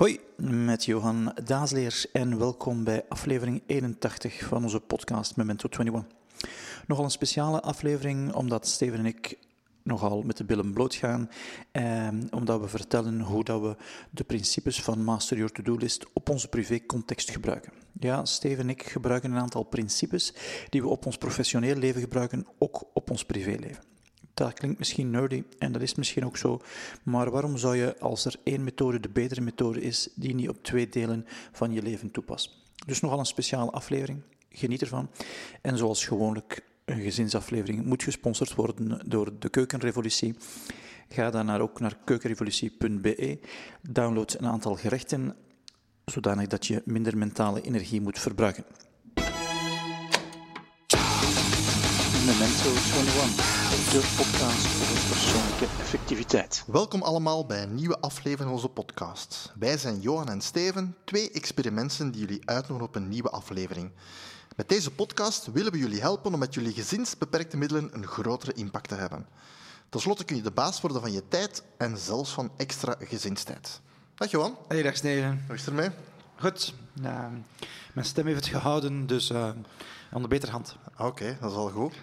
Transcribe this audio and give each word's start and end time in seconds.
Hoi, 0.00 0.20
met 0.36 0.84
Johan 0.84 1.32
Daasleers 1.44 2.10
en 2.10 2.38
welkom 2.38 2.84
bij 2.84 3.04
aflevering 3.08 3.62
81 3.66 4.44
van 4.44 4.62
onze 4.62 4.80
podcast 4.80 5.36
Memento 5.36 5.68
21. 5.68 6.16
Nogal 6.86 7.04
een 7.04 7.10
speciale 7.10 7.60
aflevering, 7.60 8.32
omdat 8.32 8.66
Steven 8.66 8.98
en 8.98 9.06
ik 9.06 9.38
nogal 9.82 10.22
met 10.22 10.36
de 10.36 10.44
billen 10.44 10.72
bloot 10.72 10.94
gaan, 10.94 11.30
eh, 11.70 12.08
omdat 12.30 12.60
we 12.60 12.68
vertellen 12.68 13.20
hoe 13.20 13.44
dat 13.44 13.60
we 13.60 13.76
de 14.10 14.24
principes 14.24 14.82
van 14.82 15.04
Master 15.04 15.36
Your 15.36 15.52
To-Do 15.52 15.76
List 15.76 16.06
op 16.12 16.28
onze 16.28 16.48
privé-context 16.48 17.30
gebruiken. 17.30 17.72
Ja, 17.98 18.24
Steven 18.24 18.58
en 18.58 18.70
ik 18.70 18.82
gebruiken 18.82 19.30
een 19.30 19.40
aantal 19.40 19.62
principes 19.62 20.34
die 20.68 20.82
we 20.82 20.88
op 20.88 21.06
ons 21.06 21.16
professioneel 21.16 21.76
leven 21.76 22.00
gebruiken, 22.00 22.46
ook 22.58 22.84
op 22.94 23.10
ons 23.10 23.24
privéleven. 23.24 23.89
Dat 24.40 24.54
klinkt 24.54 24.78
misschien 24.78 25.10
nerdy 25.10 25.42
en 25.58 25.72
dat 25.72 25.82
is 25.82 25.94
misschien 25.94 26.24
ook 26.24 26.36
zo, 26.36 26.60
maar 27.02 27.30
waarom 27.30 27.56
zou 27.56 27.76
je, 27.76 27.98
als 27.98 28.24
er 28.24 28.34
één 28.42 28.64
methode 28.64 29.00
de 29.00 29.08
betere 29.08 29.40
methode 29.40 29.80
is, 29.80 30.08
die 30.14 30.34
niet 30.34 30.48
op 30.48 30.62
twee 30.62 30.88
delen 30.88 31.26
van 31.52 31.72
je 31.72 31.82
leven 31.82 32.10
toepast? 32.10 32.58
Dus 32.86 33.00
nogal 33.00 33.18
een 33.18 33.26
speciale 33.26 33.70
aflevering. 33.70 34.22
Geniet 34.50 34.80
ervan. 34.80 35.10
En 35.62 35.76
zoals 35.76 36.06
gewoonlijk, 36.06 36.62
een 36.84 37.00
gezinsaflevering 37.00 37.84
moet 37.84 38.02
gesponsord 38.02 38.54
worden 38.54 39.08
door 39.08 39.38
de 39.38 39.48
Keukenrevolutie. 39.48 40.36
Ga 41.08 41.30
dan 41.30 41.46
naar, 41.46 41.60
ook 41.60 41.80
naar 41.80 41.96
keukenrevolutie.be. 42.04 43.38
Download 43.82 44.36
een 44.38 44.46
aantal 44.46 44.74
gerechten, 44.74 45.36
zodanig 46.04 46.46
dat 46.46 46.66
je 46.66 46.82
minder 46.84 47.18
mentale 47.18 47.60
energie 47.60 48.00
moet 48.00 48.18
verbruiken. 48.18 48.64
Memento 52.26 52.70
21 52.70 53.59
de 53.90 54.14
podcast 54.16 54.66
over 54.80 55.08
persoonlijke 55.08 55.64
effectiviteit. 55.64 56.64
Welkom 56.66 57.02
allemaal 57.02 57.46
bij 57.46 57.62
een 57.62 57.74
nieuwe 57.74 58.00
aflevering 58.00 58.40
van 58.40 58.50
onze 58.50 58.68
podcast. 58.68 59.52
Wij 59.58 59.78
zijn 59.78 60.00
Johan 60.00 60.28
en 60.28 60.40
Steven, 60.40 60.96
twee 61.04 61.30
experimenten 61.30 62.10
die 62.10 62.20
jullie 62.20 62.40
uitnodigen 62.44 62.88
op 62.88 62.94
een 62.94 63.08
nieuwe 63.08 63.30
aflevering. 63.30 63.90
Met 64.56 64.68
deze 64.68 64.90
podcast 64.90 65.52
willen 65.52 65.72
we 65.72 65.78
jullie 65.78 66.00
helpen 66.00 66.32
om 66.32 66.38
met 66.38 66.54
jullie 66.54 66.72
gezinsbeperkte 66.72 67.56
middelen 67.56 67.90
een 67.92 68.06
grotere 68.06 68.52
impact 68.52 68.88
te 68.88 68.94
hebben. 68.94 69.26
Ten 69.88 70.00
slotte 70.00 70.24
kun 70.24 70.36
je 70.36 70.42
de 70.42 70.50
baas 70.50 70.80
worden 70.80 71.00
van 71.00 71.12
je 71.12 71.28
tijd 71.28 71.62
en 71.76 71.96
zelfs 71.98 72.30
van 72.30 72.50
extra 72.56 72.96
gezinstijd. 72.98 73.80
Dag 74.14 74.30
Johan. 74.30 74.56
Hey, 74.68 74.82
dag 74.82 74.96
Steven. 74.96 75.44
Hoe 75.46 75.54
is 75.54 75.60
het 75.60 75.70
ermee? 75.70 75.90
Goed. 76.36 76.74
mijn 77.92 78.06
stem 78.06 78.26
heeft 78.26 78.44
het 78.44 78.54
gehouden, 78.54 79.06
dus 79.06 79.30
uh, 79.30 79.50
aan 80.12 80.22
de 80.22 80.28
betere 80.28 80.52
hand. 80.52 80.76
Oké, 80.98 81.36
dat 81.40 81.50
is 81.50 81.56
al 81.56 81.70
goed. 81.70 81.94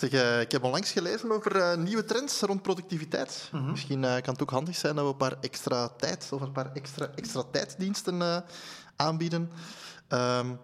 Zeg, 0.00 0.12
uh, 0.12 0.40
ik 0.40 0.52
heb 0.52 0.64
onlangs 0.64 0.92
gelezen 0.92 1.32
over 1.32 1.56
uh, 1.56 1.74
nieuwe 1.74 2.04
trends 2.04 2.40
rond 2.40 2.62
productiviteit. 2.62 3.48
Mm 3.52 3.60
-hmm. 3.60 3.70
Misschien 3.70 4.02
uh, 4.02 4.12
kan 4.12 4.32
het 4.32 4.42
ook 4.42 4.50
handig 4.50 4.76
zijn 4.76 4.94
dat 4.94 5.04
we 5.04 5.10
een 5.10 5.16
paar 5.16 5.36
extra 5.40 5.88
tijd 5.88 6.28
of 6.32 6.40
een 6.40 6.52
paar 6.52 6.72
extra, 6.72 7.08
extra 7.14 7.42
tijddiensten 7.50 8.44
aanbieden. 8.96 9.50
Um, 10.08 10.58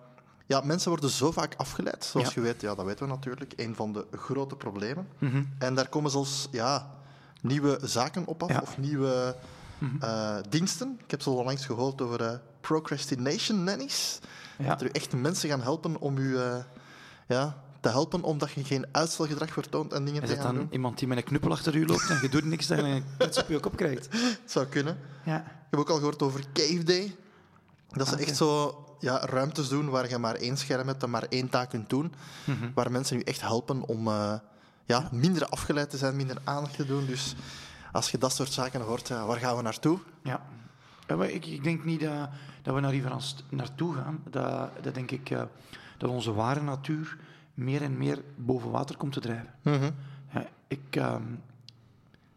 ja, 0.47 0.61
mensen 0.61 0.91
worden 0.91 1.11
zo 1.11 1.33
vaak 1.33 1.55
afgeleid, 1.57 2.05
zoals 2.05 2.27
ja. 2.27 2.33
je 2.35 2.41
weet. 2.41 2.61
Ja, 2.61 2.75
dat 2.75 2.85
weten 2.85 3.07
we 3.07 3.13
natuurlijk. 3.13 3.53
Een 3.57 3.75
van 3.75 3.93
de 3.93 4.07
grote 4.11 4.57
problemen. 4.57 5.09
Mm 5.19 5.31
-hmm. 5.31 5.55
En 5.59 5.75
daar 5.75 5.89
komen 5.89 6.11
zelfs 6.11 6.49
ja, 6.51 6.91
nieuwe 7.41 7.79
zaken 7.83 8.27
op 8.27 8.43
af 8.43 8.51
ja. 8.51 8.61
of 8.63 8.79
nieuwe 8.79 9.37
mm 9.79 9.99
-hmm. 10.01 10.43
diensten. 10.49 10.99
Ik 11.05 11.11
heb 11.11 11.23
zo 11.23 11.31
onlangs 11.31 11.67
gehoord 11.67 12.03
over 12.03 12.41
procrastination 12.61 13.65
nannies. 13.65 14.19
Dat 14.59 14.81
er 14.81 14.91
echt 14.91 15.13
mensen 15.13 15.49
gaan 15.49 15.63
helpen 15.63 16.01
om 16.01 16.19
u 16.19 16.39
ja, 17.27 17.65
te 17.81 17.89
helpen 17.89 18.23
omdat 18.23 18.51
je 18.51 18.65
geen 18.65 18.87
uitstelgedrag 18.93 19.53
vertoont 19.53 19.93
en 19.93 20.05
dingen 20.05 20.23
is 20.23 20.29
te 20.29 20.35
gaan 20.35 20.45
dan 20.45 20.55
doen. 20.55 20.69
iemand 20.71 20.99
die 20.99 21.09
met 21.09 21.17
een 21.17 21.25
knuppel 21.25 21.51
achter 21.51 21.75
u 21.75 21.87
loopt 21.87 22.11
en 22.11 22.19
je 22.23 22.29
doet 22.29 22.45
niks 22.45 22.71
en 22.71 22.85
een 22.85 23.05
klets 23.19 23.39
op 23.39 23.49
je 23.49 23.61
kop 23.61 23.77
krijgt? 23.77 24.09
Het 24.13 24.51
zou 24.57 24.67
kunnen. 24.67 24.99
Ja. 25.25 25.39
Ik 25.39 25.71
heb 25.71 25.81
ook 25.81 25.91
al 25.91 25.97
gehoord 25.97 26.23
over 26.23 26.45
Cave 26.53 26.83
Day. 26.83 27.17
Dat 27.91 28.07
ze 28.07 28.13
okay. 28.15 28.27
echt 28.27 28.37
zo 28.37 28.85
ja, 29.01 29.27
ruimtes 29.27 29.69
doen 29.69 29.89
waar 29.89 30.09
je 30.09 30.19
maar 30.19 30.35
één 30.35 30.57
scherm 30.57 30.87
hebt 30.87 31.03
en 31.03 31.11
maar 31.11 31.27
één 31.29 31.49
taak 31.49 31.71
kunt 31.71 31.91
doen. 31.91 32.15
Mm 32.45 32.57
-hmm. 32.59 32.71
Waar 32.75 32.91
mensen 32.91 33.19
je 33.19 33.25
echt 33.25 33.41
helpen 33.41 33.89
om 33.89 34.09
uh, 34.09 34.33
ja, 34.85 35.09
minder 35.13 35.47
afgeleid 35.47 35.91
te 35.91 35.97
zijn, 35.97 36.17
minder 36.17 36.39
aandacht 36.45 36.77
te 36.77 36.87
doen. 36.87 37.07
Dus 37.07 37.35
als 37.93 38.11
je 38.11 38.19
dat 38.19 38.33
soort 38.33 38.53
zaken 38.53 38.81
hoort, 38.81 39.09
waar 39.09 39.39
gaan 39.39 39.57
we 39.57 39.63
naartoe? 39.63 39.99
Ja. 40.23 40.47
ja 41.07 41.17
maar 41.17 41.31
ik, 41.31 41.47
ik 41.47 41.65
denk 41.65 41.85
niet 41.85 42.01
dat, 42.01 42.29
dat 42.63 42.75
we 42.75 42.81
naar 42.81 42.93
hier 42.93 43.13
naartoe 43.49 43.95
gaan. 43.95 44.23
Dat, 44.31 44.71
dat 44.83 44.95
denk 44.95 45.11
ik 45.11 45.31
uh, 45.31 45.43
dat 45.99 46.11
onze 46.11 46.33
ware 46.33 46.63
natuur 46.63 47.17
meer 47.57 47.83
en 47.83 47.97
meer 47.97 48.23
boven 48.37 48.71
water 48.71 48.97
komt 48.97 49.13
te 49.13 49.21
drijven. 49.21 49.55
Mm 49.63 49.73
-hmm. 49.73 49.95
ja, 50.33 50.47
ik, 50.69 50.97
uh, 50.97 51.17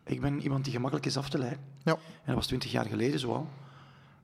ik 0.04 0.22
ben 0.22 0.42
iemand 0.42 0.64
die 0.64 0.74
gemakkelijk 0.74 1.08
is 1.08 1.18
af 1.18 1.30
te 1.30 1.38
leiden. 1.38 1.60
Ja. 1.84 1.92
En 1.94 2.26
dat 2.26 2.36
was 2.36 2.48
twintig 2.48 2.72
jaar 2.72 2.86
geleden 2.86 3.20
zo 3.20 3.34
al. 3.34 3.50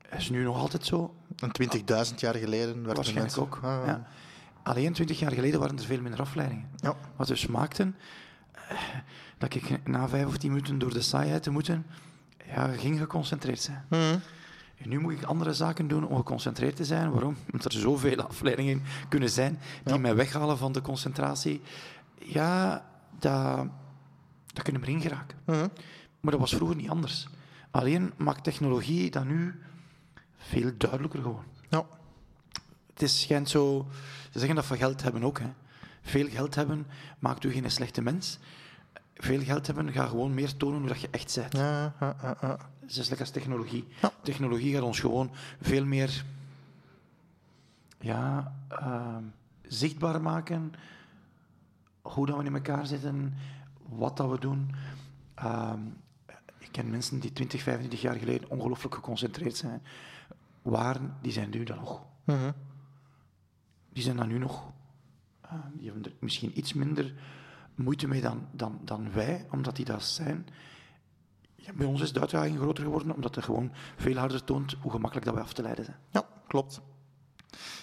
Dat 0.10 0.20
is 0.20 0.30
nu 0.30 0.44
nog 0.44 0.58
altijd 0.58 0.86
zo. 0.86 1.16
En 1.40 1.52
20.000 2.10 2.16
jaar 2.16 2.36
geleden 2.36 2.84
werd 2.84 2.96
Waarschijnlijk 2.96 3.38
ook. 3.38 3.56
Ah, 3.56 3.62
ja. 3.62 3.86
Ja. 3.86 4.08
Alleen 4.64 4.94
20 4.94 5.20
jaar 5.20 5.32
geleden 5.32 5.60
waren 5.60 5.78
er 5.78 5.84
veel 5.84 6.02
minder 6.02 6.20
afleidingen. 6.20 6.70
Ja. 6.76 6.96
Wat 7.16 7.28
dus 7.28 7.48
maakte 7.48 7.92
uh, 8.72 8.80
dat 9.38 9.54
ik 9.54 9.88
na 9.88 10.08
vijf 10.08 10.26
of 10.26 10.38
tien 10.38 10.50
minuten 10.52 10.80
door 10.80 10.94
de 10.94 11.02
saaiheid 11.02 11.44
te 11.44 11.50
moeten, 11.50 11.86
ja, 12.46 12.68
ging 12.68 13.00
geconcentreerd 13.00 13.62
zijn. 13.62 13.86
Mm 13.90 14.00
-hmm. 14.00 14.22
En 14.78 14.90
nu 14.90 15.00
moet 15.00 15.14
ik 15.14 15.24
andere 15.24 15.54
zaken 15.54 15.88
doen 15.88 16.08
om 16.08 16.16
geconcentreerd 16.18 16.76
te 16.76 16.86
zijn. 16.86 17.12
Waarom? 17.12 17.36
Omdat 17.52 17.74
er 17.74 17.80
zoveel 17.80 18.22
afleidingen 18.22 18.82
kunnen 19.10 19.30
zijn 19.30 19.60
die 19.84 19.94
Ja. 19.94 20.00
mij 20.00 20.16
weghalen 20.16 20.58
van 20.58 20.72
de 20.72 20.82
concentratie. 20.82 21.62
Ja, 22.20 22.86
dat, 23.20 23.68
dat 24.54 24.64
kunnen 24.64 24.82
we 24.82 24.88
erin 24.88 25.02
geraken. 25.02 25.38
Mhm. 25.46 25.68
Maar 26.20 26.32
dat 26.32 26.40
was 26.40 26.56
vroeger 26.56 26.76
niet 26.76 26.90
anders. 26.90 27.28
Alleen 27.72 28.14
maakt 28.18 28.44
technologie 28.44 29.12
dat 29.12 29.26
nu 29.26 29.60
veel 30.38 30.72
duidelijker 30.78 31.22
gewoon. 31.22 31.44
Ja. 31.70 31.86
Het 32.94 33.02
is, 33.02 33.22
schijnt 33.22 33.50
zo... 33.50 33.88
Ze 34.32 34.40
zeggen 34.40 34.56
dat 34.56 34.66
van 34.66 34.78
geld 34.78 35.04
hebben 35.04 35.24
ook. 35.24 35.40
Hè. 35.40 35.48
Veel 36.02 36.28
geld 36.30 36.56
hebben 36.56 36.88
maakt 37.20 37.44
u 37.44 37.52
geen 37.52 37.72
slechte 37.72 38.02
mens. 38.02 38.40
Veel 39.14 39.42
geld 39.42 39.68
hebben 39.68 39.92
gaat 39.92 40.10
gewoon 40.10 40.34
meer 40.34 40.58
tonen 40.58 40.80
hoe 40.80 40.88
dat 40.88 41.02
je 41.02 41.08
echt 41.12 41.36
bent. 41.36 41.54
Ja, 41.54 41.94
ja, 42.00 42.16
ja, 42.42 42.58
Het 42.88 42.98
is 42.98 42.98
lekker 42.98 43.20
als 43.20 43.30
technologie. 43.30 43.88
Ja. 44.02 44.12
Technologie 44.22 44.74
gaat 44.74 44.84
ons 44.84 45.00
gewoon 45.00 45.32
veel 45.62 45.86
meer 45.86 46.26
ja, 48.00 48.56
uh, 48.72 49.18
zichtbaar 49.62 50.22
maken. 50.22 50.74
Hoe 52.02 52.26
dat 52.26 52.38
we 52.38 52.44
in 52.44 52.56
elkaar 52.56 52.88
zitten, 52.88 53.34
wat 53.84 54.18
dat 54.18 54.30
we 54.30 54.40
doen. 54.40 54.76
Uh, 55.40 55.74
ik 56.58 56.72
ken 56.72 56.90
mensen 56.90 57.20
die 57.20 57.34
20, 57.34 57.62
25 57.62 58.02
jaar 58.02 58.16
geleden 58.16 58.50
ongelooflijk 58.50 58.96
geconcentreerd 58.96 59.56
zijn. 59.56 59.82
Waren, 60.62 61.18
die 61.22 61.32
zijn 61.32 61.50
nu 61.50 61.64
dan 61.64 61.78
nog. 61.78 62.06
-hmm. 62.24 62.54
Die 63.94 64.04
zijn 64.04 64.18
dan 64.18 64.28
nu 64.28 64.38
nog. 64.38 64.72
Uh, 65.46 65.52
die 65.74 65.86
hebben 65.86 66.06
er 66.06 66.18
misschien 66.20 66.58
iets 66.58 66.74
minder 66.74 67.14
moeite 67.76 68.08
mee 68.08 68.22
dan, 68.22 68.48
dan, 68.52 68.80
dan 68.84 69.12
wij, 69.12 69.46
omdat 69.52 69.76
die 69.76 69.86
dat 69.86 70.04
zijn. 70.04 70.48
Ja, 71.66 71.74
bij 71.74 71.86
ons 71.86 72.02
is 72.02 72.14
de 72.14 72.20
uitdaging 72.20 72.58
groter 72.58 72.84
geworden, 72.84 73.16
omdat 73.16 73.36
het 73.36 73.44
gewoon 73.44 73.72
veel 73.98 74.16
harder 74.16 74.44
toont 74.44 74.76
hoe 74.82 74.92
gemakkelijk 74.92 75.26
dat 75.26 75.36
wij 75.36 75.44
af 75.44 75.54
te 75.54 75.62
leiden 75.62 75.86
zijn. 75.86 75.98
Ja, 76.10 76.26
klopt. 76.48 76.82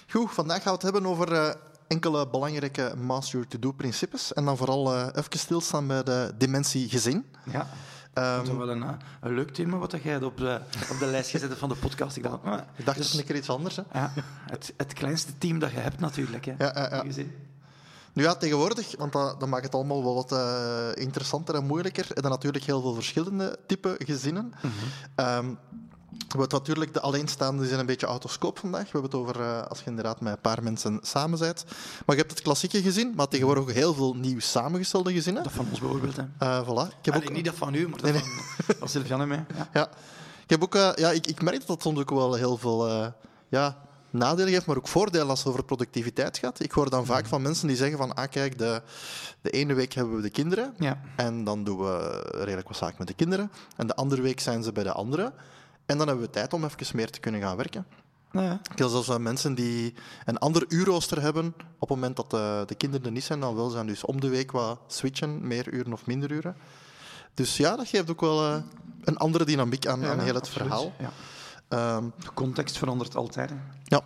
Goed, 0.09 0.32
vandaag 0.32 0.56
gaan 0.56 0.65
we 0.65 0.70
het 0.70 0.82
hebben 0.82 1.06
over 1.06 1.32
uh, 1.32 1.53
enkele 1.87 2.28
belangrijke 2.28 2.94
Master 2.97 3.47
To-Do-principes. 3.47 4.32
En 4.32 4.44
dan 4.44 4.56
vooral 4.56 4.94
uh, 4.94 5.06
even 5.15 5.38
stilstaan 5.38 5.87
bij 5.87 6.03
de 6.03 6.32
dimensie 6.38 6.88
gezin. 6.88 7.26
Ja. 7.44 7.66
Um, 8.15 8.37
dat 8.37 8.48
is 8.48 8.56
wel 8.56 8.70
een, 8.70 8.84
een, 9.20 9.34
leuk 9.34 9.50
thema 9.50 9.76
wat 9.76 9.97
jij 10.03 10.22
op 10.22 10.37
de, 10.37 10.60
op 10.91 10.99
de 10.99 11.06
lijst 11.06 11.31
gezet 11.31 11.49
hebt 11.49 11.60
van 11.60 11.69
de 11.69 11.75
podcast. 11.75 12.16
Ik 12.16 12.22
dacht, 12.22 12.44
ah, 12.44 12.60
ik 12.76 12.84
dacht 12.84 12.97
dus, 12.97 13.14
een 13.14 13.25
keer 13.25 13.37
iets 13.37 13.50
anders. 13.50 13.76
Hè? 13.76 13.82
Ja, 13.93 14.12
het, 14.50 14.75
het 14.76 14.93
kleinste 14.93 15.38
team 15.38 15.59
dat 15.59 15.70
je 15.70 15.78
hebt 15.78 16.00
natuurlijk. 16.00 16.44
Hè, 16.44 16.54
ja, 16.59 16.72
ja, 16.75 17.04
ja. 17.04 17.22
Nu 18.12 18.23
ja, 18.23 18.34
tegenwoordig, 18.34 18.97
want 18.99 19.12
dat, 19.12 19.41
dat 19.41 19.49
maakt 19.49 19.65
het 19.65 19.75
allemaal 19.75 20.03
wel 20.03 20.15
wat 20.15 20.33
uh, 20.33 20.89
interessanter 20.95 21.55
en 21.55 21.65
moeilijker. 21.65 22.06
En 22.15 22.23
dan 22.23 22.31
natuurlijk 22.31 22.65
heel 22.65 22.81
veel 22.81 22.95
verschillende 22.95 23.59
type 23.67 23.95
gezinnen. 23.99 24.55
Mhm. 24.56 24.67
Mm 24.67 24.73
-hmm. 25.17 25.27
um, 25.27 25.59
we 26.12 26.39
hebben 26.39 26.59
natuurlijk 26.59 26.93
de 26.93 27.00
alleenstaanden 27.00 27.67
zijn 27.67 27.81
een 27.81 27.87
beetje 27.87 28.06
autoscoop 28.06 28.59
vandaag. 28.59 28.82
We 28.82 28.91
hebben 28.91 29.11
het 29.11 29.20
over 29.20 29.41
uh, 29.41 29.62
als 29.62 29.79
je 29.79 29.85
inderdaad 29.87 30.20
met 30.20 30.32
een 30.32 30.41
paar 30.41 30.62
mensen 30.62 30.99
samen 31.03 31.38
bent. 31.38 31.64
Maar 32.06 32.17
je 32.17 32.23
hebt 32.23 32.31
het 32.31 32.43
klassieke 32.43 32.82
gezin, 32.82 33.12
maar 33.17 33.29
tegenwoordig 33.29 33.62
ook 33.62 33.70
heel 33.70 33.94
veel 33.94 34.14
nieuw 34.14 34.41
samengestelde 34.41 35.12
gezinnen. 35.12 35.43
Dat 35.43 35.53
van 35.53 35.67
ons 35.70 35.81
bijvoorbeeld. 35.81 36.17
Hè. 36.17 36.23
Uh, 36.23 36.69
voilà. 36.69 36.99
Ik 36.99 37.05
heb 37.05 37.14
Allee, 37.14 37.29
ook... 37.29 37.35
Niet 37.35 37.44
dat 37.44 37.55
van 37.55 37.75
u, 37.75 37.88
maar 37.88 38.00
dat 38.00 38.12
nee, 38.12 38.12
nee. 38.12 38.23
van, 38.67 38.75
van 38.79 38.88
Sylviane 38.88 39.26
mee. 39.26 39.41
Ja. 39.56 39.69
ja. 39.73 39.88
Ik, 40.43 40.50
heb 40.50 40.62
ook, 40.62 40.75
uh, 40.75 40.91
ja, 40.94 41.11
ik, 41.11 41.26
ik 41.26 41.43
merk 41.43 41.59
dat 41.59 41.67
dat 41.67 41.82
soms 41.82 41.99
ook 41.99 42.11
wel 42.11 42.35
heel 42.35 42.56
veel 42.56 43.12
ja, 43.49 43.76
nadelen 44.12 44.53
heeft, 44.53 44.67
maar 44.67 44.76
ook 44.76 44.88
voordelen 44.88 45.29
als 45.29 45.38
het 45.38 45.49
over 45.49 45.64
productiviteit 45.64 46.38
gaat. 46.38 46.62
Ik 46.62 46.73
hoor 46.73 46.91
dan 46.91 47.06
vaak 47.06 47.26
van 47.26 47.43
mensen 47.43 47.67
die 47.67 47.76
zeggen 47.76 47.99
van, 47.99 48.14
ah 48.14 48.31
kijk, 48.31 48.59
de, 48.59 48.82
de 49.41 49.50
ene 49.50 49.75
week 49.75 49.93
hebben 49.93 50.17
we 50.17 50.23
de 50.23 50.31
kinderen 50.31 50.75
ja. 50.79 51.00
en 51.17 51.44
dan 51.44 51.64
doen 51.64 51.79
we 51.79 52.25
redelijk 52.31 52.69
wat 52.69 52.76
zaken 52.76 52.97
met 52.99 53.09
de 53.09 53.14
kinderen. 53.14 53.50
En 53.76 53.87
de 53.87 53.94
andere 53.94 54.23
week 54.23 54.41
zijn 54.41 54.62
ze 54.62 54.73
bij 54.73 54.85
de 54.85 54.93
andere. 54.93 55.32
En 55.87 55.99
dan 55.99 56.06
hebben 56.06 56.25
we 56.25 56.31
tijd 56.31 56.53
om 56.53 56.64
even 56.64 56.97
meer 56.97 57.11
te 57.11 57.20
kunnen 57.20 57.41
gaan 57.41 57.56
werken. 57.56 57.87
Nou 58.32 58.47
ja. 58.47 58.61
Ik 58.75 58.88
zelfs 58.88 59.19
mensen 59.19 59.55
die 59.55 59.94
een 60.25 60.38
ander 60.38 60.64
uurrooster 60.69 61.20
hebben 61.20 61.47
op 61.79 61.88
het 61.88 61.99
moment 61.99 62.17
dat 62.17 62.31
de, 62.31 62.62
de 62.67 62.75
kinderen 62.75 63.06
er 63.06 63.12
niet 63.12 63.25
zijn, 63.25 63.41
dan 63.41 63.55
wel 63.55 63.69
zijn 63.69 63.87
dus 63.87 64.05
om 64.05 64.20
de 64.20 64.29
week 64.29 64.53
wat 64.53 64.79
switchen, 64.87 65.47
meer 65.47 65.73
uren 65.73 65.93
of 65.93 66.06
minder 66.06 66.31
uren. 66.31 66.56
Dus 67.35 67.56
ja, 67.56 67.76
dat 67.76 67.88
geeft 67.88 68.11
ook 68.11 68.20
wel 68.20 68.44
uh, 68.44 68.56
een 69.05 69.17
andere 69.17 69.44
dynamiek 69.44 69.87
aan, 69.87 70.00
ja, 70.00 70.11
aan 70.11 70.19
heel 70.19 70.35
het 70.35 70.43
absoluut. 70.43 70.69
verhaal. 70.69 70.93
Ja. 70.99 71.11
Ehm, 71.73 72.05
De 72.19 72.33
context 72.35 72.79
verandert 72.79 73.17
altijd. 73.17 73.51
hè. 73.51 73.57
ja. 73.85 74.01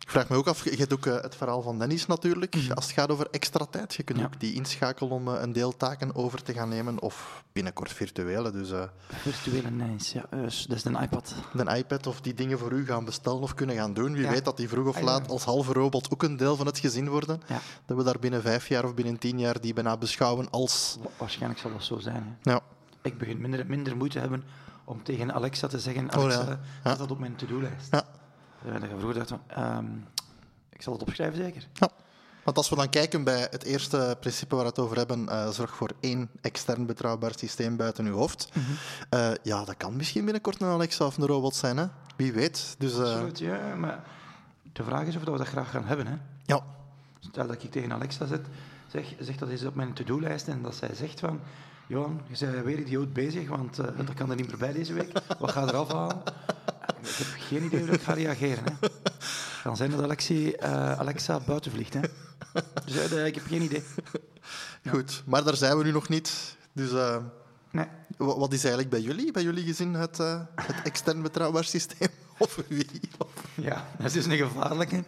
Ik 0.00 0.14
vraag 0.14 0.28
me 0.28 0.36
ook 0.36 0.46
af, 0.46 0.64
je 0.64 0.76
hebt 0.76 0.92
ook 0.92 1.06
eh, 1.06 1.20
het 1.20 1.36
verhaal 1.36 1.62
van 1.62 1.78
Dennis 1.78 2.06
natuurlijk, 2.06 2.54
als 2.74 2.84
het 2.86 2.94
gaat 2.94 3.10
over 3.10 3.26
extra 3.30 3.64
tijd. 3.70 3.94
Je 3.94 4.02
kunt 4.02 4.18
Ja. 4.18 4.24
ook 4.24 4.40
die 4.40 4.54
inschakelen 4.54 5.10
om 5.12 5.28
eh, 5.28 5.40
een 5.40 5.52
deel 5.52 5.76
taken 5.76 6.14
over 6.14 6.42
te 6.42 6.52
gaan 6.52 6.68
nemen, 6.68 7.00
of 7.02 7.44
binnenkort 7.52 7.92
virtuele. 7.92 8.50
Dus 8.50 8.70
eh, 8.70 8.82
Virtuele 9.08 9.70
nice, 9.70 10.16
ja. 10.18 10.24
dat 10.40 10.76
is 10.76 10.84
een 10.84 11.00
iPad. 11.02 11.34
een 11.54 11.66
iPad 11.76 12.06
of 12.06 12.20
die 12.20 12.34
dingen 12.34 12.58
voor 12.58 12.72
u 12.72 12.86
gaan 12.86 13.04
bestellen 13.04 13.40
of 13.40 13.54
kunnen 13.54 13.76
gaan 13.76 13.94
doen. 13.94 14.12
Wie 14.12 14.22
Ja. 14.22 14.30
weet 14.30 14.44
dat 14.44 14.56
die 14.56 14.68
vroeg 14.68 14.86
of 14.88 14.96
Ah, 14.96 15.02
laat 15.02 15.28
als 15.30 15.44
halve 15.44 15.72
robot 15.72 16.10
ook 16.12 16.22
een 16.22 16.36
deel 16.36 16.56
van 16.56 16.66
het 16.66 16.78
gezin 16.78 17.08
worden. 17.08 17.40
Ja. 17.48 17.60
Dat 17.86 17.96
we 17.96 18.02
daar 18.04 18.18
binnen 18.20 18.42
vijf 18.42 18.68
jaar 18.68 18.84
of 18.84 18.94
binnen 18.94 19.18
tien 19.18 19.38
jaar 19.38 19.60
die 19.60 19.72
bijna 19.74 19.96
beschouwen 19.96 20.50
als... 20.50 20.96
Wa- 21.02 21.10
Waarschijnlijk 21.18 21.60
zal 21.60 21.70
dat 21.72 21.84
zo 21.84 21.98
zijn. 21.98 22.36
Hè. 22.42 22.50
Ja, 22.50 22.60
Ik 23.02 23.18
begin 23.18 23.40
minder, 23.40 23.66
minder 23.66 23.96
moeite 23.96 24.18
hebben 24.18 24.44
om 24.88 25.02
tegen 25.02 25.34
Alexa 25.34 25.66
te 25.66 25.80
zeggen: 25.80 26.04
Oh, 26.16 26.22
Alexa. 26.22 26.58
Ja. 26.84 26.94
dat 26.94 27.10
op 27.10 27.18
mijn 27.18 27.36
to-do-lijst. 27.36 27.90
ja. 27.90 28.04
Uh, 28.66 28.72
dat 28.72 28.90
je 28.90 28.96
vroeger 28.98 29.14
dacht 29.14 29.32
ehm, 29.46 29.86
ik 30.72 30.82
zal 30.82 30.92
het 30.92 31.02
opschrijven 31.02 31.36
zeker. 31.36 31.68
Ja. 31.72 31.90
Want 32.48 32.56
als 32.56 32.68
we 32.68 32.76
dan 32.76 32.88
kijken 32.88 33.24
bij 33.24 33.46
het 33.50 33.64
eerste 33.64 34.16
principe 34.20 34.54
waar 34.54 34.64
we 34.64 34.70
het 34.70 34.78
over 34.78 34.96
hebben, 34.96 35.28
eh, 35.28 35.48
zorg 35.48 35.76
voor 35.76 35.90
één 36.00 36.30
extern 36.40 36.86
betrouwbaar 36.86 37.32
systeem 37.36 37.76
buiten 37.76 38.06
uw 38.06 38.14
hoofd. 38.14 38.48
Mhm. 38.52 38.64
Eh, 39.08 39.30
ja, 39.42 39.64
dat 39.64 39.76
kan 39.76 39.96
misschien 39.96 40.24
binnenkort 40.24 40.60
een 40.60 40.68
Alexa 40.68 41.06
of 41.06 41.16
een 41.16 41.26
robot 41.26 41.54
zijn, 41.54 41.76
hè? 41.76 41.86
Wie 42.16 42.32
weet. 42.32 42.74
Dus 42.78 42.92
eh, 42.92 42.98
Absoluut, 42.98 43.38
ja. 43.38 43.74
Maar 43.76 44.04
de 44.72 44.84
vraag 44.84 45.06
is 45.06 45.16
of 45.16 45.22
dat 45.22 45.32
we 45.32 45.38
dat 45.38 45.48
graag 45.48 45.70
gaan 45.70 45.84
hebben. 45.84 46.06
Hè. 46.06 46.14
ja, 46.44 46.64
Stel 47.18 47.46
dat 47.46 47.62
ik 47.62 47.70
tegen 47.70 47.92
Alexa 47.92 48.26
zit, 48.26 48.46
zeg, 48.86 49.14
zeg 49.20 49.36
dat 49.36 49.48
is 49.48 49.64
op 49.64 49.74
mijn 49.74 49.92
to-do-lijst 49.92 50.48
en 50.48 50.62
dat 50.62 50.74
zij 50.74 50.94
zegt 50.94 51.20
van... 51.20 51.40
Johan, 51.88 52.20
je 52.30 52.46
bent 52.46 52.64
weer 52.64 52.78
idioot 52.78 53.12
bezig, 53.12 53.48
want 53.48 53.78
eh, 53.78 53.86
dat 53.96 54.14
kan 54.14 54.30
er 54.30 54.36
niet 54.36 54.46
meer 54.46 54.56
bij 54.58 54.72
deze 54.72 54.92
week. 54.92 55.12
Wat 55.38 55.50
ga 55.50 55.60
je 55.60 55.66
eraf 55.68 55.88
halen? 55.92 56.22
Ik 57.02 57.14
heb 57.14 57.26
geen 57.38 57.64
idee 57.64 57.80
hoe 57.80 57.90
ik 57.90 58.00
ga 58.02 58.12
reageren. 58.12 58.64
Hè. 58.64 58.72
Het 58.80 59.62
kan 59.62 59.76
zijn 59.76 59.90
dat 59.90 60.02
Alexi, 60.02 60.50
eh, 60.50 60.92
Alexa 60.98 61.40
buiten 61.40 61.70
vliegt. 61.72 61.94
Hè. 61.94 62.00
Dus 62.84 63.12
eh, 63.12 63.26
ik 63.26 63.34
heb 63.34 63.46
geen 63.46 63.62
idee. 63.62 63.82
goed. 64.90 65.22
Maar 65.26 65.44
daar 65.44 65.56
zijn 65.56 65.78
we 65.78 65.84
nu 65.84 65.90
nog 65.92 66.08
niet. 66.08 66.56
Dus 66.72 66.92
eh, 66.92 67.16
Nee. 67.70 67.86
wa- 68.16 68.36
wat 68.38 68.52
is 68.52 68.60
eigenlijk 68.64 68.90
bij 68.90 69.00
jullie, 69.00 69.32
bij 69.32 69.42
jullie 69.42 69.64
gezin, 69.64 69.94
het, 69.94 70.20
eh, 70.20 70.40
het 70.54 70.76
extern 70.84 71.22
betrouwbaar 71.22 71.64
systeem? 71.64 72.08
Of 72.38 72.62
wie? 72.68 72.86
Ja, 73.54 73.86
dat 73.98 74.14
is 74.14 74.26
een 74.26 74.36
gevaarlijke. 74.36 75.04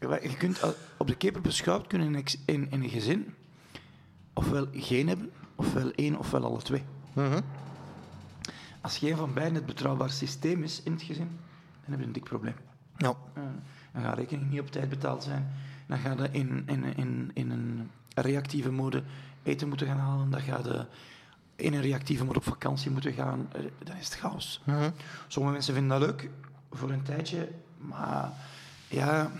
Je 0.00 0.36
kunt 0.38 0.60
op 0.96 1.06
de 1.06 1.16
keper 1.16 1.40
beschouwd 1.40 1.86
kunnen 1.86 2.24
in 2.46 2.68
een 2.70 2.88
gezin 2.88 3.34
ofwel 4.32 4.66
geen 4.72 5.08
hebben, 5.08 5.30
ofwel 5.60 5.90
één, 5.90 6.18
ofwel 6.18 6.44
alle 6.44 6.62
twee. 6.62 6.84
Mhm. 7.12 7.40
Als 8.80 8.98
geen 8.98 9.16
van 9.16 9.34
beiden 9.34 9.54
het 9.54 9.66
betrouwbaar 9.66 10.10
systeem 10.10 10.62
is 10.62 10.82
in 10.82 10.92
het 10.92 11.02
gezin, 11.02 11.38
dan 11.82 11.90
heb 11.90 12.00
je 12.00 12.06
een 12.06 12.12
dik 12.12 12.24
probleem. 12.24 12.54
Ja. 12.96 13.14
Eh, 13.34 13.42
dan 13.92 14.02
gaat 14.02 14.16
rekening 14.16 14.50
niet 14.50 14.60
op 14.60 14.70
tijd 14.70 14.88
betaald 14.88 15.22
zijn. 15.22 15.52
Dan 15.86 15.98
ga 15.98 16.10
je 16.12 16.28
in, 16.30 16.62
in, 16.66 16.96
in, 16.96 17.30
in 17.34 17.50
een 17.50 17.90
reactieve 18.14 18.70
mode 18.70 19.02
eten 19.42 19.68
moeten 19.68 19.86
gaan 19.86 19.98
halen. 19.98 20.30
Dan 20.30 20.40
ga 20.40 20.60
je 20.64 20.86
in 21.56 21.74
een 21.74 21.80
reactieve 21.80 22.24
mode 22.24 22.38
op 22.38 22.44
vakantie 22.44 22.90
moeten 22.90 23.12
gaan. 23.12 23.48
Eh, 23.52 23.62
dan 23.84 23.96
is 23.96 24.04
het 24.04 24.18
chaos. 24.18 24.60
Mhm. 24.64 24.90
Sommige 25.28 25.54
mensen 25.54 25.74
vinden 25.74 26.00
dat 26.00 26.08
leuk 26.08 26.30
voor 26.70 26.90
een 26.90 27.02
tijdje, 27.02 27.48
maar 27.76 28.32
ja, 28.88 29.30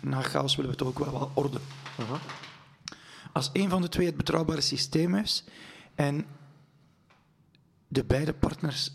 na 0.00 0.22
chaos 0.22 0.56
willen 0.56 0.70
we 0.70 0.76
toch 0.76 0.88
ook 0.88 0.98
wel 0.98 1.18
wat 1.18 1.30
orde. 1.34 1.58
Mhm. 1.98 2.14
Als 3.32 3.50
een 3.52 3.68
van 3.68 3.82
de 3.82 3.88
twee 3.88 4.06
het 4.06 4.16
betrouwbare 4.16 4.60
systeem 4.60 5.14
is 5.14 5.44
en 5.94 6.26
de 7.88 8.04
beide 8.04 8.34
partners 8.34 8.92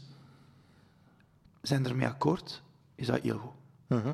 zijn 1.62 1.86
ermee 1.86 2.08
akkoord, 2.08 2.62
is 2.96 3.08
dat 3.08 3.22
heel 3.22 3.38
goed. 3.38 3.54
Mhm. 3.88 4.14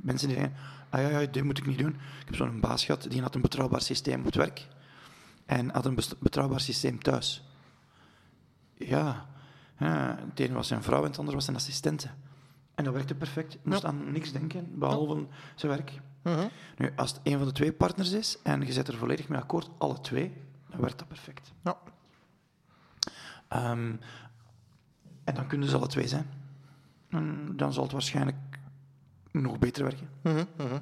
Mensen 0.00 0.28
die 0.28 0.36
zeggen, 0.36 0.56
ah 0.90 1.00
ja, 1.00 1.08
ja, 1.08 1.26
dit 1.26 1.44
moet 1.44 1.58
ik 1.58 1.66
niet 1.66 1.78
doen. 1.78 1.94
Ik 1.94 2.24
heb 2.24 2.34
zo'n 2.34 2.60
baas 2.60 2.84
gehad, 2.84 3.06
die 3.10 3.22
had 3.22 3.34
een 3.34 3.40
betrouwbaar 3.40 3.82
systeem 3.82 4.18
op 4.18 4.24
het 4.24 4.34
werk 4.34 4.68
en 5.46 5.70
had 5.70 5.84
een 5.84 5.98
betrouwbaar 6.18 6.60
systeem 6.60 7.02
thuis. 7.02 7.44
Ja, 8.74 9.26
ja, 9.78 10.18
het 10.28 10.40
ene 10.40 10.54
was 10.54 10.68
zijn 10.68 10.82
vrouw 10.82 11.02
en 11.02 11.08
het 11.08 11.18
andere 11.18 11.36
was 11.36 11.44
zijn 11.44 11.56
assistente. 11.56 12.10
En 12.80 12.86
dat 12.86 12.94
werkte 12.94 13.14
perfect. 13.14 13.58
Moest 13.62 13.82
Ja. 13.82 13.88
aan 13.88 14.12
niks 14.12 14.32
denken, 14.32 14.78
behalve 14.78 15.26
zijn 15.54 15.72
werk. 15.72 16.00
Mhm. 16.22 16.46
Nu, 16.76 16.92
als 16.96 17.10
het 17.10 17.20
een 17.22 17.38
van 17.38 17.46
de 17.46 17.52
twee 17.52 17.72
partners 17.72 18.12
is 18.12 18.38
en 18.42 18.66
je 18.66 18.72
zet 18.72 18.88
er 18.88 18.96
volledig 18.96 19.28
mee 19.28 19.40
akkoord, 19.40 19.70
alle 19.78 20.00
twee, 20.00 20.32
dan 20.70 20.80
werkt 20.80 20.98
dat 20.98 21.08
perfect. 21.08 21.52
Ja. 21.64 21.78
Ehm, 23.48 23.92
en 25.24 25.34
dan 25.34 25.46
kunnen 25.46 25.68
ze 25.68 25.76
alle 25.76 25.86
twee 25.86 26.08
zijn. 26.08 26.26
En 27.08 27.52
dan 27.56 27.72
zal 27.72 27.82
het 27.82 27.92
waarschijnlijk 27.92 28.36
nog 29.30 29.58
beter 29.58 29.82
werken. 29.82 30.08
Mhm. 30.22 30.44
Mhm. 30.56 30.78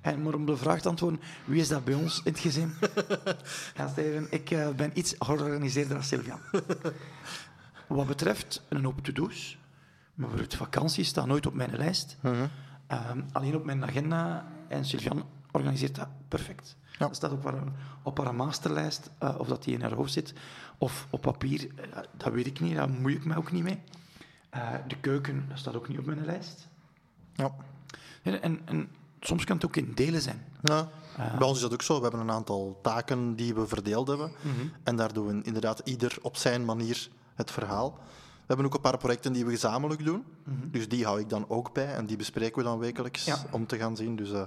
En 0.00 0.22
maar 0.22 0.34
om 0.34 0.46
de 0.46 0.56
vraag 0.56 0.80
te 0.80 0.88
antwoorden, 0.88 1.20
wie 1.44 1.60
is 1.60 1.68
dat 1.68 1.84
bij 1.84 1.94
ons 1.94 2.18
in 2.24 2.32
het 2.32 2.40
gezin? 2.40 2.74
ja, 3.76 3.88
Steven, 3.88 4.26
ik 4.30 4.50
eh, 4.50 4.68
ben 4.68 4.90
iets 4.94 5.14
georganiseerder 5.18 5.94
dan 5.94 6.02
Sylvia. 6.02 6.38
Wat 7.88 8.06
betreft 8.06 8.62
een 8.68 8.84
hoop 8.84 9.00
to-do's, 9.04 9.58
maar 10.20 10.30
voor 10.30 10.38
het 10.38 10.56
vakantie 10.56 11.04
staat 11.04 11.26
nooit 11.26 11.46
op 11.46 11.54
mijn 11.54 11.76
lijst. 11.76 12.16
Mhm. 12.20 12.46
Ehm, 12.86 13.22
alleen 13.32 13.54
op 13.54 13.64
mijn 13.64 13.84
agenda 13.84 14.46
en 14.68 14.84
Sylvian 14.84 15.24
organiseert 15.50 15.94
dat 15.94 16.08
perfect. 16.28 16.76
Ja. 16.98 17.06
Dat 17.06 17.16
staat 17.16 17.32
op 17.32 17.44
haar, 17.44 17.62
op 18.02 18.18
haar 18.18 18.34
masterlijst, 18.34 19.10
eh, 19.18 19.34
of 19.38 19.48
dat 19.48 19.64
die 19.64 19.74
in 19.74 19.80
haar 19.80 19.92
hoofd 19.92 20.12
zit, 20.12 20.34
of 20.78 21.06
op 21.10 21.20
papier, 21.20 21.68
eh, 21.76 21.98
dat 22.16 22.32
weet 22.32 22.46
ik 22.46 22.60
niet, 22.60 22.76
daar 22.76 22.90
moei 22.90 23.14
ik 23.14 23.24
mij 23.24 23.36
ook 23.36 23.52
niet 23.52 23.62
mee. 23.62 23.80
Eh, 24.50 24.68
de 24.86 24.96
keuken, 25.00 25.44
dat 25.48 25.58
staat 25.58 25.76
ook 25.76 25.88
niet 25.88 25.98
op 25.98 26.06
mijn 26.06 26.24
lijst. 26.24 26.68
Ja. 27.34 27.54
En, 28.22 28.42
en, 28.42 28.60
en 28.64 28.88
soms 29.20 29.44
kan 29.44 29.56
het 29.56 29.64
ook 29.64 29.76
in 29.76 29.92
delen 29.94 30.22
zijn. 30.22 30.44
Ja. 30.62 30.88
Bij 31.16 31.46
ons 31.48 31.56
is 31.56 31.62
dat 31.62 31.72
ook 31.72 31.82
zo. 31.82 31.96
We 31.96 32.02
hebben 32.02 32.20
een 32.20 32.30
aantal 32.30 32.78
taken 32.82 33.34
die 33.34 33.54
we 33.54 33.66
verdeeld 33.66 34.08
hebben. 34.08 34.32
En 34.82 34.96
daar 34.96 35.12
doen 35.12 35.26
we 35.26 35.42
inderdaad 35.42 35.80
ieder 35.84 36.18
op 36.22 36.36
zijn 36.36 36.64
manier 36.64 37.08
het 37.34 37.50
verhaal. 37.50 37.98
We 38.50 38.56
hebben 38.56 38.74
ook 38.74 38.84
een 38.84 38.90
paar 38.90 38.98
projecten 39.00 39.32
die 39.32 39.44
we 39.44 39.50
gezamenlijk 39.50 40.04
doen. 40.04 40.24
Dus 40.70 40.88
die 40.88 41.04
hou 41.04 41.20
ik 41.20 41.28
dan 41.28 41.44
ook 41.48 41.72
bij 41.72 41.94
en 41.94 42.06
die 42.06 42.16
bespreken 42.16 42.56
we 42.58 42.62
dan 42.62 42.78
wekelijks 42.78 43.24
Ja. 43.24 43.36
om 43.50 43.66
te 43.66 43.76
gaan 43.78 43.96
zien. 43.96 44.16
Dus 44.16 44.32
eh 44.32 44.42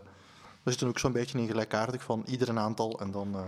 we 0.64 0.70
zitten 0.70 0.88
ook 0.88 1.00
zo'n 1.00 1.12
beetje 1.12 1.38
in 1.40 1.48
gelijkaardig 1.48 2.04
van 2.04 2.24
ieder 2.26 2.50
een 2.50 2.60
aantal 2.60 3.00
en 3.00 3.12
dan... 3.12 3.36
eh, 3.36 3.42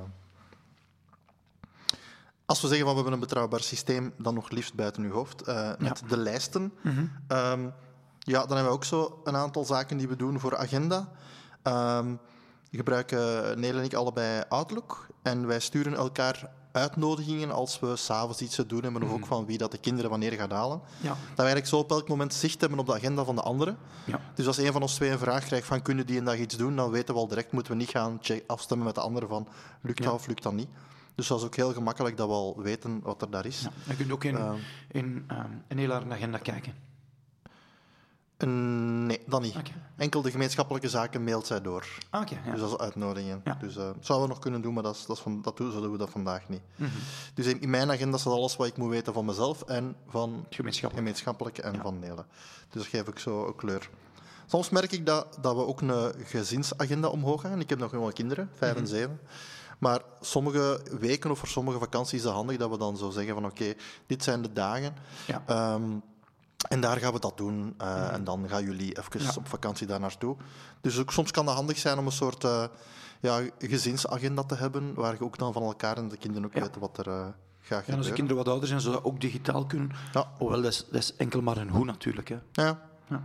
Als 2.46 2.62
we 2.62 2.68
zeggen 2.68 2.86
van 2.86 2.96
we 2.96 3.02
hebben 3.02 3.14
een 3.14 3.26
betrouwbaar 3.28 3.62
systeem, 3.62 4.14
dan 4.18 4.34
nog 4.34 4.50
liefst 4.50 4.74
buiten 4.76 5.04
uw 5.04 5.12
hoofd. 5.12 5.42
eh, 5.42 5.72
met 5.80 6.04
de 6.08 6.18
lijsten. 6.18 6.74
Ehm, 7.28 7.70
ja, 8.20 8.40
dan 8.46 8.48
hebben 8.58 8.66
we 8.66 8.70
ook 8.78 8.84
zo 8.84 9.22
een 9.24 9.36
aantal 9.36 9.66
zaken 9.66 9.98
die 9.98 10.08
we 10.08 10.16
doen 10.16 10.40
voor 10.40 10.58
agenda. 10.58 11.12
Ehm, 11.62 12.16
gebruiken 12.76 13.60
Nele 13.60 13.80
en 13.80 13.84
ik 13.86 13.94
allebei 13.94 14.44
Outlook. 14.50 15.08
En 15.22 15.48
wij 15.48 15.60
sturen 15.60 15.94
elkaar 15.94 16.50
uitnodigingen 16.72 17.52
als 17.52 17.80
we 17.80 17.96
s'avonds 17.96 18.42
iets 18.42 18.56
te 18.56 18.66
doen 18.66 18.84
hebben. 18.84 19.04
Of 19.04 19.12
ook 19.12 19.26
van 19.26 19.46
wie 19.46 19.58
dat 19.58 19.72
de 19.72 19.78
kinderen 19.78 20.10
wanneer 20.10 20.32
gaat 20.32 20.52
halen. 20.52 20.82
Ja. 21.02 21.10
Dat 21.10 21.18
we 21.18 21.34
eigenlijk 21.36 21.68
zo 21.68 21.78
op 21.78 21.92
elk 21.92 22.08
moment 22.08 22.34
zicht 22.34 22.62
hebben 22.62 22.80
op 22.80 22.86
de 22.86 22.94
agenda 22.94 23.24
van 23.24 23.36
de 23.36 23.42
andere. 23.42 23.76
Ja. 24.06 24.20
Dus 24.34 24.48
als 24.48 24.58
een 24.58 24.72
van 24.72 24.82
ons 24.82 24.94
twee 24.96 25.10
een 25.10 25.18
vraag 25.20 25.46
krijgt 25.46 25.68
van 25.68 25.82
kunnen 25.82 26.06
die 26.06 26.18
een 26.18 26.24
dag 26.24 26.38
iets 26.38 26.58
doen, 26.58 26.76
dan 26.76 26.92
weten 26.92 27.14
we 27.14 27.20
al 27.20 27.28
direct, 27.28 27.52
moeten 27.52 27.72
we 27.72 27.78
niet 27.78 27.90
gaan 27.90 28.18
check, 28.22 28.44
afstemmen 28.48 28.86
met 28.86 28.96
de 28.96 29.02
andere 29.02 29.28
van 29.28 29.48
lukt 29.82 29.98
dat 29.98 30.08
Ja. 30.08 30.14
of 30.14 30.28
lukt 30.28 30.44
dat 30.44 30.54
niet. 30.54 30.70
Dus 31.16 31.28
dat 31.28 31.40
is 31.40 31.46
ook 31.46 31.56
heel 31.56 31.74
gemakkelijk 31.74 32.18
dat 32.18 32.28
we 32.28 32.34
al 32.34 32.56
weten 32.62 33.00
wat 33.04 33.22
er 33.22 33.30
daar 33.30 33.46
is. 33.46 33.62
Ja. 33.62 33.70
Je 33.88 33.96
kunt 33.96 34.12
ook 34.12 34.24
in, 34.24 34.36
Ehm. 34.38 34.56
in 34.92 35.24
ehm, 35.28 35.46
een 35.68 35.78
hele 35.78 35.94
harde 35.94 36.14
agenda 36.14 36.38
kijken. 36.38 36.74
Nee, 38.38 39.22
dat 39.28 39.42
niet. 39.42 39.56
Enkel 39.98 40.22
de 40.22 40.32
gemeenschappelijke 40.32 40.90
zaken 40.90 41.24
mailt 41.24 41.48
zij 41.48 41.62
door. 41.62 41.88
Ah, 42.10 42.22
Oké, 42.22 42.36
ja. 42.46 42.52
Dus 42.52 42.60
dat 42.60 42.70
is 42.72 42.78
uitnodigingen. 42.78 43.42
Ja. 43.44 43.58
Dus 43.60 43.76
eh 43.78 43.90
zouden 44.00 44.28
we 44.28 44.34
nog 44.34 44.40
kunnen 44.44 44.62
doen, 44.62 44.74
maar 44.74 44.84
dat, 44.84 44.96
is, 44.96 45.06
dat, 45.06 45.16
is 45.18 45.22
van, 45.22 45.42
dat 45.42 45.58
doen, 45.58 45.72
zo 45.72 45.82
doen 45.82 45.92
we 45.92 45.98
dat 45.98 46.10
vandaag 46.10 46.50
niet. 46.50 46.62
Mhm. 46.76 46.90
Dus 47.34 47.46
in, 47.46 47.62
in 47.62 47.70
mijn 47.70 47.92
agenda 47.92 48.18
staat 48.18 48.34
alles 48.34 48.56
wat 48.56 48.68
ik 48.68 48.78
moet 48.78 48.90
weten 48.90 49.14
van 49.14 49.26
mezelf 49.26 49.62
en 49.62 49.96
van 50.08 50.46
Gemeenschappelijk. 50.50 50.94
gemeenschappelijk 51.08 51.58
en 51.58 51.74
Ja. 51.74 51.82
van 51.82 52.00
Nele. 52.00 52.26
Dus 52.70 52.82
dat 52.82 52.86
geef 52.86 53.08
ik 53.08 53.20
zo 53.20 53.48
een 53.48 53.56
kleur. 53.56 53.90
Soms 54.46 54.70
merk 54.70 54.92
ik 54.92 55.06
dat, 55.06 55.38
dat 55.42 55.56
we 55.56 55.66
ook 55.66 55.82
een 55.82 56.14
gezinsagenda 56.26 57.08
omhoog 57.08 57.42
gaan. 57.42 57.60
Ik 57.60 57.70
heb 57.70 57.80
nog 57.80 57.92
wel 57.92 58.12
kinderen, 58.12 58.50
vijf 58.58 58.72
Mhm. 58.74 58.82
en 58.82 58.88
zeven. 58.88 59.20
Maar 59.80 60.02
sommige 60.22 60.82
weken 61.00 61.32
of 61.32 61.40
voor 61.40 61.48
sommige 61.48 61.80
vakanties 61.80 62.14
is 62.20 62.24
het 62.24 62.34
handig 62.34 62.58
dat 62.58 62.70
we 62.70 62.78
dan 62.78 62.98
zo 62.98 63.10
zeggen 63.10 63.34
van 63.34 63.46
oké, 63.46 63.74
dit 64.08 64.24
zijn 64.24 64.42
de 64.42 64.54
dagen. 64.54 64.94
Ja. 65.28 65.44
Ehm, 65.46 65.82
en 66.68 66.82
daar 66.82 66.98
gaan 66.98 67.14
we 67.14 67.20
dat 67.20 67.38
doen. 67.38 67.74
eh, 67.78 68.14
En 68.14 68.24
dan 68.24 68.50
gaan 68.50 68.64
jullie 68.64 68.98
even 68.98 69.22
Ja. 69.22 69.32
op 69.38 69.48
vakantie 69.48 69.88
daar 69.88 70.00
naartoe. 70.00 70.36
Dus 70.82 71.00
ook 71.00 71.12
soms 71.12 71.32
kan 71.32 71.46
het 71.46 71.56
handig 71.56 71.78
zijn 71.78 71.98
om 71.98 72.06
een 72.06 72.12
soort 72.12 72.44
eh, 72.44 72.64
ja, 73.20 73.42
gezinsagenda 73.60 74.44
te 74.44 74.56
hebben, 74.56 74.94
waar 74.94 75.14
je 75.14 75.24
ook 75.24 75.38
dan 75.38 75.54
van 75.54 75.64
elkaar 75.64 75.98
en 75.98 76.08
de 76.10 76.18
kinderen 76.18 76.46
ook 76.48 76.54
Ja. 76.54 76.62
weten 76.62 76.82
wat 76.82 76.98
er 76.98 77.08
eh 77.08 77.26
gaat 77.68 77.86
Ja, 77.86 77.92
en 77.92 77.98
als 77.98 78.06
de 78.06 78.12
gebeuren. 78.12 78.16
kinderen 78.16 78.38
wat 78.38 78.48
ouder 78.48 78.68
zijn, 78.68 78.82
zullen 78.82 78.98
ze 78.98 79.06
ook 79.06 79.22
digitaal 79.22 79.66
kunnen. 79.66 79.92
Ja. 80.14 80.32
Hoewel, 80.38 80.62
dat 80.62 80.72
is, 80.72 80.86
dat 80.92 81.02
is 81.02 81.16
enkel 81.16 81.42
maar 81.42 81.58
een 81.58 81.70
hoe 81.70 81.86
natuurlijk. 81.86 82.28
Hè. 82.30 82.38
Ja. 82.52 82.80
Ja. 83.10 83.22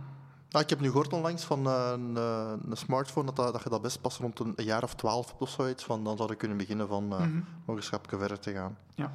Nou, 0.49 0.63
ik 0.63 0.69
heb 0.69 0.79
nu 0.79 0.87
gehoord 0.87 1.13
onlangs 1.13 1.43
van 1.43 1.65
een, 1.65 2.15
een 2.15 2.77
smartphone 2.77 3.25
dat, 3.25 3.35
dat, 3.35 3.53
dat 3.53 3.63
je 3.63 3.69
dat 3.69 3.81
best 3.81 4.01
pas 4.01 4.17
rond 4.17 4.39
een, 4.39 4.53
een 4.55 4.65
jaar 4.65 4.83
of 4.83 4.95
twaalf 4.95 5.35
of 5.39 5.49
zoiets. 5.49 5.83
Van, 5.83 6.03
dan 6.03 6.17
zou 6.17 6.29
je 6.29 6.35
kunnen 6.35 6.57
beginnen 6.57 6.87
van 6.87 7.07
Mhm. 7.07 7.39
nog 7.65 7.75
een 7.75 7.83
stapje 7.83 8.17
verder 8.17 8.39
te 8.39 8.53
gaan. 8.53 8.77
Ja. 8.95 9.11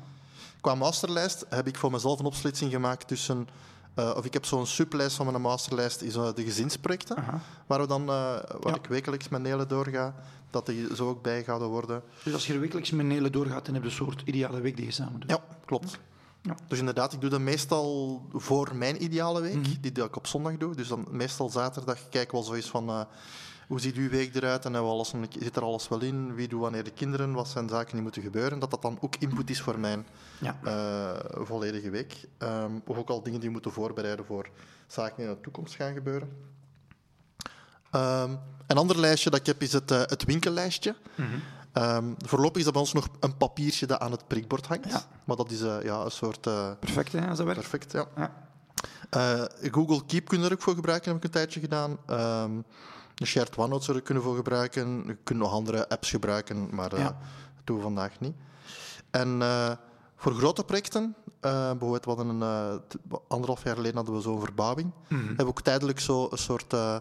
Qua 0.61 0.75
masterlijst 0.75 1.45
heb 1.49 1.66
ik 1.66 1.76
voor 1.76 1.90
mezelf 1.90 2.18
een 2.18 2.25
opsplitsing 2.26 2.71
gemaakt 2.71 3.09
tussen 3.09 3.49
eh, 3.96 4.12
of 4.16 4.24
ik 4.24 4.32
heb 4.32 4.44
zo'n 4.44 4.66
sublijst 4.66 5.16
van 5.16 5.26
mijn 5.26 5.40
masterlijst, 5.42 6.00
is 6.02 6.14
eh, 6.14 6.28
de 6.34 6.42
gezinsprojecten. 6.44 7.16
Aha. 7.16 7.40
Waar, 7.66 7.80
we 7.80 7.86
dan, 7.86 8.00
eh, 8.00 8.06
waar 8.06 8.58
Ja. 8.62 8.74
ik 8.74 8.86
wekelijks 8.86 9.28
mijn 9.28 9.42
nelen 9.42 9.68
doorga, 9.68 10.14
dat 10.50 10.66
die 10.66 10.96
zo 10.96 11.08
ook 11.08 11.22
bijgehouden 11.22 11.68
worden. 11.68 12.02
Dus 12.22 12.32
als 12.32 12.46
je 12.46 12.52
er 12.52 12.60
wekelijks 12.60 12.90
met 12.90 13.06
Nele 13.06 13.30
doorgaat, 13.30 13.64
dan 13.64 13.74
heb 13.74 13.82
je 13.82 13.88
een 13.88 13.94
soort 13.94 14.22
ideale 14.24 14.60
week 14.60 14.76
die 14.76 14.84
je 14.86 14.92
samen 14.92 15.20
doet. 15.20 15.30
Ja, 15.30 15.40
klopt. 15.64 15.98
Ja. 16.42 16.56
Dus 16.68 16.78
inderdaad, 16.78 17.12
ik 17.12 17.20
doe 17.20 17.30
dat 17.30 17.40
meestal 17.40 18.22
voor 18.32 18.76
mijn 18.76 19.02
ideale 19.02 19.40
week, 19.40 19.54
Mhm. 19.54 19.70
die 19.80 19.92
ik 20.04 20.16
op 20.16 20.26
zondag 20.26 20.56
doe. 20.56 20.74
Dus 20.74 20.88
dan 20.88 21.06
meestal 21.10 21.48
zaterdag 21.50 21.98
kijk 22.08 22.24
ik 22.24 22.30
wel 22.32 22.42
zoiets 22.42 22.68
van, 22.68 23.06
hoe 23.66 23.80
ziet 23.80 23.96
uw 23.96 24.08
week 24.08 24.35
eruit 24.35 24.64
en 24.64 24.73
hebben 24.73 24.90
we 24.90 24.96
alles, 24.96 25.12
zit 25.38 25.56
er 25.56 25.62
alles 25.62 25.88
wel 25.88 26.00
in? 26.00 26.35
Wie 26.35 26.49
doet 26.49 26.61
wanneer 26.61 26.85
de 26.85 26.90
kinderen? 26.90 27.32
Wat 27.32 27.49
zijn 27.49 27.68
zaken 27.68 27.92
die 27.92 28.02
moeten 28.02 28.23
gebeuren? 28.23 28.58
Dat 28.58 28.70
dat 28.70 28.82
dan 28.82 28.99
ook 29.00 29.16
input 29.16 29.50
is 29.50 29.61
voor 29.61 29.78
mijn 29.78 30.06
Ja. 30.40 30.56
eh, 30.64 31.44
volledige 31.46 31.90
week. 31.90 32.28
Ehm, 32.38 32.73
of 32.87 32.96
ook 32.96 33.08
al 33.08 33.23
dingen 33.23 33.38
die 33.38 33.49
we 33.49 33.52
moeten 33.54 33.73
voorbereiden 33.73 34.25
voor 34.26 34.49
zaken 34.87 35.16
die 35.16 35.26
in 35.26 35.32
de 35.35 35.40
toekomst 35.40 35.75
gaan 35.75 35.92
gebeuren. 35.94 36.28
Ehm, 37.90 38.30
een 38.66 38.76
ander 38.76 38.99
lijstje 38.99 39.30
dat 39.30 39.38
ik 39.40 39.46
heb 39.46 39.62
is 39.62 39.73
het, 39.73 39.90
eh, 39.90 39.99
het 39.99 40.25
winkellijstje. 40.25 40.94
Mhm. 41.14 41.28
Ehm, 41.73 42.12
voorlopig 42.18 42.56
is 42.58 42.64
dat 42.64 42.73
bij 42.73 42.82
ons 42.82 42.92
nog 42.92 43.08
een 43.20 43.37
papiertje 43.37 43.87
dat 43.87 44.00
aan 44.00 44.11
het 44.11 44.26
prikbord 44.26 44.66
hangt. 44.66 44.90
Ja. 44.90 45.02
Maar 45.25 45.37
dat 45.37 45.50
is 45.50 45.61
eh, 45.61 45.82
ja, 45.82 46.00
een 46.04 46.11
soort... 46.11 46.40
Perfect, 46.80 47.12
hè, 47.12 47.28
als 47.28 47.37
dat 47.38 47.46
werkt. 47.46 47.61
perfect, 47.61 47.92
ja. 47.92 48.06
Ja. 48.16 48.44
Google 49.70 50.04
Keep 50.06 50.28
kunnen 50.28 50.46
we 50.46 50.52
er 50.52 50.58
ook 50.58 50.64
voor 50.64 50.75
gebruiken, 50.75 51.08
heb 51.08 51.16
ik 51.18 51.25
een 51.25 51.30
tijdje 51.30 51.61
gedaan. 51.61 51.99
De 53.16 53.26
Shared 53.26 53.56
OneNote 53.56 53.85
zou 53.85 53.96
er 53.96 54.02
kunnen 54.02 54.23
voor 54.23 54.37
gebruiken. 54.37 55.02
Je 55.06 55.16
kunt 55.25 55.38
nog 55.38 55.52
andere 55.52 55.88
apps 55.88 56.11
gebruiken, 56.11 56.68
maar 56.75 56.92
eh, 56.92 56.99
Ja. 56.99 57.04
dat 57.56 57.64
doen 57.64 57.76
we 57.76 57.82
vandaag 57.82 58.20
niet. 58.20 58.35
En 59.11 59.42
eh, 59.42 59.70
voor 60.16 60.35
grote 60.35 60.64
projecten, 60.64 61.14
eh, 61.40 61.70
bijvoorbeeld 61.70 62.04
we 62.04 62.11
hadden 62.11 62.28
een, 62.28 62.42
eh, 62.42 63.16
anderhalf 63.28 63.64
jaar 63.64 63.75
geleden 63.75 63.96
hadden 63.96 64.14
we 64.14 64.20
zo'n 64.20 64.40
verbouwing. 64.40 64.90
Mhm. 65.08 65.26
Hebben 65.26 65.37
we 65.44 65.50
ook 65.50 65.62
tijdelijk 65.62 66.00
zo 66.00 66.28
een 66.30 66.38
soort 66.38 66.73
eh, 66.73 66.96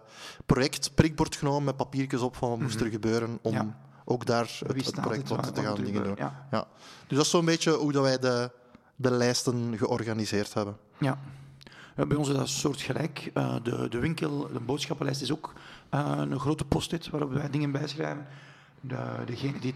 project 0.45 0.91
prikbord 0.95 1.35
genomen 1.35 1.63
met 1.63 1.77
papiertjes 1.77 2.21
op 2.21 2.35
van 2.35 2.49
wat 2.49 2.59
moest 2.59 2.79
er 2.79 2.89
gebeuren 2.89 3.39
om 3.41 3.53
Ja. 3.53 3.77
ook 4.05 4.25
daar 4.25 4.59
het, 4.67 4.91
project 5.01 5.29
wat 5.29 5.55
te 5.55 5.61
gaan 5.61 5.75
dingen 5.75 5.75
doen. 5.75 5.85
gebeuren? 5.85 6.33
Ja. 6.51 6.67
Dus 7.07 7.17
dat 7.17 7.25
is 7.25 7.29
zo'n 7.31 7.45
beetje 7.45 7.71
hoe 7.71 7.91
dat 7.91 8.03
wij 8.03 8.19
de, 8.19 8.51
de 8.95 9.11
lijsten 9.11 9.77
georganiseerd 9.77 10.53
hebben. 10.53 10.77
Ja. 10.97 11.19
Ja, 11.97 12.05
bij 12.05 12.17
ons 12.17 12.29
is 12.29 12.35
dat 12.35 12.47
soortgelijk. 12.47 13.31
Eh 13.33 13.55
de, 13.63 13.87
de 13.89 13.99
winkel, 13.99 14.49
de 14.53 14.59
boodschappenlijst 14.59 15.21
is 15.21 15.31
ook 15.31 15.53
eh, 15.55 15.61
een 15.95 16.39
grote 16.39 16.65
post-it 16.65 17.09
waarop 17.09 17.31
wij 17.31 17.49
dingen 17.49 17.71
bijschrijven. 17.71 18.27
De, 18.81 19.23
degene 19.25 19.59
die 19.59 19.73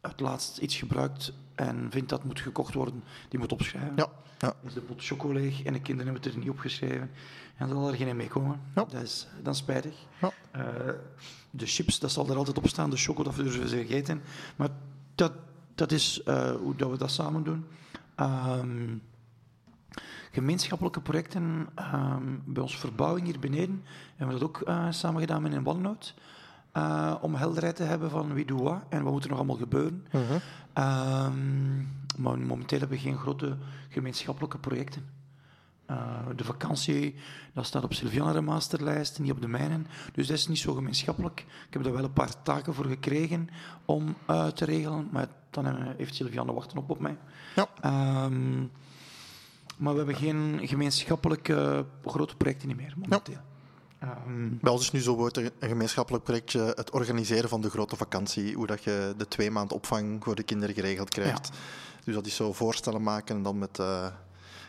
het 0.00 0.20
laatst 0.20 0.58
iets 0.58 0.76
gebruikt 0.76 1.32
en 1.54 1.86
vindt 1.90 2.08
dat 2.08 2.24
moet 2.24 2.40
gekocht 2.40 2.74
worden, 2.74 3.04
die 3.28 3.38
moet 3.38 3.52
opschrijven. 3.52 3.92
Ja, 3.96 4.08
ja. 4.38 4.54
Is 4.66 4.74
de 4.74 4.80
pot 4.80 5.04
choco 5.04 5.32
leeg 5.32 5.62
en 5.62 5.72
de 5.72 5.80
kinderen 5.80 6.12
hebben 6.12 6.22
het 6.22 6.32
er 6.32 6.38
niet 6.38 6.50
opgeschreven. 6.50 7.10
En 7.56 7.68
dan 7.68 7.76
zal 7.76 7.88
er 7.88 7.96
geen 7.96 8.16
meekomen. 8.16 8.60
Ja. 8.74 8.84
Dat 8.84 9.02
is 9.02 9.26
dan 9.42 9.54
spijtig. 9.54 9.94
Ja. 10.20 10.32
Eh, 10.50 10.94
de 11.50 11.66
chips, 11.66 11.98
dat 11.98 12.12
zal 12.12 12.28
er 12.28 12.36
altijd 12.36 12.58
op 12.58 12.68
staan. 12.68 12.90
De 12.90 12.96
choco, 12.96 13.22
dat 13.22 13.36
durven 13.36 13.68
ze 13.68 13.76
vergeten. 13.76 14.22
Maar 14.56 14.68
dat, 15.14 15.32
dat 15.74 15.92
is 15.92 16.22
eh, 16.22 16.54
hoe 16.54 16.76
dat 16.76 16.90
we 16.90 16.98
dat 16.98 17.10
samen 17.10 17.44
doen. 17.44 17.66
Ehm, 18.14 18.96
gemeenschappelijke 20.36 21.00
projecten 21.00 21.68
ehm, 21.74 22.22
bij 22.44 22.62
onze 22.62 22.78
verbouwing 22.78 23.26
hier 23.26 23.38
beneden 23.38 23.84
hebben 24.16 24.36
we 24.36 24.40
dat 24.40 24.48
ook 24.48 24.60
eh, 24.60 24.86
samen 24.90 25.20
gedaan 25.20 25.42
met 25.42 25.52
een 25.52 25.66
OneNote. 25.66 26.12
Eh, 26.72 27.14
om 27.20 27.34
helderheid 27.34 27.76
te 27.76 27.82
hebben 27.82 28.10
van 28.10 28.34
wie 28.34 28.44
doet 28.44 28.60
wat 28.60 28.82
en 28.88 29.02
wat 29.02 29.12
moet 29.12 29.22
er 29.22 29.28
nog 29.28 29.38
allemaal 29.38 29.56
gebeuren. 29.56 30.06
Mhm. 30.12 30.22
Ehm, 30.72 31.76
maar 32.16 32.38
momenteel 32.38 32.78
hebben 32.78 32.96
we 32.96 33.02
geen 33.02 33.18
grote 33.18 33.56
gemeenschappelijke 33.88 34.58
projecten. 34.58 35.14
Eh, 35.86 36.26
de 36.36 36.44
vakantie, 36.44 37.14
dat 37.52 37.66
staat 37.66 37.84
op 37.84 37.94
Sylviana 37.94 38.40
masterlijst, 38.40 39.18
niet 39.18 39.30
op 39.30 39.40
de 39.40 39.48
mijnen. 39.48 39.86
Dus 40.12 40.26
dat 40.26 40.36
is 40.36 40.46
niet 40.46 40.58
zo 40.58 40.74
gemeenschappelijk. 40.74 41.40
Ik 41.40 41.72
heb 41.72 41.82
daar 41.82 41.92
wel 41.92 42.04
een 42.04 42.12
paar 42.12 42.42
taken 42.42 42.74
voor 42.74 42.86
gekregen 42.86 43.48
om 43.84 44.16
te 44.54 44.64
regelen, 44.64 45.08
maar 45.12 45.28
dan 45.50 45.66
heeft 45.96 46.14
Sylviana 46.14 46.52
wachten 46.52 46.78
op 46.78 46.90
op 46.90 47.00
mij. 47.00 47.16
Ja. 47.54 47.68
Ehm, 47.80 48.64
maar 49.76 49.92
we 49.92 49.98
hebben 49.98 50.16
geen 50.16 50.60
gemeenschappelijke 50.62 51.84
grote 52.04 52.36
projecten 52.36 52.76
meer 52.76 52.94
momenteel. 52.96 53.36
Ehm, 53.98 54.56
Bij 54.60 54.72
ons 54.72 54.82
is 54.82 54.90
nu 54.90 55.00
zo 55.00 55.16
wordt 55.16 55.36
een 55.36 55.50
een 55.58 55.68
gemeenschappelijk 55.68 56.24
projectje 56.24 56.60
het 56.74 56.90
organiseren 56.90 57.48
van 57.48 57.60
de 57.60 57.70
grote 57.70 57.96
vakantie. 57.96 58.54
Hoe 58.54 58.66
dat 58.66 58.84
je 58.84 59.14
de 59.16 59.28
twee 59.28 59.50
maand 59.50 59.72
opvang 59.72 60.24
voor 60.24 60.34
de 60.34 60.42
kinderen 60.42 60.74
geregeld 60.74 61.08
krijgt. 61.08 61.50
Dus 62.04 62.14
dat 62.14 62.26
is 62.26 62.34
zo 62.36 62.52
voorstellen 62.52 63.02
maken 63.02 63.36
en 63.36 63.42
dan 63.42 63.58
met 63.58 63.78
eh, 63.78 64.06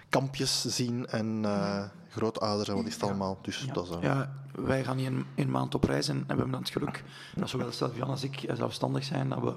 kampjes 0.09 0.61
zien 0.65 1.07
en 1.07 1.39
eh 1.45 1.83
grootouders 2.09 2.69
en 2.69 2.75
wat 2.75 2.85
is 2.85 2.93
het 2.93 3.03
allemaal. 3.03 3.39
Dus 3.41 3.63
Ja. 3.67 3.73
dat 3.73 3.85
is, 3.89 3.95
eh, 3.95 4.01
ja, 4.01 4.33
wij 4.55 4.83
gaan 4.83 4.97
hier 4.97 5.07
een, 5.07 5.25
een 5.35 5.51
maand 5.51 5.75
op 5.75 5.83
reis 5.83 6.07
en 6.07 6.17
we 6.19 6.23
hebben 6.27 6.51
dan 6.51 6.59
het 6.61 6.69
geluk 6.69 7.03
dat 7.35 7.49
zowel 7.49 7.71
Sylvian 7.71 8.09
als 8.09 8.23
ik 8.23 8.45
zelfstandig 8.53 9.03
zijn, 9.03 9.29
dat 9.29 9.39
we, 9.39 9.53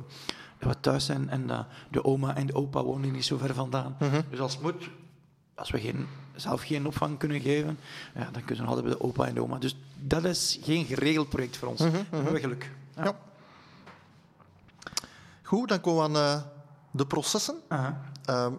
dat 0.59 0.69
we 0.75 0.81
thuis 0.81 1.05
zijn 1.05 1.29
en 1.29 1.67
de 1.91 2.05
oma 2.05 2.37
en 2.37 2.47
de 2.47 2.55
opa 2.55 2.83
wonen 2.83 3.13
niet 3.13 3.25
zo 3.25 3.37
ver 3.37 3.55
vandaan. 3.55 3.97
Mhm. 4.01 4.21
Dus 4.31 4.41
als 4.41 4.53
het 4.53 4.63
moet, 4.63 4.91
als 5.61 5.71
we 5.71 5.81
geen, 5.81 6.09
zelf 6.35 6.63
geen 6.63 6.87
opvang 6.87 7.19
kunnen 7.19 7.41
geven, 7.41 7.79
ja, 8.15 8.29
dan 8.33 8.45
kunnen 8.45 8.65
we 8.65 8.71
altijd 8.71 8.89
bij 8.89 8.97
de 8.97 9.05
opa 9.05 9.27
en 9.27 9.35
de 9.35 9.43
oma. 9.43 9.59
Dus 9.59 9.77
dat 9.95 10.25
is 10.25 10.59
geen 10.63 10.85
geregeld 10.85 11.29
project 11.29 11.57
voor 11.57 11.69
ons. 11.69 11.81
Mhm, 11.81 11.91
We 12.11 12.17
hebben 12.17 12.41
geluk. 12.41 12.71
Ja. 12.97 13.05
Ja. 13.05 13.19
Goed, 15.43 15.69
dan 15.69 15.81
komen 15.81 16.13
we 16.13 16.19
aan 16.19 16.37
eh, 16.37 16.43
de 16.91 17.07
processen. 17.07 17.57
Ehm, 17.69 17.93
kunnen 18.25 18.59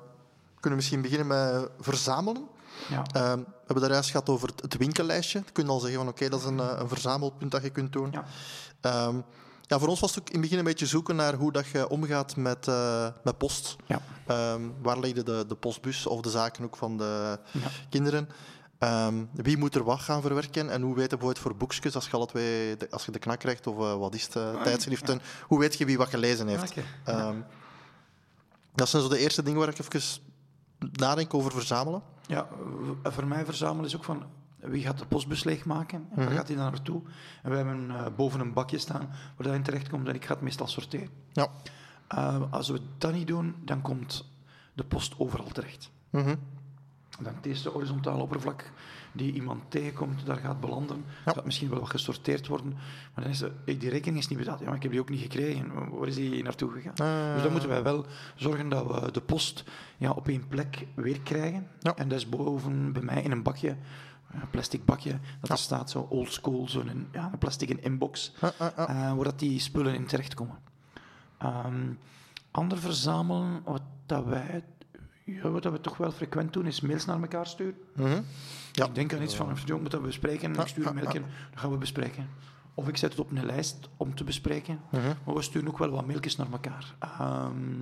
we 0.60 0.75
misschien 0.75 1.01
beginnen 1.01 1.27
met 1.27 1.70
verzamelen. 1.79 2.48
Ja. 2.89 3.03
Ehm, 3.12 3.38
we 3.38 3.46
hebben 3.65 3.81
daar 3.84 3.91
juist 3.91 4.10
gehad 4.10 4.29
over 4.29 4.48
het, 4.48 4.62
het 4.62 4.77
winkellijstje. 4.77 5.41
Je 5.46 5.51
kunt 5.51 5.67
al 5.70 5.79
zeggen 5.79 6.00
van 6.00 6.08
oké, 6.08 6.29
dat 6.29 6.39
is 6.39 6.46
een, 6.46 6.60
eh, 6.60 6.77
een 6.79 6.88
verzamelpunt 6.88 7.51
dat 7.51 7.63
je 7.63 7.70
kunt 7.70 7.93
doen. 7.93 8.12
Ja. 8.12 8.25
Ehm, 8.81 9.15
ja, 9.72 9.80
voor 9.80 9.88
ons 9.88 10.00
was 10.00 10.10
het 10.16 10.20
ook 10.20 10.28
in 10.28 10.34
het 10.34 10.42
begin 10.42 10.58
een 10.58 10.63
beetje 10.63 10.86
zoeken 10.86 11.16
naar 11.16 11.34
hoe 11.34 11.51
dat 11.51 11.68
je 11.68 11.90
omgaat 11.90 12.36
met, 12.36 12.68
eh, 12.68 13.08
met 13.24 13.38
post. 13.38 13.75
Ja. 13.86 14.01
Ehm, 14.28 14.62
waar 14.82 15.00
liggen 15.00 15.25
de, 15.25 15.46
de 15.48 15.56
postbus 15.56 16.08
of 16.08 16.22
de 16.22 16.30
zaken 16.30 16.63
ook 16.63 16.78
van 16.78 16.98
de 16.98 17.40
Ja. 17.51 17.68
kinderen? 17.90 18.30
Ehm, 18.78 19.25
wie 19.34 19.58
moet 19.58 19.75
er 19.75 19.84
wat 19.84 20.00
gaan 20.00 20.22
verwerken? 20.22 20.70
En 20.70 20.82
hoe 20.82 20.94
weet 20.96 21.04
je 21.04 21.18
bijvoorbeeld 21.18 21.40
voor 21.44 21.56
boekjes, 21.56 21.96
als 21.96 22.06
je, 22.06 22.12
alle 22.12 22.25
twee, 22.25 22.78
de, 22.78 22.88
als 22.90 23.06
je 23.06 23.12
de 23.12 23.20
knak 23.20 23.40
krijgt 23.40 23.68
of 23.68 23.78
eh, 23.78 23.96
wat 23.98 24.16
is 24.16 24.24
het, 24.24 24.36
eh, 24.36 24.62
tijdschriften, 24.62 25.22
hoe 25.48 25.60
weet 25.60 25.78
je 25.78 25.86
wie 25.86 25.98
wat 25.98 26.10
gelezen 26.10 26.48
heeft? 26.48 26.70
Oké. 26.72 26.84
Ehm, 27.04 27.36
dat 28.75 28.90
zijn 28.90 29.01
zo 29.04 29.10
de 29.10 29.18
eerste 29.18 29.44
dingen 29.44 29.60
waar 29.60 29.70
ik 29.70 29.80
even 29.80 30.01
nadenk 30.92 31.34
over 31.34 31.51
verzamelen. 31.51 32.01
Ja, 32.28 32.48
voor 33.04 33.28
mij 33.28 33.46
verzamelen 33.46 33.86
is 33.86 33.96
ook 33.96 34.04
van 34.04 34.24
wie 34.62 34.84
gaat 34.84 34.98
de 34.98 35.06
postbus 35.06 35.44
leegmaken 35.44 36.08
en 36.15 36.25
waar 36.25 36.36
gaat 36.36 36.48
hij 36.48 36.58
dan 36.58 36.72
naartoe? 36.72 37.01
En 37.44 37.50
we 37.50 37.56
hebben 37.56 37.89
eh, 37.89 38.06
boven 38.15 38.39
een 38.39 38.53
bakje 38.53 38.77
staan 38.77 39.10
waar 39.36 39.48
dat 39.48 39.56
in 39.56 39.63
terecht 39.63 39.89
komt 39.89 40.08
en 40.08 40.15
ik 40.15 40.25
ga 40.25 40.34
het 40.34 40.41
meestal 40.41 40.68
sorteren. 40.68 41.10
Ja. 41.32 41.48
Eh, 42.08 42.41
als 42.51 42.70
we 42.70 42.80
dat 42.98 43.13
niet 43.13 43.27
doen, 43.27 43.56
dan 43.65 43.82
komt 43.82 44.30
de 44.74 44.84
post 44.84 45.20
overal 45.20 45.48
terecht. 45.48 45.91
Mhm. 46.10 46.36
Dan 47.22 47.36
het 47.36 47.46
eerste 47.46 47.70
horizontale 47.70 48.22
oppervlak 48.22 48.72
die 49.12 49.34
iemand 49.34 49.63
tegenkomt, 49.68 50.25
daar 50.25 50.38
gaat 50.38 50.60
belanden. 50.60 51.06
Ja. 51.25 51.32
Gaat 51.32 51.46
misschien 51.46 51.70
wel 51.70 51.80
wat 51.80 51.89
gesorteerd 51.89 52.48
worden. 52.48 52.74
Maar 53.13 53.24
dan 53.24 53.34
is 53.34 53.39
de, 53.39 53.51
ik, 53.65 53.80
die 53.80 53.89
rekening 53.89 54.18
is 54.18 54.27
niet 54.27 54.38
betaald. 54.38 54.60
Ja, 54.60 54.65
maar 54.65 54.75
ik 54.75 54.82
heb 54.82 54.91
die 54.91 55.01
ook 55.01 55.10
niet 55.10 55.22
gekregen. 55.22 55.89
Waar 55.89 56.08
is 56.08 56.15
die 56.15 56.44
naartoe 56.44 56.72
gegaan? 56.72 56.96
Ah. 56.96 57.34
Dus 57.34 57.44
dan 57.44 57.51
moeten 57.51 57.70
wij 57.70 57.84
wel 57.84 58.06
zorgen 58.36 58.70
dat 58.70 58.88
we 58.88 59.12
de 59.12 59.22
post 59.22 59.63
ja, 59.98 60.12
op 60.12 60.27
één 60.27 60.48
plek 60.48 60.88
weer 60.96 61.20
krijgen. 61.22 61.68
Ja. 61.80 61.96
En 61.96 62.08
dat 62.08 62.18
is 62.18 62.30
boven 62.30 62.94
bij 62.94 63.01
mij 63.01 63.22
in 63.22 63.32
een 63.32 63.44
bakje, 63.44 63.77
een 64.34 64.50
plastic 64.50 64.86
bakje, 64.86 65.20
dat 65.42 65.50
er 65.50 65.58
staat 65.58 65.90
zo 65.90 66.00
old 66.10 66.32
school, 66.34 66.68
zo'n 66.70 67.08
ja, 67.12 67.30
een 67.32 67.38
plastic 67.38 67.70
inbox, 67.70 68.34
eh, 68.42 69.14
waar 69.14 69.24
dat 69.24 69.40
die 69.40 69.60
spullen 69.60 69.96
in 69.96 70.06
terechtkomen. 70.06 70.58
Ehm 71.38 71.94
ander 72.52 72.78
verzamelen, 72.78 73.62
wat 73.64 73.82
dat 74.06 74.26
wij, 74.26 74.64
ja, 75.26 75.50
wat 75.50 75.64
dat 75.64 75.72
we 75.72 75.82
toch 75.82 75.98
wel 75.98 76.12
frequent 76.12 76.54
doen, 76.54 76.66
is 76.66 76.82
mails 76.82 77.06
naar 77.06 77.22
elkaar 77.22 77.48
sturen. 77.48 77.76
Mhm. 77.96 78.22
Ja. 78.72 78.86
Ik 78.86 78.96
denk 78.96 79.14
aan 79.14 79.22
iets 79.22 79.36
van, 79.36 79.58
moet 79.82 79.92
dat 79.92 80.02
bespreken, 80.02 80.54
ik 80.56 80.68
stuur 80.68 80.88
een 80.88 80.96
mailje, 80.96 81.20
dat 81.20 81.60
gaan 81.60 81.72
we 81.72 81.78
bespreken. 81.78 82.30
Of 82.74 82.88
ik 82.88 82.98
zet 82.98 83.12
het 83.12 83.20
op 83.20 83.32
een 83.32 83.46
lijst 83.46 83.90
om 83.98 84.16
te 84.16 84.24
bespreken, 84.24 84.80
Mhm. 84.92 85.14
maar 85.26 85.36
we 85.36 85.42
sturen 85.42 85.68
ook 85.68 85.78
wel 85.78 85.90
wat 85.90 86.08
mailtjes 86.08 86.36
naar 86.36 86.52
elkaar. 86.52 86.96
Ehm, 87.00 87.80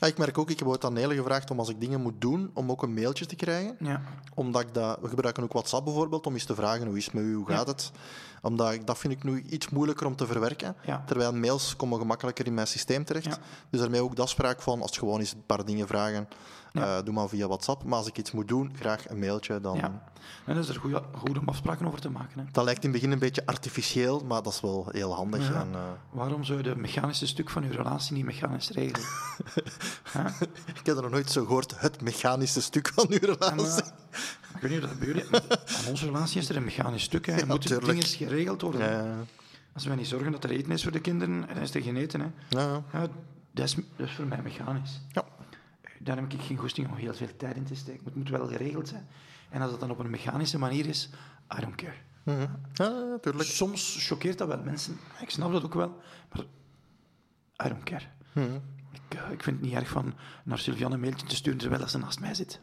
Ja, 0.00 0.06
ik 0.06 0.18
merk 0.18 0.38
ook, 0.38 0.50
ik 0.50 0.58
heb 0.58 0.68
ooit 0.68 0.84
aan 0.84 0.92
Nele 0.92 1.14
gevraagd 1.14 1.50
om 1.50 1.58
als 1.58 1.68
ik 1.68 1.80
dingen 1.80 2.00
moet 2.00 2.20
doen, 2.20 2.50
om 2.54 2.70
ook 2.70 2.82
een 2.82 2.94
mailtje 2.94 3.26
te 3.26 3.36
krijgen. 3.36 3.76
ja. 3.80 4.02
Omdat 4.34 4.62
ik 4.62 4.74
dat, 4.74 4.98
we 5.00 5.08
gebruiken 5.08 5.42
ook 5.42 5.52
WhatsApp 5.52 5.84
bijvoorbeeld, 5.84 6.26
om 6.26 6.32
eens 6.32 6.44
te 6.44 6.54
vragen 6.54 6.86
hoe 6.86 6.96
is 6.96 7.04
het 7.04 7.14
met 7.14 7.24
u, 7.24 7.34
hoe 7.34 7.48
gaat 7.48 7.66
het. 7.66 7.90
Omdat 8.42 8.72
ik, 8.72 8.86
dat 8.86 8.98
vind 8.98 9.12
ik 9.12 9.22
nu 9.22 9.42
iets 9.42 9.68
moeilijker 9.68 10.06
om 10.06 10.16
te 10.16 10.26
verwerken. 10.26 10.76
Ja. 10.84 11.02
Terwijl 11.06 11.32
mails 11.32 11.76
komen 11.76 11.98
gemakkelijker 11.98 12.46
in 12.46 12.54
mijn 12.54 12.66
systeem 12.66 13.04
terecht. 13.04 13.38
Dus 13.70 13.80
daarmee 13.80 14.02
ook 14.02 14.16
de 14.16 14.22
afspraak 14.22 14.62
van, 14.62 14.80
als 14.80 14.90
het 14.90 14.98
gewoon 14.98 15.20
is 15.20 15.32
een 15.32 15.46
paar 15.46 15.64
dingen 15.64 15.86
vragen, 15.86 16.28
Eh, 16.72 16.96
doe 17.04 17.14
maar 17.14 17.28
via 17.28 17.46
WhatsApp. 17.46 17.84
Maar 17.84 17.98
als 17.98 18.06
ik 18.06 18.18
iets 18.18 18.32
moet 18.32 18.48
doen, 18.48 18.72
graag 18.78 19.08
een 19.08 19.18
mailtje. 19.18 19.60
Dan... 19.60 19.76
Ja. 19.76 20.02
En 20.46 20.54
dat 20.54 20.64
is 20.64 20.74
er 20.74 20.80
goed, 20.80 21.00
goed 21.12 21.38
om 21.38 21.48
afspraken 21.48 21.86
over 21.86 22.00
te 22.00 22.10
maken. 22.10 22.38
Hè. 22.38 22.44
Dat 22.52 22.64
lijkt 22.64 22.84
in 22.84 22.90
het 22.90 23.00
begin 23.00 23.12
een 23.12 23.18
beetje 23.18 23.46
artificieel, 23.46 24.24
maar 24.24 24.42
dat 24.42 24.52
is 24.52 24.60
wel 24.60 24.88
heel 24.90 25.14
handig. 25.14 25.48
Ja. 25.48 25.60
En, 25.60 25.68
eh, 25.72 25.80
Waarom 26.10 26.44
zou 26.44 26.58
je 26.58 26.64
de 26.64 26.76
mechanische 26.76 27.26
stuk 27.26 27.50
van 27.50 27.62
je 27.62 27.70
relatie 27.70 28.14
niet 28.14 28.24
mechanisch 28.24 28.70
regelen? 28.70 29.08
Ik 30.80 30.86
heb 30.86 30.96
er 30.96 31.02
nog 31.02 31.10
nooit 31.10 31.30
zo 31.30 31.44
gehoord, 31.44 31.80
het 31.80 32.00
mechanische 32.00 32.62
stuk 32.62 32.88
van 32.94 33.06
uw 33.08 33.18
En, 33.18 33.24
relatie. 33.38 33.84
ik 34.54 34.60
weet 34.60 34.70
niet 34.70 34.82
of 34.82 34.88
dat 34.88 34.98
bij 34.98 35.08
jullie... 35.08 35.24
Aan 35.34 35.88
onze 35.88 36.04
relatie 36.04 36.40
is 36.40 36.48
er 36.48 36.56
een 36.56 36.64
mechanisch 36.64 37.02
stuk. 37.02 37.26
Hè. 37.26 37.32
Er 37.32 37.46
moeten 37.46 37.84
dingen 37.84 38.02
geregeld 38.02 38.62
worden. 38.62 39.26
Als 39.74 39.84
wij 39.86 39.96
niet 39.96 40.06
zorgen 40.08 40.32
dat 40.32 40.44
er 40.44 40.50
eten 40.50 40.72
is 40.72 40.82
voor 40.82 40.92
de 40.92 41.00
kinderen, 41.00 41.46
dan 41.54 41.62
is 41.62 41.74
er 41.74 41.82
geen 41.82 41.96
eten. 41.96 42.20
Hè. 42.20 42.26
ja. 42.48 42.82
Ja, 42.92 43.06
dat, 43.52 43.64
is, 43.64 43.74
dat 43.74 44.06
is 44.06 44.12
voor 44.12 44.26
mij 44.26 44.42
mechanisch. 44.42 45.00
Ja. 45.12 45.24
Daar 46.08 46.16
heb 46.16 46.32
ik 46.32 46.40
geen 46.40 46.56
goesting 46.56 46.88
om 46.88 46.94
heel 46.96 47.14
veel 47.14 47.36
tijd 47.36 47.56
in 47.56 47.64
te 47.64 47.74
steken. 47.74 48.04
Het 48.04 48.14
moet 48.14 48.28
wel 48.28 48.46
geregeld 48.46 48.88
zijn. 48.88 49.08
En 49.50 49.62
als 49.62 49.70
dat 49.70 49.80
dan 49.80 49.90
op 49.90 49.98
een 49.98 50.10
mechanische 50.10 50.58
manier 50.58 50.86
is, 50.86 51.08
I 51.58 51.60
don't 51.60 51.74
care. 51.74 51.94
Mhm. 52.22 52.46
ja. 52.72 53.18
Soms 53.38 54.06
choqueert 54.06 54.38
dat 54.38 54.48
wel 54.48 54.62
mensen. 54.62 54.96
Ik 55.20 55.30
snap 55.30 55.52
dat 55.52 55.64
ook 55.64 55.74
wel. 55.74 56.00
Maar 56.32 56.44
I 57.66 57.68
don't 57.68 57.82
care. 57.82 58.04
Mhm. 58.32 58.54
Ik, 58.92 59.18
eh, 59.18 59.30
ik 59.30 59.42
vind 59.42 59.56
het 59.56 59.60
niet 59.60 59.74
erg 59.74 59.88
van 59.88 60.14
naar 60.44 60.58
Sylviane 60.58 60.94
een 60.94 61.00
mailtje 61.00 61.26
te 61.26 61.36
sturen 61.36 61.58
terwijl 61.58 61.80
dat 61.80 61.90
ze 61.90 61.98
naast 61.98 62.20
mij 62.20 62.34
zit. 62.34 62.60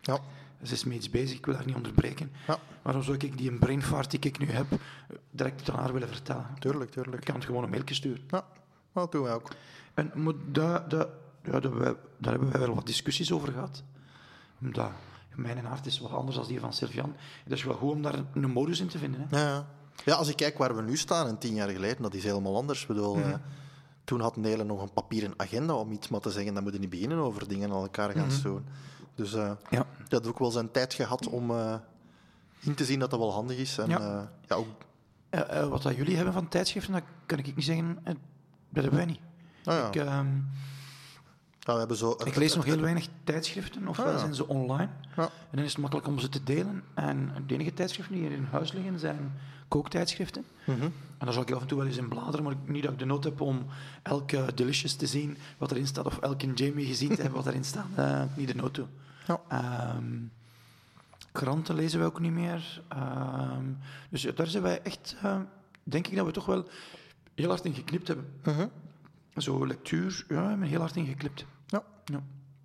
Ja. 0.00 0.18
Ze 0.62 0.72
is 0.72 0.84
met 0.84 0.96
iets 0.96 1.10
bezig, 1.10 1.38
ik 1.38 1.46
wil 1.46 1.54
haar 1.54 1.66
niet 1.66 1.76
onderbreken. 1.76 2.32
Ja. 2.46 2.58
Waarom 2.82 3.02
zou 3.02 3.16
ik 3.16 3.38
die 3.38 3.50
een 3.50 3.58
brainfart 3.58 4.10
die 4.10 4.20
ik 4.20 4.38
nu 4.38 4.50
heb, 4.50 4.72
eh, 4.72 4.78
direct 5.30 5.70
aan 5.70 5.78
haar 5.78 5.92
willen 5.92 6.08
vertellen? 6.08 6.46
Tuurlijk, 6.58 6.94
Ik 6.94 7.02
tuurlijk. 7.02 7.24
kan 7.24 7.34
het 7.34 7.44
gewoon 7.44 7.64
een 7.64 7.70
mailtje 7.70 7.94
sturen. 7.94 8.22
Ja, 8.28 8.44
dat 8.92 9.12
doen 9.12 9.22
wij 9.22 9.34
ook. 9.34 9.48
En 9.94 10.12
maar 10.14 10.34
daar, 10.52 10.88
daar, 10.88 11.06
ja, 11.52 11.60
daar, 11.60 11.62
hebben 11.62 11.80
wij, 11.80 11.94
daar 12.18 12.32
hebben 12.32 12.50
wij 12.50 12.60
wel 12.60 12.74
wat 12.74 12.86
discussies 12.86 13.32
over 13.32 13.52
gehad. 13.52 13.82
Omdat 14.62 14.90
mijn 15.34 15.64
hart 15.64 15.86
is 15.86 15.98
wat 15.98 16.10
anders 16.10 16.36
dan 16.36 16.46
die 16.46 16.60
van 16.60 16.72
Sylvian. 16.72 17.14
Het 17.44 17.52
is 17.52 17.64
wel 17.64 17.74
goed 17.74 17.90
om 17.92 18.02
daar 18.02 18.14
een 18.34 18.50
modus 18.50 18.80
in 18.80 18.88
te 18.88 18.98
vinden. 18.98 19.26
Hè? 19.28 19.38
Ja, 19.40 19.48
ja. 19.48 19.66
ja, 20.04 20.14
als 20.14 20.28
ik 20.28 20.36
kijk 20.36 20.58
waar 20.58 20.76
we 20.76 20.82
nu 20.82 20.96
staan 20.96 21.26
en 21.26 21.38
tien 21.38 21.54
jaar 21.54 21.68
geleden, 21.68 22.02
dat 22.02 22.14
is 22.14 22.24
helemaal 22.24 22.56
anders. 22.56 22.82
Ik 22.82 22.88
bedoel, 22.88 23.16
Mhm. 23.16 23.28
eh, 23.28 23.34
toen 24.04 24.20
had 24.20 24.36
Nelen 24.36 24.66
nog 24.66 24.82
een 24.82 24.92
papieren 24.92 25.32
agenda 25.36 25.74
om 25.74 25.92
iets 25.92 26.08
maar 26.08 26.20
te 26.20 26.30
zeggen. 26.30 26.54
Dan 26.54 26.62
moet 26.62 26.72
je 26.72 26.78
niet 26.78 26.90
beginnen 26.90 27.18
over 27.18 27.48
dingen 27.48 27.70
aan 27.70 27.80
elkaar 27.82 28.10
gaan 28.10 28.30
stoen. 28.30 28.66
Dus 29.14 29.34
eh 29.34 29.50
Ja. 29.70 29.86
dat 30.08 30.26
ook 30.26 30.38
wel 30.38 30.50
zijn 30.50 30.70
tijd 30.70 30.94
gehad 30.94 31.28
om 31.28 31.50
eh, 31.50 31.74
in 32.60 32.74
te 32.74 32.84
zien 32.84 32.98
dat 32.98 33.10
dat 33.10 33.18
wel 33.18 33.32
handig 33.32 33.56
is. 33.56 33.78
En 33.78 33.88
Ja. 33.88 33.98
ja, 34.00 34.30
ja, 34.46 34.54
ook, 34.56 34.66
wat 35.70 35.82
dat 35.82 35.96
jullie 35.96 36.16
hebben 36.16 36.34
van 36.34 36.48
tijdschriften, 36.48 36.92
dat 36.92 37.02
kan 37.26 37.38
ik 37.38 37.56
niet 37.56 37.64
zeggen. 37.64 37.98
dat 38.04 38.16
hebben 38.82 38.94
wij 38.94 39.04
niet. 39.04 39.20
nou 39.64 39.78
ja, 39.78 39.86
Ik, 39.88 39.96
ehm, 39.96 40.26
we 41.74 41.78
hebben 41.80 41.96
zo, 41.96 42.16
ik 42.24 42.36
lees 42.36 42.54
nog 42.54 42.64
heel 42.64 42.80
weinig 42.80 43.08
tijdschriften, 43.24 43.88
ofwel 43.88 44.06
Ah, 44.06 44.12
ja. 44.12 44.18
zijn 44.18 44.34
ze 44.34 44.48
online. 44.48 44.88
Ja. 45.16 45.22
En 45.22 45.56
dan 45.56 45.64
is 45.64 45.70
het 45.72 45.80
makkelijk 45.80 46.06
om 46.08 46.18
ze 46.18 46.28
te 46.28 46.42
delen. 46.44 46.82
En 46.94 47.32
de 47.46 47.54
enige 47.54 47.74
tijdschriften 47.74 48.14
die 48.16 48.26
hier 48.28 48.36
in 48.36 48.46
huis 48.50 48.72
liggen 48.72 48.98
zijn 48.98 49.32
kooktijdschriften. 49.68 50.44
Mhm. 50.64 50.82
En 50.82 50.92
daar 51.26 51.32
zal 51.32 51.42
ik 51.42 51.50
af 51.50 51.60
en 51.60 51.66
toe 51.66 51.78
wel 51.78 51.86
eens 51.86 51.96
in 51.96 52.08
bladeren, 52.08 52.42
maar 52.44 52.54
niet 52.64 52.82
dat 52.82 52.92
ik 52.92 52.98
de 52.98 53.04
nood 53.04 53.24
heb 53.24 53.40
om 53.40 53.66
elke 54.02 54.44
Delicious 54.54 54.94
te 54.94 55.06
zien 55.06 55.36
wat 55.58 55.70
erin 55.70 55.86
staat, 55.86 56.06
of 56.06 56.18
elke 56.18 56.52
Jamie 56.52 56.86
gezien 56.86 57.08
te 57.14 57.22
hebben 57.22 57.42
wat 57.42 57.46
erin 57.46 57.64
staat. 57.64 57.86
Eh, 57.94 58.22
niet 58.36 58.48
de 58.48 58.54
nood 58.54 58.74
toe. 58.74 58.86
Ja. 59.26 59.40
Ehm, 59.48 60.04
kranten 61.32 61.74
lezen 61.74 62.00
we 62.00 62.06
ook 62.06 62.20
niet 62.20 62.32
meer. 62.32 62.82
Ehm, 62.88 63.64
dus 64.10 64.22
daar 64.34 64.46
zijn 64.46 64.62
wij 64.62 64.82
echt, 64.82 65.16
eh, 65.22 65.36
denk 65.82 66.06
ik 66.06 66.16
dat 66.16 66.26
we 66.26 66.32
toch 66.32 66.46
wel 66.46 66.68
heel 67.34 67.48
hard 67.48 67.64
in 67.64 67.74
geknipt 67.74 68.08
hebben. 68.08 68.26
Mhm. 68.44 68.66
Zo 69.36 69.66
lectuur, 69.66 70.24
ja, 70.28 70.42
we 70.42 70.48
hebben 70.48 70.68
heel 70.68 70.80
hard 70.80 70.96
in 70.96 71.06
geknipt. 71.06 71.44
Ja, 71.68 71.82
Ja. 72.04 72.20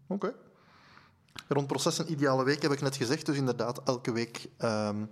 oké. 0.08 0.34
Rond 1.48 1.68
processen 1.68 2.12
ideale 2.12 2.44
week 2.44 2.62
heb 2.62 2.72
ik 2.72 2.82
net 2.82 2.96
gezegd. 2.96 3.26
Dus 3.26 3.38
inderdaad, 3.38 3.82
elke 3.84 4.12
week 4.12 4.48
ehm, 4.58 5.06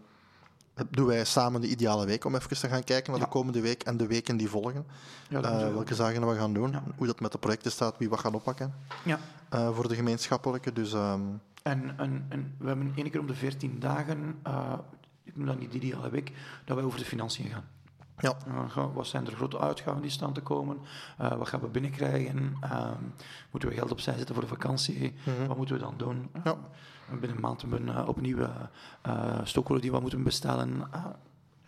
doen 0.90 1.06
wij 1.06 1.26
samen 1.26 1.62
de 1.62 1.68
ideale 1.68 2.06
week 2.06 2.26
om 2.26 2.36
even 2.36 2.58
te 2.60 2.68
gaan 2.68 2.84
kijken 2.84 3.12
naar 3.12 3.20
Ja. 3.20 3.26
de 3.26 3.32
komende 3.32 3.62
week 3.62 3.84
en 3.84 3.98
de 3.98 4.08
weken 4.08 4.38
die 4.38 4.50
volgen. 4.50 4.86
Ja, 5.30 5.42
Eh, 5.42 5.58
we 5.68 5.72
welke 5.74 5.96
zaken 5.96 6.28
we 6.28 6.36
gaan 6.36 6.54
doen, 6.54 6.72
Ja. 6.72 6.84
hoe 6.98 7.08
dat 7.08 7.20
met 7.20 7.32
de 7.32 7.38
projecten 7.38 7.72
staat, 7.72 7.98
wie 7.98 8.10
wat 8.10 8.20
gaan 8.20 8.34
oppakken 8.34 8.74
Ja. 9.06 9.20
eh, 9.50 9.76
voor 9.76 9.88
de 9.88 9.96
gemeenschappelijke. 9.96 10.74
Dus 10.74 10.94
ehm, 10.94 11.22
En, 11.64 11.98
en, 11.98 12.26
en 12.30 12.56
we 12.60 12.68
hebben 12.68 12.92
één 12.96 13.12
keer 13.12 13.20
om 13.20 13.28
de 13.28 13.36
14 13.36 13.80
dagen, 13.80 14.40
eh, 14.44 14.74
ik 15.24 15.36
noem 15.38 15.46
dat 15.46 15.60
niet 15.60 15.72
de 15.72 15.78
ideale 15.78 16.10
week, 16.10 16.32
dat 16.66 16.76
wij 16.76 16.86
over 16.86 17.00
de 17.00 17.06
financiën 17.06 17.50
gaan. 17.50 17.66
Ja, 18.22 18.36
wat 18.94 19.08
zijn 19.08 19.28
er 19.28 19.34
grote 19.34 19.60
uitgaven 19.60 20.02
die 20.02 20.12
staan 20.12 20.34
te 20.34 20.42
komen? 20.42 20.78
Uh, 21.22 21.36
wat 21.36 21.48
gaan 21.48 21.60
we 21.60 21.68
binnenkrijgen? 21.68 22.56
Ehm, 22.62 23.04
moeten 23.52 23.70
we 23.70 23.76
geld 23.76 23.92
opzij 23.92 24.18
zetten 24.18 24.36
voor 24.36 24.44
de 24.44 24.50
vakantie? 24.50 25.14
Wat 25.48 25.58
moeten 25.58 25.76
we 25.76 25.82
dan 25.82 25.94
doen? 25.98 26.30
Mhm. 26.34 26.48
Ja. 26.48 26.56
Binnen 27.10 27.36
een 27.36 27.42
maand 27.42 27.62
hebben 27.62 27.86
we 27.86 27.92
uh, 27.92 28.08
opnieuw 28.08 28.38
uh, 28.38 29.40
stokkolen 29.44 29.82
die 29.82 29.92
we 29.92 30.00
moeten 30.00 30.24
bestellen. 30.24 30.88
Uh, 30.96 31.06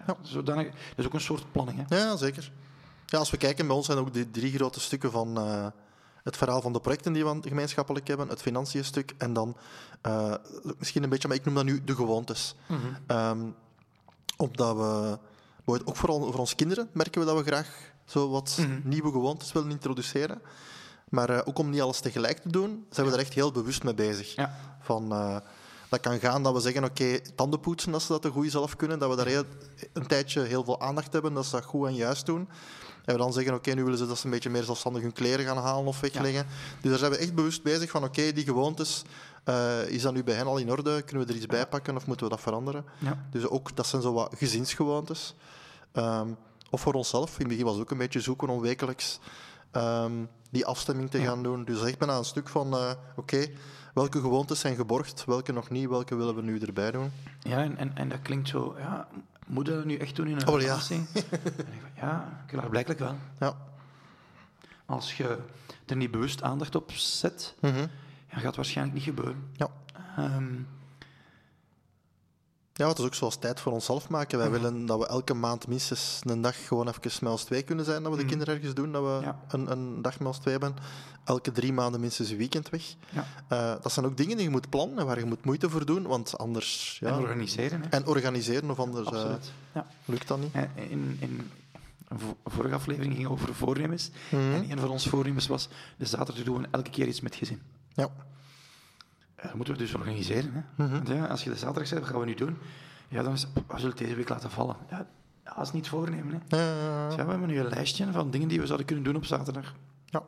ja. 0.08 0.16
zodanig, 0.22 0.66
dat 0.66 0.98
is 0.98 1.06
ook 1.06 1.14
een 1.14 1.22
soort 1.22 1.52
planning. 1.52 1.88
Hè? 1.88 1.98
ja, 1.98 2.16
zeker. 2.16 2.52
Ja, 3.14 3.20
als 3.20 3.32
we 3.32 3.38
kijken, 3.38 3.68
bij 3.68 3.76
ons 3.76 3.86
zijn 3.86 3.98
ook 3.98 4.14
die 4.14 4.32
drie 4.32 4.54
grote 4.54 4.80
stukken 4.80 5.12
van 5.12 5.38
eh, 5.38 5.68
het 6.24 6.38
verhaal 6.38 6.62
van 6.62 6.74
de 6.74 6.80
projecten 6.80 7.14
die 7.14 7.26
we 7.26 7.40
gemeenschappelijk 7.42 8.08
hebben, 8.08 8.28
het 8.28 8.42
financiën 8.42 8.86
stuk 8.86 9.14
en 9.18 9.34
dan 9.34 9.58
eh, 10.02 10.34
misschien 10.78 11.04
een 11.04 11.10
beetje, 11.10 11.28
maar 11.28 11.38
ik 11.38 11.46
noem 11.46 11.56
dat 11.56 11.64
nu 11.64 11.84
de 11.84 11.96
gewoontes. 11.96 12.56
Ehm, 13.08 13.42
omdat 14.38 14.76
we, 14.76 15.20
bijvoorbeeld 15.66 15.90
ook 15.90 15.96
vooral 15.96 16.32
voor 16.32 16.40
onze 16.40 16.56
kinderen 16.56 16.90
merken 16.94 17.22
we 17.22 17.28
dat 17.28 17.38
we 17.38 17.44
graag 17.44 17.92
zo 18.06 18.30
wat 18.30 18.58
nieuwe 18.84 19.12
gewoontes 19.12 19.52
willen 19.52 19.72
introduceren. 19.72 20.42
Maar 21.10 21.30
eh, 21.30 21.42
ook 21.46 21.60
om 21.60 21.70
niet 21.70 21.82
alles 21.82 22.00
tegelijk 22.00 22.38
te 22.38 22.50
doen, 22.50 22.86
zijn 22.90 23.08
we 23.08 23.14
er 23.14 23.20
echt 23.20 23.34
heel 23.34 23.52
bewust 23.52 23.84
mee 23.84 23.94
bezig. 23.94 24.36
Ja. 24.36 24.56
Van, 24.82 25.12
eh, 25.12 25.38
dat 25.90 26.00
kan 26.00 26.20
gaan 26.20 26.44
dat 26.44 26.54
we 26.54 26.60
zeggen, 26.60 26.84
oké, 26.84 27.20
tanden 27.36 27.60
poetsen 27.60 27.94
als 27.94 28.06
ze 28.06 28.12
dat 28.12 28.22
te 28.22 28.30
goed 28.30 28.52
zelf 28.52 28.76
kunnen, 28.76 29.00
dat 29.00 29.10
we 29.10 29.16
daar 29.16 29.26
heel, 29.26 29.44
een 29.94 30.08
tijdje 30.08 30.42
heel 30.42 30.64
veel 30.64 30.82
aandacht 30.82 31.14
hebben, 31.14 31.34
dat 31.34 31.46
ze 31.46 31.52
dat 31.52 31.66
goed 31.66 31.88
en 31.88 31.96
juist 31.96 32.26
doen. 32.26 32.50
En 33.06 33.14
we 33.14 33.20
dan 33.20 33.34
zeggen, 33.34 33.54
oké, 33.54 33.74
nu 33.74 33.84
willen 33.84 33.98
ze 33.98 34.08
dat 34.08 34.18
ze 34.18 34.26
een 34.26 34.32
beetje 34.32 34.50
meer 34.50 34.64
zelfstandig 34.64 35.02
hun 35.02 35.14
kleren 35.14 35.46
gaan 35.46 35.58
halen 35.58 35.86
of 35.86 36.00
wegleggen. 36.00 36.48
Dus 36.82 36.90
daar 36.90 37.00
zijn 37.00 37.12
we 37.12 37.18
echt 37.18 37.34
bewust 37.34 37.64
bezig 37.64 37.90
van, 37.90 38.04
oké, 38.04 38.32
die 38.32 38.44
gewoontes, 38.44 39.04
eh, 39.44 39.88
is 39.88 40.02
dat 40.02 40.14
nu 40.14 40.24
bij 40.24 40.36
hen 40.36 40.46
al 40.46 40.58
in 40.58 40.72
orde? 40.72 41.02
Kunnen 41.02 41.26
we 41.26 41.32
er 41.32 41.38
iets 41.38 41.48
bij 41.48 41.68
pakken 41.68 41.96
of 41.96 42.08
moeten 42.08 42.26
we 42.26 42.32
dat 42.32 42.42
veranderen? 42.42 42.86
Ja. 42.98 43.26
Dus 43.32 43.48
ook, 43.48 43.76
dat 43.76 43.88
zijn 43.88 44.02
zo 44.02 44.14
wat 44.14 44.34
gezinsgewoontes. 44.38 45.36
Ehm, 45.92 46.28
of 46.70 46.82
voor 46.82 46.94
onszelf. 46.94 47.32
In 47.34 47.40
het 47.40 47.48
begin 47.48 47.64
was 47.66 47.74
het 47.74 47.84
ook 47.84 47.92
een 47.92 47.98
beetje 47.98 48.22
zoeken 48.22 48.50
om 48.50 48.62
wekelijks 48.62 49.20
ehm, 49.72 50.12
die 50.52 50.66
afstemming 50.66 51.10
te 51.10 51.20
gaan 51.22 51.44
doen. 51.44 51.66
Dus 51.66 51.82
echt 51.84 51.98
bijna 51.98 52.18
een 52.18 52.24
stuk 52.26 52.50
van, 52.50 52.74
eh, 52.74 52.92
oké, 53.16 53.46
welke 53.94 54.20
gewoontes 54.20 54.60
zijn 54.60 54.76
geborgd, 54.76 55.26
welke 55.26 55.52
nog 55.52 55.70
niet, 55.70 55.90
welke 55.90 56.16
willen 56.16 56.36
we 56.36 56.42
nu 56.42 56.60
erbij 56.60 56.92
doen? 56.92 57.12
Ja, 57.40 57.58
en, 57.58 57.78
en, 57.78 57.96
en 57.96 58.10
dat 58.10 58.22
klinkt 58.22 58.48
zo, 58.50 58.76
ja, 58.78 59.08
moet 59.48 59.68
je 59.68 59.74
dat 59.76 59.86
nu 59.86 59.96
echt 59.98 60.16
doen 60.16 60.28
in 60.28 60.38
een 60.38 60.48
Oh, 60.48 60.60
ja. 60.62 60.66
relatie? 60.68 61.06
Ja, 61.96 62.44
klaarblijkelijk 62.48 63.00
wel. 63.00 63.16
Ja. 63.40 63.56
Als 64.86 65.18
je 65.18 65.38
er 65.86 65.96
niet 65.96 66.12
bewust 66.12 66.42
aandacht 66.42 66.76
op 66.76 66.92
zet, 66.92 67.56
Mhm. 67.60 67.88
Ja, 68.36 68.40
gaat 68.40 68.56
waarschijnlijk 68.56 68.96
niet 68.96 69.06
gebeuren. 69.06 69.44
Ja. 69.54 69.68
Ehm, 70.18 70.54
Ja, 72.76 72.88
het 72.88 72.98
is 73.00 73.06
ook 73.06 73.14
zoals 73.14 73.36
tijd 73.40 73.60
voor 73.60 73.72
onszelf 73.72 74.10
maken. 74.10 74.38
Wij 74.38 74.52
willen 74.52 74.86
dat 74.86 75.00
we 75.00 75.08
elke 75.08 75.34
maand 75.34 75.68
minstens 75.68 76.20
een 76.24 76.42
dag 76.42 76.68
gewoon 76.68 76.88
even 76.88 77.12
met 77.22 77.32
ons 77.32 77.44
twee 77.44 77.64
kunnen 77.64 77.86
zijn, 77.86 78.04
dat 78.04 78.12
we 78.12 78.18
de 78.18 78.26
kinderen 78.26 78.56
ergens 78.56 78.74
doen, 78.74 78.92
dat 78.92 79.04
we 79.04 79.20
Ja. 79.26 79.40
een, 79.48 79.72
een 79.72 80.02
dag 80.02 80.18
met 80.20 80.28
ons 80.28 80.38
twee 80.38 80.54
hebben. 80.58 80.76
Elke 81.24 81.52
drie 81.52 81.74
maanden 81.74 82.00
minstens 82.00 82.30
een 82.30 82.38
weekend 82.38 82.70
weg. 82.70 82.96
ja. 83.10 83.26
Eh, 83.48 83.82
dat 83.82 83.92
zijn 83.92 84.06
ook 84.06 84.18
dingen 84.18 84.36
die 84.36 84.46
je 84.46 84.52
moet 84.52 84.70
plannen 84.70 84.98
en 85.00 85.06
waar 85.06 85.20
je 85.20 85.26
moet 85.26 85.46
moeite 85.46 85.70
voor 85.70 85.86
doen, 85.86 86.04
want 86.08 86.38
anders... 86.38 86.98
Ja, 87.00 87.08
En 87.08 87.18
organiseren, 87.20 87.82
hè. 87.82 87.88
en 87.90 88.06
organiseren, 88.08 88.70
of 88.72 88.80
anders. 88.80 89.10
Ja. 89.74 89.86
lukt 90.06 90.28
dat 90.28 90.40
niet. 90.40 90.54
Eh, 90.54 90.64
In, 90.92 91.18
in 91.20 91.52
vorige 92.46 92.76
aflevering 92.76 93.16
ging 93.16 93.28
over 93.28 93.56
voornemens. 93.56 94.10
Mhm. 94.32 94.36
En 94.42 94.72
een 94.72 94.80
van 94.80 94.90
onze 94.90 95.10
voornemens 95.10 95.48
was, 95.48 95.70
de 95.98 96.06
zaterdag 96.06 96.44
doen 96.44 96.62
we 96.62 96.68
elke 96.72 96.90
keer 96.90 97.08
iets 97.08 97.22
met 97.22 97.36
gezin. 97.36 97.62
Ja. 97.94 98.08
Eh, 99.36 99.46
Dat 99.46 99.54
moeten 99.54 99.74
we 99.74 99.80
dus 99.80 99.94
organiseren. 99.94 100.66
Hè. 100.76 100.84
Mhm. 100.86 101.14
Ja, 101.14 101.26
als 101.26 101.44
je 101.44 101.50
de 101.50 101.56
zaterdag 101.56 101.88
zegt, 101.88 102.02
wat 102.02 102.10
gaan 102.10 102.20
we 102.20 102.26
nu 102.26 102.34
doen? 102.36 102.58
Ja, 103.08 103.24
dan 103.24 103.34
is 103.34 103.48
we 103.68 103.80
zullen 103.80 103.96
deze 103.96 104.16
week 104.16 104.30
laten 104.30 104.52
vallen. 104.52 104.76
Ja, 104.90 105.08
dat 105.44 105.66
is 105.66 105.72
niet 105.72 105.88
voornemen. 105.90 106.42
Hè. 106.48 106.58
Ja, 106.58 107.08
Dus 107.08 107.16
ja, 107.16 107.24
we 107.26 107.32
hebben 107.32 107.48
nu 107.50 107.60
een 107.60 107.68
lijstje 107.70 108.12
van 108.12 108.32
dingen 108.32 108.48
die 108.48 108.60
we 108.60 108.66
zouden 108.66 108.86
kunnen 108.86 109.06
doen 109.06 109.16
op 109.16 109.26
zaterdag. 109.26 109.74
ja. 110.06 110.24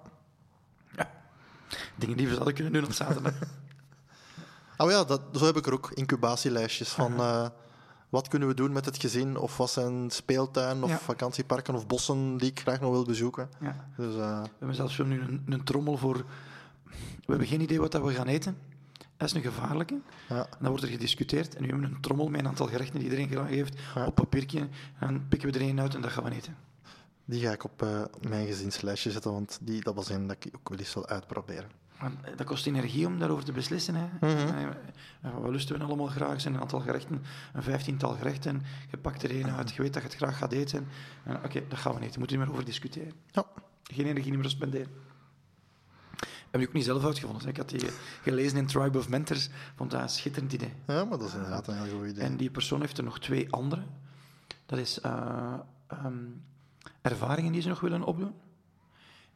Ja. 0.98 1.12
Dingen 1.96 2.18
die 2.18 2.28
we 2.28 2.34
zouden 2.34 2.54
kunnen 2.54 2.74
doen 2.74 2.84
op 2.84 2.92
zaterdag. 2.92 3.34
Oh 4.78 4.90
ja, 4.92 5.04
dat, 5.04 5.22
zo 5.34 5.46
heb 5.46 5.56
ik 5.58 5.66
er 5.66 5.74
ook 5.74 5.92
incubatielijstjes 5.92 6.90
van 6.90 7.14
eh, 7.20 7.48
wat 8.10 8.28
kunnen 8.28 8.48
we 8.48 8.54
doen 8.54 8.72
met 8.74 8.86
het 8.86 8.98
gezin, 8.98 9.38
of 9.38 9.58
wat 9.58 9.70
zijn 9.70 10.10
speeltuin, 10.12 10.84
of 10.84 10.90
Ja. 10.90 10.98
vakantieparken, 10.98 11.76
of 11.76 11.88
bossen 11.88 12.38
die 12.38 12.50
ik 12.50 12.60
graag 12.60 12.80
nog 12.80 12.92
wil 12.92 13.04
bezoeken. 13.06 13.50
ja. 13.60 13.86
Dus 13.98 14.16
eh, 14.16 14.42
We 14.42 14.50
hebben 14.58 14.76
zelfs 14.76 14.98
nu 14.98 15.22
een, 15.22 15.44
een 15.50 15.64
trommel 15.64 15.98
voor... 15.98 16.26
We 17.26 17.32
hebben 17.32 17.48
geen 17.48 17.62
idee 17.62 17.80
wat 17.80 17.92
dat 17.92 18.04
we 18.04 18.14
gaan 18.14 18.28
eten. 18.28 18.58
Dat 19.18 19.28
is 19.28 19.34
een 19.34 19.42
gevaarlijke. 19.42 20.00
ja. 20.30 20.36
En 20.46 20.58
dan 20.60 20.70
wordt 20.70 20.84
er 20.84 20.90
gediscuteerd. 20.90 21.56
En 21.56 21.62
nu 21.62 21.70
hebben 21.70 21.90
we 21.90 21.96
een 21.96 22.02
trommel 22.02 22.28
met 22.30 22.40
een 22.40 22.48
aantal 22.48 22.68
gerechten 22.68 22.94
die 23.00 23.04
iedereen 23.04 23.30
graag 23.30 23.48
heeft 23.48 23.80
Ja. 23.96 24.06
op 24.06 24.16
papiertje. 24.16 24.60
En 24.60 24.70
dan 25.00 25.26
pikken 25.30 25.52
we 25.52 25.56
er 25.60 25.64
één 25.66 25.80
uit 25.80 25.96
en 25.96 26.02
dat 26.02 26.12
gaan 26.12 26.24
we 26.24 26.32
eten. 26.32 26.56
die 27.26 27.42
ga 27.42 27.52
ik 27.52 27.64
op 27.64 27.82
eh, 27.82 28.02
mijn 28.30 28.48
gezinslijstje 28.48 29.12
zetten, 29.12 29.32
want 29.32 29.58
die, 29.62 29.82
dat 29.84 29.96
was 29.96 30.10
een 30.10 30.28
dat 30.28 30.38
ik 30.46 30.56
ook 30.56 30.70
wel 30.70 30.78
eens 30.78 30.94
wil 30.94 31.08
uitproberen. 31.08 31.70
Want 32.00 32.16
eh, 32.24 32.32
dat 32.38 32.46
kost 32.46 32.68
energie 32.68 33.08
om 33.08 33.20
daarover 33.20 33.46
te 33.46 33.52
beslissen. 33.52 33.96
Hè. 33.96 34.06
Mhm. 34.22 34.68
Eh, 35.22 35.32
Wat 35.42 35.52
lusten 35.52 35.78
we 35.78 35.84
allemaal 35.84 36.08
graag? 36.08 36.32
Er 36.34 36.42
zijn 36.42 36.54
een 36.54 36.60
aantal 36.62 36.80
gerechten, 36.80 37.24
een 37.54 37.64
vijftiental 37.64 38.14
gerechten. 38.16 38.62
Je 38.92 38.98
pakt 38.98 39.24
er 39.24 39.30
één 39.32 39.52
uit, 39.56 39.72
je 39.74 39.82
weet 39.82 39.94
dat 39.94 40.02
je 40.02 40.08
het 40.08 40.18
graag 40.18 40.38
gaat 40.38 40.52
eten. 40.52 40.88
En 41.24 41.36
Oké, 41.44 41.62
dat 41.68 41.80
gaan 41.80 41.94
we 41.94 42.00
niet. 42.00 42.10
Daar 42.10 42.20
moeten 42.20 42.38
we 42.38 42.44
niet 42.44 42.52
meer 42.54 42.62
over 42.62 42.66
discussiëren. 42.66 43.14
Ja. 43.32 43.46
Geen 43.84 44.06
energie 44.06 44.38
meer 44.38 44.50
spenderen. 44.50 44.88
Heb 46.52 46.62
ik 46.62 46.68
ook 46.68 46.74
niet 46.74 46.84
zelf 46.84 47.06
uitgevonden. 47.06 47.48
Ik 47.48 47.58
had 47.58 47.70
die 47.70 47.90
gelezen 48.22 48.58
in 48.58 48.66
Tribe 48.66 48.98
of 48.98 49.10
Mentors. 49.10 49.50
Vond 49.76 49.92
dat 49.92 50.02
een 50.02 50.10
schitterend 50.10 50.54
idee. 50.54 50.74
Ja, 50.88 51.06
maar 51.06 51.18
dat 51.18 51.28
is 51.28 51.34
inderdaad 51.34 51.68
een 51.68 51.84
heel 51.84 51.98
goed 51.98 52.08
idee. 52.08 52.24
En 52.24 52.38
die 52.38 52.50
persoon 52.50 52.82
heeft 52.82 52.98
er 52.98 53.04
nog 53.04 53.20
twee 53.20 53.52
andere. 53.52 53.84
Dat 54.66 54.80
is 54.80 55.00
eh, 55.00 55.54
ehm, 55.88 56.16
ervaringen 57.02 57.52
die 57.52 57.62
ze 57.62 57.68
nog 57.68 57.80
willen 57.80 58.04
opdoen. 58.04 58.34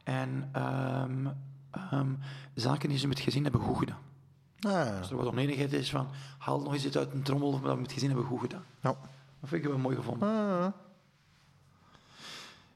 En 0.04 0.48
ehm, 0.52 1.26
ehm, 1.70 2.12
zaken 2.54 2.88
die 2.88 2.98
ze 2.98 3.08
met 3.08 3.20
gezin 3.20 3.42
hebben 3.42 3.60
goed 3.60 3.78
gedaan. 3.78 3.98
Ah, 4.60 4.72
ja. 4.72 4.98
Als 4.98 5.10
er 5.10 5.16
wat 5.16 5.26
oneenigheid 5.26 5.72
is 5.72 5.90
van, 5.90 6.08
haal 6.38 6.60
nog 6.60 6.72
eens 6.72 6.84
iets 6.84 6.96
uit 6.96 7.12
een 7.12 7.22
trommel, 7.22 7.52
maar 7.52 7.60
dat 7.62 7.74
we 7.74 7.80
met 7.80 7.92
gezin 7.92 8.08
hebben 8.08 8.26
goed 8.26 8.40
gedaan. 8.40 8.64
Ja. 8.80 8.96
Dat 9.40 9.48
vind 9.48 9.64
ik 9.64 9.68
wel 9.68 9.78
mooi 9.78 9.96
gevonden. 9.96 10.28
Ah. 10.28 10.66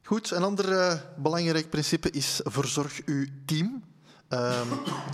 Goed, 0.02 0.30
een 0.30 0.42
ander 0.42 0.78
eh, 0.78 1.00
belangrijk 1.16 1.70
principe 1.70 2.10
is 2.10 2.40
verzorg 2.44 3.04
uw 3.04 3.26
team. 3.44 3.82
Ehm, 4.28 4.68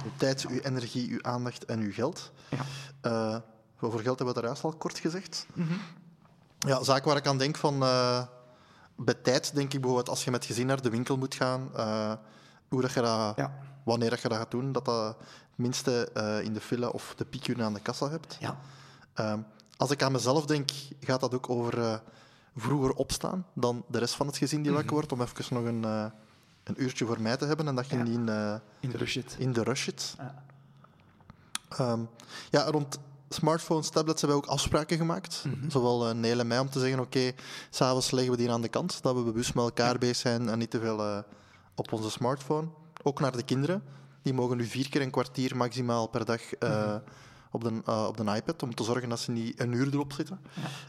uw 0.05 0.11
tijd, 0.17 0.47
uw 0.49 0.59
energie, 0.59 1.11
uw 1.11 1.23
aandacht 1.23 1.65
en 1.65 1.81
uw 1.81 1.93
geld. 1.93 2.31
Ja. 2.49 2.65
Eh, 3.01 3.37
over 3.81 4.01
geld 4.01 4.17
hebben 4.17 4.27
we 4.35 4.41
daar 4.41 4.51
juist 4.51 4.65
al 4.65 4.73
kort 4.73 4.99
gezegd. 4.99 5.47
Ja, 6.59 6.83
zaak 6.83 7.05
waar 7.05 7.17
ik 7.17 7.27
aan 7.27 7.39
denk 7.39 7.57
van... 7.57 7.83
eh, 7.83 8.23
bij 8.97 9.15
tijd 9.15 9.55
denk 9.55 9.73
ik 9.73 9.81
bijvoorbeeld 9.81 10.09
als 10.09 10.25
je 10.25 10.31
met 10.31 10.45
gezin 10.45 10.67
naar 10.67 10.83
de 10.83 10.91
winkel 10.91 11.17
moet 11.17 11.35
gaan, 11.35 11.71
eh, 11.77 12.13
hoe 12.69 12.81
dat 12.81 12.93
je 12.93 13.01
dat, 13.01 13.37
Ja. 13.37 13.55
wanneer 13.85 14.11
dat 14.11 14.21
je 14.21 14.29
dat 14.29 14.39
gaat 14.39 14.51
doen, 14.51 14.73
dat 14.73 14.85
dat 14.85 15.05
het 15.17 15.17
minste 15.55 16.11
in 16.45 16.53
de 16.53 16.61
file 16.61 16.93
of 16.93 17.15
de 17.17 17.25
piekuren 17.25 17.65
aan 17.65 17.75
de 17.75 17.81
kassa 17.81 18.09
hebt. 18.11 18.37
Ja. 18.41 18.59
Ehm, 19.15 19.39
als 19.77 19.91
ik 19.91 20.03
aan 20.03 20.13
mezelf 20.13 20.47
denk, 20.47 20.71
gaat 21.01 21.21
dat 21.21 21.35
ook 21.35 21.51
over 21.51 22.03
vroeger 22.57 22.93
opstaan 22.93 23.47
dan 23.55 23.85
de 23.89 23.99
rest 23.99 24.15
van 24.15 24.27
het 24.27 24.37
gezin 24.37 24.63
die 24.63 24.73
wakker 24.73 24.93
wordt, 24.93 25.13
om 25.13 25.21
even 25.23 25.55
nog 25.55 25.65
een, 25.65 25.85
een 26.77 26.83
uurtje 26.83 27.07
voor 27.07 27.21
mij 27.21 27.37
te 27.37 27.45
hebben 27.45 27.69
en 27.69 27.75
dat 27.75 27.89
je 27.89 27.97
Ja. 27.97 28.03
niet 28.03 28.15
in, 28.15 28.29
eh, 28.29 28.55
In 28.81 28.91
de 28.91 28.97
rush 28.97 29.13
zit. 29.13 29.37
in 29.39 29.53
de 29.53 29.63
rush. 29.63 29.89
Ehm, 31.69 32.01
ja, 32.51 32.63
rond 32.65 32.99
smartphones, 33.29 33.89
tablets 33.89 34.21
hebben 34.21 34.41
we 34.41 34.45
ook 34.47 34.51
afspraken 34.51 34.97
gemaakt. 34.97 35.45
Zowel 35.69 36.09
uh, 36.09 36.15
Neel 36.15 36.39
en 36.39 36.47
mij 36.47 36.59
om 36.59 36.71
te 36.71 36.81
zeggen, 36.81 37.01
oké, 37.01 37.33
s 37.71 37.77
s'avonds 37.77 38.11
leggen 38.11 38.33
we 38.33 38.39
die 38.39 38.51
aan 38.51 38.61
de 38.63 38.69
kant, 38.69 39.03
dat 39.03 39.15
we 39.15 39.23
bewust 39.23 39.55
met 39.55 39.65
elkaar 39.65 39.99
bezig 39.99 40.17
zijn 40.17 40.49
en 40.49 40.59
niet 40.59 40.71
te 40.71 40.81
veel 40.81 41.01
eh, 41.01 41.19
op 41.75 41.93
onze 41.93 42.11
smartphone. 42.11 42.69
Ook 43.03 43.21
naar 43.21 43.37
de 43.37 43.43
kinderen. 43.43 43.83
Die 44.23 44.33
mogen 44.35 44.57
nu 44.57 44.65
vier 44.65 44.89
keer 44.89 45.01
een 45.03 45.11
kwartier 45.11 45.57
maximaal 45.57 46.07
per 46.09 46.25
dag 46.25 46.53
eh, 46.55 46.95
op, 47.51 47.65
de, 47.65 47.81
eh, 47.85 48.05
op 48.09 48.17
de 48.17 48.35
iPad, 48.35 48.63
om 48.63 48.75
te 48.75 48.85
zorgen 48.85 49.09
dat 49.09 49.21
ze 49.21 49.31
niet 49.31 49.61
een 49.61 49.73
uur 49.73 49.89
erop 49.93 50.13
zitten. 50.13 50.41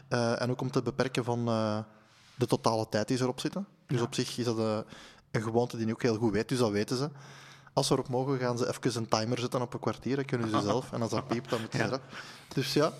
Eh, 0.08 0.40
en 0.42 0.50
ook 0.50 0.60
om 0.60 0.70
te 0.70 0.82
beperken 0.82 1.24
van 1.24 1.48
eh, 1.48 1.78
de 2.34 2.46
totale 2.46 2.86
tijd 2.88 3.08
die 3.08 3.16
ze 3.16 3.22
erop 3.22 3.40
zitten. 3.40 3.66
Dus 3.86 4.00
op 4.00 4.14
zich 4.14 4.38
is 4.38 4.44
dat 4.44 4.58
eh, 4.58 4.78
een 5.32 5.42
gewoonte 5.42 5.76
die 5.76 5.86
nu 5.86 5.92
ook 5.92 6.02
heel 6.02 6.16
goed 6.16 6.32
weet, 6.32 6.48
dus 6.48 6.58
dat 6.58 6.70
weten 6.70 6.96
ze. 6.96 7.10
Als 7.72 7.86
ze 7.86 7.92
erop 7.92 8.08
mogen, 8.08 8.38
gaan 8.38 8.58
ze 8.58 8.68
even 8.68 9.00
een 9.00 9.08
timer 9.08 9.38
zetten 9.38 9.60
op 9.62 9.74
een 9.74 9.80
kwartier. 9.80 10.16
Dat 10.16 10.24
kunnen 10.24 10.50
ze 10.50 10.60
zelf. 10.70 10.92
En 10.92 11.02
als 11.02 11.10
dat 11.10 11.26
piept, 11.28 11.50
dan 11.50 11.60
moeten 11.60 11.78
ze 11.78 11.84
Ja. 11.84 11.90
eraf. 11.90 12.00
Dus 12.54 12.72
ja, 12.72 12.92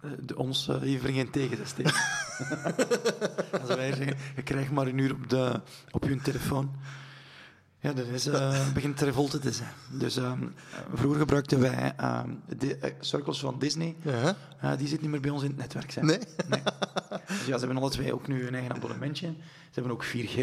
Eh, 0.00 0.10
de, 0.20 0.36
ons 0.36 0.68
uh, 0.68 0.76
hier 0.76 1.00
geen 1.00 1.30
tegen 1.30 1.56
te 1.56 1.64
steken. 1.64 1.92
Als 3.60 3.68
wij 3.68 3.92
zeggen, 3.94 4.16
je 4.36 4.42
krijgt 4.42 4.70
maar 4.70 4.86
een 4.86 4.98
uur 4.98 5.12
op, 5.12 5.28
de, 5.28 5.60
op 5.90 6.04
je 6.04 6.16
telefoon. 6.20 6.70
Ja, 7.80 7.92
dat 7.92 8.06
is, 8.06 8.26
uh, 8.26 8.72
begint 8.74 9.00
revolte 9.00 9.38
te 9.38 9.52
zijn. 9.52 9.72
Dus 9.90 10.16
um, 10.16 10.54
vroeger 10.94 11.18
gebruikten 11.20 11.60
wij 11.60 11.92
uh, 12.00 12.20
de 12.58 12.78
uh, 12.82 12.90
cirkels 13.00 13.40
van 13.40 13.58
Disney. 13.58 13.96
Die 14.78 14.88
zit 14.88 15.00
niet 15.00 15.10
meer 15.10 15.20
bij 15.20 15.30
ons 15.30 15.42
in 15.42 15.48
het 15.48 15.58
netwerk. 15.58 15.90
Zijn. 15.90 16.06
Nee? 16.06 16.18
nee. 16.48 16.62
Dus 17.28 17.46
ja, 17.46 17.58
ze 17.58 17.64
hebben 17.64 17.76
alle 17.76 17.90
twee 17.90 18.14
ook 18.14 18.26
nu 18.28 18.46
een 18.46 18.54
eigen 18.54 18.74
abonnementje. 18.74 19.26
Ze 19.70 19.80
hebben 19.80 19.92
ook 19.92 20.04
4G. 20.04 20.40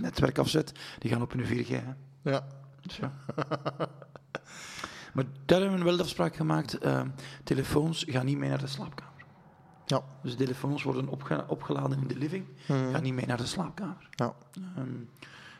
Netwerk 0.00 0.38
afzet, 0.38 0.72
die 0.98 1.10
gaan 1.10 1.22
op 1.22 1.32
hun 1.32 1.44
4G. 1.46 1.68
Hè. 1.68 1.82
Ja. 2.30 2.46
Dus 2.80 2.96
ja. 2.96 3.12
maar 5.14 5.24
daar 5.44 5.60
hebben 5.60 5.78
we 5.78 5.84
wel 5.84 5.96
de 5.96 6.02
afspraak 6.02 6.36
gemaakt. 6.36 6.84
Uh, 6.84 7.00
telefoons 7.44 8.04
gaan 8.08 8.24
niet 8.26 8.38
mee 8.38 8.48
naar 8.48 8.58
de 8.58 8.66
slaapkamer. 8.66 9.12
Ja. 9.86 10.02
Dus 10.22 10.36
de 10.36 10.44
telefoons 10.44 10.82
worden 10.82 11.08
opge 11.08 11.44
opgeladen 11.48 11.98
in 12.00 12.06
de 12.06 12.16
living, 12.16 12.46
Mhm. 12.68 12.90
gaan 12.92 13.02
niet 13.02 13.14
mee 13.14 13.26
naar 13.26 13.36
de 13.36 13.46
slaapkamer. 13.46 14.08
Ja. 14.10 14.34
Um, 14.78 15.10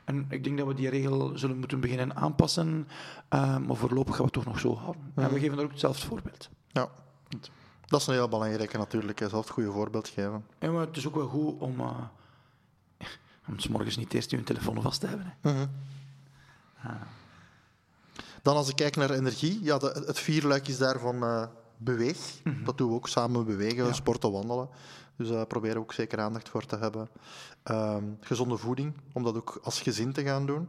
en 0.05 0.27
ik 0.29 0.45
denk 0.45 0.59
dat 0.59 0.67
we 0.67 0.75
die 0.75 0.89
regel 0.89 1.39
zullen 1.39 1.59
moeten 1.59 1.81
beginnen 1.81 2.17
aanpassen, 2.17 2.89
uh, 3.35 3.57
maar 3.59 3.77
voorlopig 3.77 4.17
gaan 4.17 4.25
we 4.27 4.31
het 4.31 4.33
toch 4.33 4.45
nog 4.45 4.59
zo 4.61 4.75
houden. 4.77 5.03
En 5.15 5.25
we 5.25 5.31
Mhm. 5.31 5.39
geven 5.41 5.59
er 5.59 5.65
ook 5.65 5.71
hetzelfde 5.71 6.07
voorbeeld. 6.07 6.49
ja. 6.73 6.89
Dat 7.87 8.01
is 8.01 8.07
een 8.07 8.15
heel 8.15 8.29
belangrijke 8.29 8.77
natuurlijk, 8.79 9.19
zelf 9.19 9.33
het 9.33 9.51
goede 9.51 9.71
voorbeeld 9.73 10.09
geven. 10.09 10.45
En 10.59 10.73
maar 10.73 10.87
het 10.87 10.97
is 10.97 11.07
ook 11.07 11.15
wel 11.15 11.27
goed 11.29 11.61
om, 11.61 11.81
uh, 11.81 11.99
om 13.49 13.59
's 13.59 13.69
morgens 13.69 13.97
niet 13.97 14.15
eerst 14.15 14.31
je 14.31 14.43
telefoon 14.43 14.83
vast 14.83 15.01
te 15.01 15.07
hebben. 15.07 15.35
Hè. 15.41 15.53
Mhm. 15.53 15.67
Dan 18.43 18.57
als 18.57 18.69
ik 18.69 18.77
kijk 18.77 18.97
naar 18.97 19.11
energie, 19.11 19.63
ja, 19.63 19.79
de, 19.79 20.03
het 20.07 20.19
vierluik 20.19 20.69
is 20.69 20.79
daarvan 20.79 21.25
uh, 21.25 21.47
beweeg. 21.77 22.19
Dat 22.65 22.79
doen 22.79 22.89
we 22.89 22.95
ook 22.95 23.09
samen 23.09 23.45
bewegen, 23.45 23.85
Ja. 23.85 23.93
sporten, 23.93 24.33
wandelen. 24.33 24.69
Dus 25.17 25.29
daar 25.29 25.47
proberen 25.47 25.77
we 25.77 25.83
ook 25.83 25.93
zeker 25.93 26.21
aandacht 26.21 26.49
voor 26.49 26.67
te 26.67 26.77
hebben. 26.77 27.09
Ehm, 27.63 28.05
gezonde 28.21 28.57
voeding, 28.57 28.95
om 29.13 29.23
dat 29.23 29.37
ook 29.37 29.61
als 29.63 29.81
gezin 29.81 30.13
te 30.13 30.23
gaan 30.23 30.47
doen. 30.47 30.69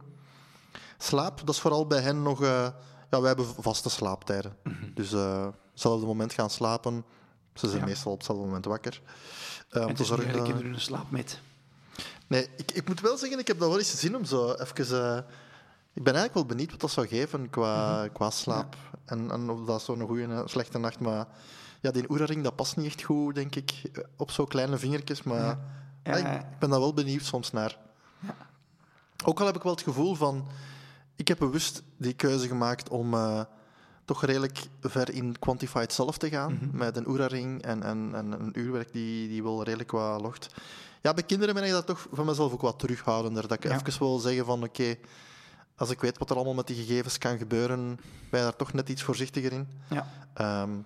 Slaap, 0.98 1.38
dat 1.44 1.54
is 1.54 1.60
vooral 1.60 1.86
bij 1.86 2.00
hen 2.00 2.22
nog... 2.22 2.42
eh, 2.42 2.68
ja, 3.10 3.18
wij 3.20 3.26
hebben 3.26 3.46
vaste 3.58 3.90
slaaptijden. 3.90 4.56
Dus 4.94 5.12
eh, 5.12 5.46
hetzelfde 5.72 6.06
moment 6.06 6.32
gaan 6.32 6.50
slapen. 6.50 7.04
Ze 7.54 7.68
zijn 7.68 7.80
Ja. 7.80 7.86
meestal 7.86 8.12
op 8.12 8.18
hetzelfde 8.18 8.44
moment 8.44 8.64
wakker. 8.64 9.02
Eh, 9.70 9.82
En 9.82 9.88
om 9.88 9.94
te 9.94 10.04
zorgen 10.04 10.32
dat... 10.32 10.42
kinderen 10.42 10.70
hun 10.70 10.80
slaap 10.80 11.10
met. 11.10 11.40
Nee, 12.28 12.48
ik, 12.56 12.70
ik 12.72 12.88
moet 12.88 13.00
wel 13.00 13.16
zeggen, 13.16 13.38
ik 13.38 13.46
heb 13.46 13.58
dat 13.58 13.68
wel 13.68 13.78
eens 13.78 14.00
zin 14.00 14.16
om 14.16 14.24
zo 14.24 14.52
even... 14.52 15.04
eh, 15.04 15.16
ik 15.92 16.02
ben 16.04 16.14
eigenlijk 16.14 16.34
wel 16.34 16.46
benieuwd 16.46 16.70
wat 16.70 16.80
dat 16.80 16.90
zou 16.90 17.06
geven 17.06 17.50
qua, 17.50 18.08
qua 18.12 18.30
slaap. 18.30 18.76
En, 19.04 19.30
en 19.30 19.50
of 19.50 19.64
dat 19.64 19.82
zo'n 19.82 20.06
goede 20.06 20.22
en 20.22 20.48
slechte 20.48 20.78
nacht... 20.78 21.00
Maar 21.00 21.26
ja, 21.80 21.90
die 21.90 22.08
Oura-ring, 22.08 22.42
dat 22.44 22.56
past 22.56 22.76
niet 22.76 22.86
echt 22.86 23.02
goed, 23.02 23.34
denk 23.34 23.54
ik, 23.54 23.72
eh, 23.92 24.04
op 24.16 24.30
zo 24.30 24.44
kleine 24.44 24.78
vingertjes. 24.78 25.22
Maar 25.22 25.38
Ja. 25.40 25.58
ja, 26.02 26.14
ik, 26.16 26.58
ben 26.58 26.70
daar 26.70 26.80
wel 26.80 26.94
benieuwd 26.94 27.24
soms 27.24 27.52
naar. 27.52 27.78
Ook 29.24 29.40
al 29.40 29.46
heb 29.46 29.56
ik 29.56 29.62
wel 29.62 29.72
het 29.72 29.82
gevoel 29.82 30.14
van... 30.14 30.46
Ik 31.16 31.28
heb 31.28 31.38
bewust 31.38 31.82
die 31.96 32.12
keuze 32.12 32.46
gemaakt 32.48 32.88
om 32.88 33.14
eh, 33.14 33.40
toch 34.04 34.24
redelijk 34.24 34.58
ver 34.80 35.10
in 35.14 35.38
Quantified 35.38 35.92
zelf 35.92 36.18
te 36.18 36.28
gaan. 36.28 36.52
Mhm. 36.52 36.76
Met 36.76 36.96
een 36.96 37.06
Oura-ring 37.06 37.62
en, 37.62 37.82
en, 37.82 38.10
en 38.14 38.32
een 38.32 38.58
uurwerk 38.58 38.92
die, 38.92 39.28
die 39.28 39.42
wel 39.42 39.62
redelijk 39.62 39.90
wat 39.90 40.20
logt. 40.20 40.48
Ja, 41.02 41.14
bij 41.14 41.22
kinderen 41.22 41.54
ben 41.54 41.64
ik 41.64 41.70
dat 41.70 41.86
toch 41.86 42.06
van 42.12 42.26
mezelf 42.26 42.52
ook 42.52 42.60
wat 42.60 42.78
terughoudender. 42.78 43.48
Dat 43.48 43.64
ik 43.64 43.70
Ja. 43.70 43.74
even 43.86 43.98
wil 43.98 44.18
zeggen 44.18 44.44
van, 44.44 44.62
oké, 44.62 44.96
als 45.76 45.90
ik 45.90 46.00
weet 46.00 46.18
wat 46.18 46.30
er 46.30 46.36
allemaal 46.36 46.54
met 46.54 46.66
die 46.66 46.76
gegevens 46.76 47.18
kan 47.18 47.38
gebeuren, 47.38 48.00
ben 48.30 48.40
je 48.40 48.46
daar 48.46 48.56
toch 48.56 48.72
net 48.72 48.88
iets 48.88 49.02
voorzichtiger 49.02 49.52
in. 49.52 49.68
Ja. 49.90 50.06
Ehm, 50.34 50.78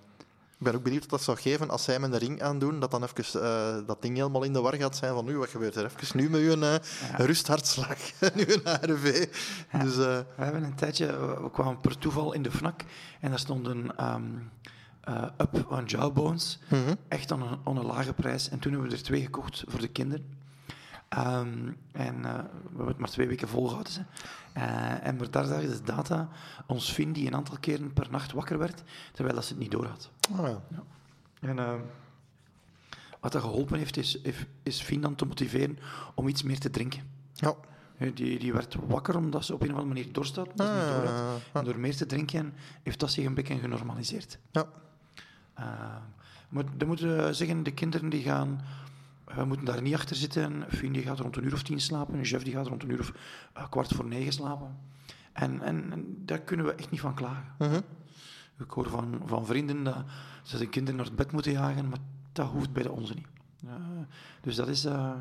ik 0.59 0.68
ben 0.68 0.75
ook 0.75 0.83
benieuwd 0.83 1.01
wat 1.03 1.11
dat 1.11 1.22
zou 1.22 1.37
geven 1.38 1.70
als 1.70 1.85
zij 1.85 1.98
met 1.98 2.12
een 2.12 2.18
ring 2.18 2.42
aandoen, 2.42 2.81
dat 2.81 2.90
dan 2.90 3.03
even 3.03 3.42
eh, 3.42 3.87
dat 3.87 4.03
ding 4.03 4.16
helemaal 4.16 4.42
in 4.42 4.53
de 4.53 4.61
war 4.61 4.75
gaat 4.75 4.96
zijn 4.96 5.14
van 5.14 5.25
nu, 5.25 5.37
wat 5.38 5.48
gebeurt 5.48 5.75
er 5.77 5.85
even 5.85 6.16
nu 6.16 6.31
met 6.31 6.40
uw 6.40 6.57
uh, 6.57 6.75
rusthartslag, 7.16 7.98
nu 8.35 8.44
een 8.46 8.64
ARV. 8.64 9.29
Dus, 9.83 9.96
uh, 9.96 10.18
We 10.37 10.44
hebben 10.44 10.62
een 10.64 10.75
tijdje, 10.75 11.07
we 11.42 11.51
kwamen 11.51 11.81
per 11.81 11.98
toeval 11.98 12.33
in 12.33 12.42
de 12.42 12.51
FNAC 12.51 12.85
en 13.20 13.31
daar 13.31 13.38
stonden 13.38 14.05
um, 14.14 14.51
uh, 15.08 15.24
Up 15.38 15.66
on 15.70 15.84
Jawbones, 15.84 16.58
mm 16.68 16.84
-hmm. 16.84 16.96
echt 17.08 17.32
aan 17.32 17.42
een, 17.42 17.58
aan 17.64 17.76
een, 17.76 17.86
lage 17.86 18.12
prijs. 18.12 18.48
En 18.48 18.58
toen 18.58 18.72
hebben 18.72 18.90
we 18.90 18.96
er 18.96 19.02
twee 19.02 19.22
gekocht 19.22 19.64
voor 19.66 19.80
de 19.80 19.88
kinderen. 19.88 20.40
Um, 21.18 21.76
en 21.92 22.16
uh, 22.16 22.22
we 22.22 22.68
hebben 22.68 22.86
het 22.86 22.98
maar 22.98 23.08
twee 23.08 23.28
weken 23.28 23.48
volgehouden. 23.48 24.06
Uh, 24.56 25.06
en 25.06 25.16
maar 25.16 25.30
daar 25.30 25.44
zag 25.44 25.60
je 25.60 25.68
de 25.68 25.82
data, 25.82 26.28
ons 26.66 26.90
Finn 26.90 27.12
die 27.12 27.26
een 27.26 27.34
aantal 27.34 27.56
keren 27.60 27.92
per 27.92 28.06
nacht 28.10 28.32
wakker 28.32 28.58
werd, 28.58 28.82
terwijl 29.12 29.34
dat 29.34 29.44
ze 29.44 29.52
het 29.52 29.62
niet 29.62 29.70
door 29.70 29.86
had. 29.86 30.10
Oh, 30.30 30.46
ja. 30.46 30.62
Ja. 30.68 30.82
En 31.40 31.56
uh, 31.56 31.74
wat 33.20 33.32
dat 33.32 33.42
geholpen 33.42 33.78
heeft, 33.78 33.96
is, 33.96 34.20
is 34.62 34.80
Finn 34.80 35.00
dan 35.00 35.14
te 35.14 35.26
motiveren 35.26 35.78
om 36.14 36.28
iets 36.28 36.42
meer 36.42 36.58
te 36.58 36.70
drinken. 36.70 37.02
Ja. 37.34 37.54
Die, 38.14 38.38
die 38.38 38.52
werd 38.52 38.76
wakker 38.86 39.16
omdat 39.16 39.44
ze 39.44 39.54
op 39.54 39.62
een 39.62 39.72
of 39.72 39.76
andere 39.76 39.94
manier 39.94 40.12
dorst 40.12 40.36
had. 40.36 40.50
Dat 40.54 40.66
ah, 40.66 40.74
niet 40.74 40.86
door 40.86 41.06
had. 41.06 41.40
En 41.52 41.64
door 41.64 41.78
meer 41.78 41.96
te 41.96 42.06
drinken 42.06 42.54
heeft 42.82 43.00
dat 43.00 43.10
zich 43.10 43.24
een 43.24 43.34
beetje 43.34 43.58
genormaliseerd. 43.58 44.38
Ja. 44.50 44.66
Uh, 45.62 45.96
maar 46.48 46.64
dan 46.77 46.88
moeten 46.88 47.16
we 47.16 47.33
zeggen, 47.33 47.62
de 47.62 47.72
kinderen 47.72 48.09
die 48.09 48.22
gaan... 48.22 48.61
We 49.25 49.44
moeten 49.44 49.66
daar 49.66 49.83
niet 49.83 49.94
achter 49.94 50.16
zitten. 50.16 50.64
Fien 50.68 50.92
die 50.92 51.03
gaat 51.03 51.18
rond 51.18 51.37
een 51.37 51.44
uur 51.44 51.53
of 51.53 51.62
tien 51.62 51.81
slapen. 51.81 52.20
Jeff 52.20 52.44
die 52.44 52.53
gaat 52.53 52.66
rond 52.66 52.83
een 52.83 52.90
uur 52.90 53.01
of 53.01 53.12
uh, 53.57 53.68
kwart 53.68 53.88
voor 53.88 54.05
negen 54.05 54.33
slapen. 54.33 54.79
En, 55.33 55.61
en, 55.62 55.92
en, 55.92 56.22
daar 56.25 56.38
kunnen 56.38 56.66
we 56.66 56.75
echt 56.75 56.90
niet 56.90 57.01
van 57.01 57.14
klagen. 57.14 57.44
-hmm. 57.59 57.83
Ik 58.59 58.70
hoor 58.70 58.88
van, 58.88 59.20
van 59.25 59.46
vrienden 59.46 59.85
dat 59.85 60.05
ze 60.42 60.59
de 60.59 60.68
kinderen 60.68 60.96
naar 60.96 61.07
het 61.07 61.16
bed 61.16 61.33
moeten 61.33 61.53
jagen, 61.53 61.88
maar 61.88 61.98
dat 62.33 62.51
hoeft 62.51 62.72
bij 62.72 62.83
de 62.83 62.90
onze 62.90 63.14
niet. 63.14 63.27
Uh, 63.64 63.70
dus 64.40 64.57
dat 64.57 64.68
is, 64.68 64.87
uh, 64.87 65.12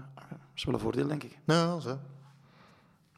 is 0.54 0.64
wel 0.64 0.74
een 0.74 0.80
voordeel, 0.80 1.08
denk 1.08 1.24
ik. 1.24 1.38
Ja, 1.46 1.80
zo. 1.80 2.00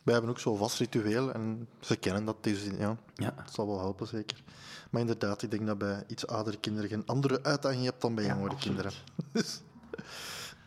Wij 0.04 0.13
hebben 0.13 0.32
ook 0.32 0.39
zo'n 0.39 0.58
vast 0.58 0.78
ritueel 0.80 1.32
en 1.34 1.68
ze 1.80 1.96
kennen 1.96 2.26
dat. 2.26 2.44
Dus 2.44 2.63
ja, 2.78 2.98
Ja. 3.16 3.34
dat 3.44 3.54
zal 3.54 3.68
wel 3.68 3.80
helpen, 3.80 4.08
zeker. 4.08 4.44
Maar 4.89 5.02
inderdaad, 5.02 5.42
ik 5.42 5.52
denk 5.52 5.66
dat 5.68 5.78
bij 5.78 6.04
iets 6.08 6.28
oudere 6.28 6.58
kinderen 6.58 6.89
geen 6.89 7.06
andere 7.06 7.44
uitdaging 7.44 7.84
hebt 7.84 8.02
dan 8.02 8.16
bij 8.16 8.26
jongere 8.26 8.56
kinderen. 8.56 8.92
Dus, 9.34 9.62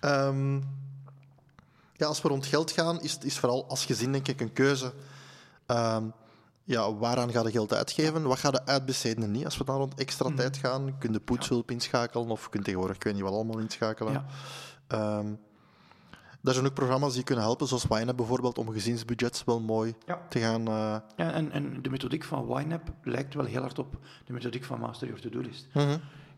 ehm, 0.00 0.54
ja, 1.92 2.06
als 2.06 2.22
we 2.22 2.28
rond 2.28 2.46
geld 2.46 2.70
gaan, 2.70 3.00
is 3.00 3.12
het 3.12 3.24
is 3.24 3.38
vooral 3.38 3.66
als 3.68 3.84
gezin 3.84 4.12
denk 4.12 4.28
ik 4.28 4.40
een 4.40 4.52
keuze. 4.52 4.92
Ehm, 5.66 6.04
ja, 6.64 6.94
waaraan 6.94 7.30
ga 7.32 7.42
je 7.42 7.50
geld 7.50 7.72
uitgeven? 7.74 8.22
Wat 8.22 8.38
ga 8.38 8.48
je 8.52 8.66
uitbesteden 8.66 9.22
en 9.24 9.30
niet? 9.30 9.44
Als 9.44 9.56
we 9.56 9.64
dan 9.64 9.76
rond 9.76 9.94
extra 9.94 10.28
Mhm. 10.28 10.36
tijd 10.36 10.56
gaan, 10.56 10.98
kun 10.98 11.12
je 11.12 11.20
poetshulp 11.20 11.70
inschakelen 11.70 12.28
of 12.28 12.48
kun 12.48 12.58
je 12.58 12.64
tegenwoordig, 12.64 12.96
ik 12.96 13.02
weet 13.04 13.14
niet 13.14 13.22
wat 13.22 13.32
allemaal 13.32 13.58
inschakelen. 13.58 14.12
Ja. 14.88 15.22
Er 16.46 16.52
zijn 16.54 16.66
ook 16.66 16.74
programma's 16.74 17.14
die 17.14 17.22
kunnen 17.22 17.44
helpen, 17.44 17.66
zoals 17.66 17.84
YNAB 17.88 18.16
bijvoorbeeld, 18.16 18.58
om 18.58 18.70
gezinsbudgets 18.72 19.44
wel 19.44 19.60
mooi 19.60 19.94
Ja. 20.06 20.20
te 20.28 20.38
gaan... 20.38 20.60
eh, 20.68 20.96
Ja, 21.16 21.32
en, 21.32 21.50
en 21.52 21.82
de 21.82 21.90
methodiek 21.90 22.24
van 22.24 22.60
YNAB 22.60 22.88
lijkt 23.02 23.34
wel 23.34 23.44
heel 23.44 23.60
hard 23.60 23.78
op 23.78 23.98
de 24.24 24.32
methodiek 24.32 24.64
van 24.64 24.80
Master 24.80 25.06
Your 25.06 25.22
To-Do 25.22 25.40
List. 25.40 25.66
mhm. 25.72 25.88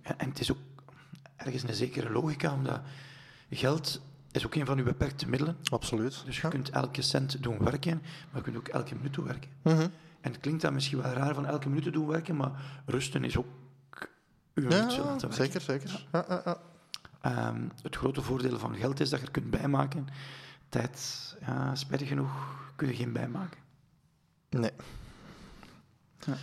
En, 0.02 0.18
en 0.18 0.28
het 0.28 0.40
is 0.40 0.50
ook 0.50 0.58
ergens 1.36 1.62
een 1.62 1.74
zekere 1.74 2.10
logica, 2.12 2.52
omdat 2.54 2.80
geld 3.50 4.00
is 4.32 4.46
ook 4.46 4.54
een 4.54 4.66
van 4.66 4.78
uw 4.78 4.84
beperkte 4.84 5.28
middelen. 5.28 5.56
Absoluut. 5.70 6.22
Dus 6.24 6.36
je 6.36 6.42
Ja. 6.42 6.48
kunt 6.48 6.70
elke 6.70 7.02
cent 7.02 7.42
doen 7.42 7.58
werken, 7.64 8.00
maar 8.02 8.36
je 8.36 8.40
kunt 8.42 8.56
ook 8.56 8.68
elke 8.68 8.94
minuut 8.94 9.14
doen 9.14 9.24
werken. 9.24 9.50
Mhm. 9.62 9.80
En 10.20 10.32
het 10.32 10.40
klinkt 10.40 10.62
dan 10.62 10.72
misschien 10.74 11.02
wel 11.02 11.12
raar 11.12 11.34
van 11.34 11.46
elke 11.46 11.68
minuut 11.68 11.84
te 11.84 11.90
doen 11.90 12.06
werken, 12.06 12.36
maar 12.36 12.52
rusten 12.86 13.24
is 13.24 13.36
ook 13.36 13.46
uw 14.54 14.62
Ja, 14.62 14.68
minuut 14.68 14.96
laten 14.98 15.28
werken. 15.28 15.32
zeker, 15.32 15.60
zeker. 15.60 16.06
Ja, 16.12 16.58
Ehm, 17.20 17.68
het 17.82 17.96
grote 17.96 18.22
voordeel 18.22 18.58
van 18.58 18.74
geld 18.74 19.00
is 19.00 19.10
dat 19.10 19.20
je 19.20 19.26
er 19.26 19.32
kunt 19.32 19.50
bijmaken. 19.50 20.08
Tijd, 20.68 21.36
ja, 21.40 21.74
spijtig 21.74 22.08
genoeg, 22.08 22.32
kun 22.76 22.88
je 22.88 22.94
geen 22.94 23.12
bijmaken. 23.12 23.60
Nee. 24.50 24.70
Ja. 26.18 26.36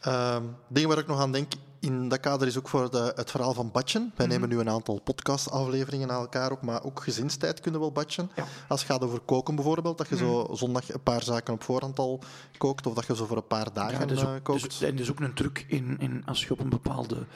Ehm, 0.00 0.44
dingen 0.68 0.88
waar 0.88 0.98
ik 0.98 1.06
nog 1.06 1.20
aan 1.20 1.32
denk 1.32 1.52
in 1.80 2.08
dat 2.08 2.20
kader 2.20 2.46
is 2.46 2.58
ook 2.58 2.68
voor 2.68 2.90
de, 2.90 3.12
het 3.14 3.30
verhaal 3.30 3.52
van 3.54 3.70
batchen. 3.70 4.12
Wij 4.16 4.26
Mhm. 4.26 4.34
nemen 4.34 4.48
nu 4.48 4.58
een 4.60 4.68
aantal 4.68 5.00
podcastafleveringen 5.00 6.10
aan 6.10 6.20
elkaar 6.20 6.50
op, 6.50 6.62
maar 6.62 6.84
ook 6.84 7.02
gezinstijd 7.02 7.60
kunnen 7.60 7.80
wel 7.80 7.92
batchen. 7.92 8.30
Ja. 8.36 8.42
Mhm. 8.42 8.52
Als 8.68 8.80
het 8.82 8.90
gaat 8.90 9.02
over 9.04 9.20
koken 9.20 9.54
bijvoorbeeld, 9.54 9.98
dat 9.98 10.08
je 10.08 10.16
zo 10.16 10.48
zondag 10.52 10.92
een 10.92 11.02
paar 11.02 11.22
zaken 11.22 11.54
op 11.54 11.62
voorhand 11.62 11.98
al 11.98 12.20
kookt, 12.58 12.86
of 12.86 12.94
dat 12.94 13.06
je 13.06 13.16
zo 13.16 13.26
voor 13.26 13.36
een 13.36 13.46
paar 13.46 13.72
dagen 13.72 14.08
Ja, 14.08 14.22
eh, 14.22 14.34
ook, 14.34 14.42
kookt. 14.42 14.62
dus, 14.62 14.80
en 14.82 14.90
dat 14.90 15.00
is 15.00 15.10
ook 15.10 15.20
een 15.20 15.34
truc 15.34 15.64
in, 15.68 15.96
in, 15.98 16.22
als 16.26 16.44
je 16.44 16.52
op 16.52 16.58
een 16.60 16.68
bepaalde 16.68 17.26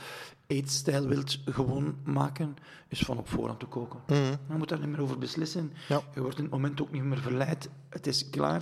eetstijl 0.47 1.07
wilt 1.07 1.39
gewoon 1.45 1.97
maken, 2.05 2.57
is 2.89 3.01
van 3.01 3.19
op 3.19 3.29
voorhand 3.29 3.61
te 3.61 3.67
koken. 3.67 4.01
Mhm. 4.07 4.21
Je 4.49 4.55
moet 4.57 4.69
daar 4.69 4.79
niet 4.79 4.89
meer 4.89 5.01
over 5.03 5.19
beslissen. 5.19 5.73
Ja. 5.89 6.01
Je 6.15 6.21
wordt 6.21 6.37
in 6.37 6.43
het 6.43 6.53
moment 6.53 6.81
ook 6.83 6.91
niet 6.93 7.03
meer 7.03 7.19
verleid. 7.19 7.69
Het 7.89 8.07
is 8.07 8.31
klaar. 8.31 8.59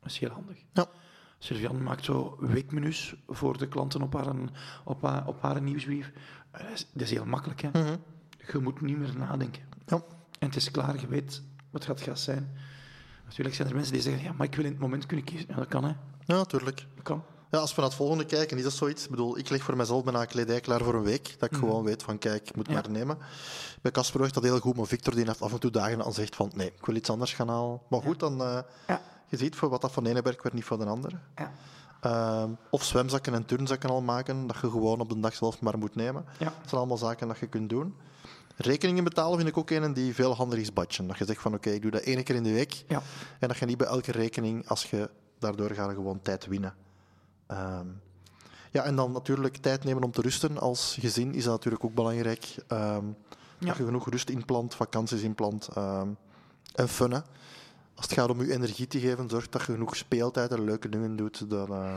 Dat 0.00 0.10
is 0.10 0.18
heel 0.18 0.30
handig. 0.30 0.56
Ja. 0.72 0.86
Sylvian 1.38 1.82
maakt 1.82 2.04
zo 2.04 2.36
weekmenu's 2.40 3.14
voor 3.28 3.58
de 3.58 3.68
klanten 3.68 4.02
op 4.02 4.12
haar, 4.14 4.34
op 4.84 5.02
haar, 5.02 5.26
op 5.26 5.42
haar 5.42 5.62
nieuwsbrief. 5.62 6.12
Eh, 6.50 6.60
Dat 6.62 6.70
is, 6.72 6.86
dat 6.92 7.02
is 7.02 7.10
heel 7.10 7.24
makkelijk. 7.24 7.60
Hè? 7.60 7.68
Mhm. 7.72 7.96
Je 8.52 8.58
moet 8.58 8.80
niet 8.80 8.98
meer 8.98 9.16
nadenken. 9.18 9.62
Ja. 9.86 9.96
En 10.38 10.46
het 10.46 10.56
is 10.56 10.70
klaar, 10.70 11.00
je 11.00 11.06
weet 11.06 11.42
wat 11.70 11.84
gaat 11.84 12.00
gas 12.00 12.24
zijn. 12.24 12.56
Natuurlijk 13.24 13.56
zijn 13.56 13.68
er 13.68 13.74
mensen 13.74 13.92
die 13.92 14.02
zeggen, 14.02 14.22
ja, 14.22 14.32
maar 14.32 14.46
ik 14.46 14.54
wil 14.54 14.64
in 14.64 14.70
het 14.70 14.80
moment 14.80 15.06
kunnen 15.06 15.24
kiezen. 15.26 15.46
Ja, 15.48 15.54
dat 15.56 15.68
kan, 15.68 15.84
hè. 15.84 15.92
Ja, 16.24 16.36
natuurlijk. 16.36 16.86
Dat 16.94 17.04
kan. 17.04 17.22
Ja, 17.50 17.58
als 17.58 17.70
we 17.74 17.80
naar 17.80 17.88
het 17.90 17.98
volgende 17.98 18.24
kijken, 18.24 18.56
is 18.56 18.62
dat 18.62 18.72
zoiets? 18.72 19.04
Ik 19.04 19.10
bedoel, 19.10 19.38
ik 19.38 19.48
leg 19.48 19.62
voor 19.62 19.76
mezelf 19.76 20.04
bijna 20.04 20.24
kledij 20.24 20.60
klaar 20.60 20.80
voor 20.84 20.94
een 20.94 21.02
week. 21.02 21.34
Dat 21.38 21.50
ik 21.52 21.56
gewoon 21.58 21.84
weet 21.84 22.02
van, 22.02 22.18
kijk, 22.18 22.48
ik 22.48 22.56
moet 22.56 22.66
Mhm. 22.66 22.76
Ja. 22.76 22.82
maar 22.82 22.90
nemen. 22.90 23.18
Bij 23.82 23.90
Casper 23.92 24.20
werkt 24.20 24.34
dat 24.34 24.42
heel 24.42 24.58
goed, 24.60 24.76
maar 24.76 24.86
Victor 24.86 25.14
die 25.14 25.24
heeft 25.26 25.42
af 25.42 25.52
en 25.52 25.60
toe 25.60 25.70
dagen 25.70 26.00
al 26.02 26.12
zegt 26.12 26.36
van, 26.36 26.50
nee, 26.54 26.66
ik 26.76 26.86
wil 26.86 26.94
iets 26.94 27.10
anders 27.10 27.34
gaan 27.34 27.48
halen. 27.48 27.80
Maar 27.88 28.00
goed, 28.02 28.20
dan... 28.20 28.42
eh, 28.42 28.58
Ja. 28.86 29.00
Je 29.28 29.36
ziet 29.36 29.56
voor 29.56 29.68
wat 29.68 29.80
dat 29.80 29.92
van 29.92 30.04
de 30.04 30.10
ene 30.10 30.22
werkt, 30.22 30.42
werkt 30.42 30.56
niet 30.56 30.64
voor 30.66 30.78
de 30.78 30.84
andere. 30.84 31.18
Ja. 31.36 31.52
Ehm, 32.00 32.50
of 32.70 32.84
zwemzakken 32.84 33.34
en 33.34 33.44
turnzakken 33.44 33.90
al 33.90 34.02
maken, 34.02 34.46
dat 34.46 34.56
je 34.60 34.70
gewoon 34.70 35.00
op 35.00 35.08
de 35.08 35.20
dag 35.20 35.34
zelf 35.34 35.60
maar 35.60 35.78
moet 35.78 35.94
nemen. 35.94 36.24
Ja. 36.38 36.44
Dat 36.44 36.54
zijn 36.68 36.76
allemaal 36.80 36.96
zaken 36.96 37.28
dat 37.28 37.38
je 37.38 37.46
kunt 37.46 37.68
doen. 37.68 37.94
Rekeningen 38.56 39.04
betalen 39.04 39.36
vind 39.36 39.48
ik 39.48 39.56
ook 39.56 39.70
een 39.70 39.92
die 39.92 40.14
veel 40.14 40.34
handiger 40.34 40.62
is 40.64 40.72
batchen. 40.72 41.06
Dat 41.06 41.18
je 41.18 41.24
zegt 41.24 41.40
van 41.40 41.54
oké, 41.54 41.70
ik 41.70 41.82
doe 41.82 41.90
dat 41.90 42.00
één 42.00 42.24
keer 42.24 42.34
in 42.34 42.42
de 42.42 42.52
week. 42.52 42.84
Ja. 42.88 43.02
En 43.38 43.48
dat 43.48 43.56
je 43.56 43.66
niet 43.66 43.76
bij 43.78 43.86
elke 43.86 44.12
rekening, 44.12 44.68
als 44.68 44.90
je 44.90 45.10
daardoor 45.38 45.70
gaat, 45.70 45.90
gewoon 45.90 46.20
tijd 46.22 46.46
winnen. 46.46 46.74
Ehm, 47.46 47.86
ja, 48.70 48.82
en 48.82 48.96
dan 48.96 49.12
natuurlijk 49.12 49.56
tijd 49.56 49.84
nemen 49.84 50.02
om 50.02 50.10
te 50.12 50.20
rusten. 50.22 50.58
Als 50.58 50.96
gezin 51.00 51.34
is 51.34 51.44
dat 51.44 51.52
natuurlijk 51.52 51.84
ook 51.84 51.94
belangrijk. 51.94 52.54
Ehm, 52.66 53.04
Ja. 53.60 53.66
Dat 53.66 53.76
je 53.76 53.84
genoeg 53.84 54.10
rust 54.10 54.30
inplant, 54.30 54.74
vakanties 54.74 55.22
inplant. 55.22 55.68
ehm, 55.74 56.08
en 56.74 56.88
fun, 56.88 57.10
hè. 57.10 57.20
Als 57.98 58.06
het 58.06 58.18
gaat 58.18 58.30
om 58.30 58.40
je 58.42 58.52
energie 58.52 58.86
te 58.86 59.00
geven, 59.00 59.28
zorg 59.28 59.48
dat 59.48 59.60
je 59.66 59.72
genoeg 59.72 59.96
speeltijd 59.96 60.50
en 60.50 60.64
leuke 60.64 60.88
dingen 60.88 61.16
doet. 61.16 61.50
Dan, 61.50 61.72
eh, 61.72 61.94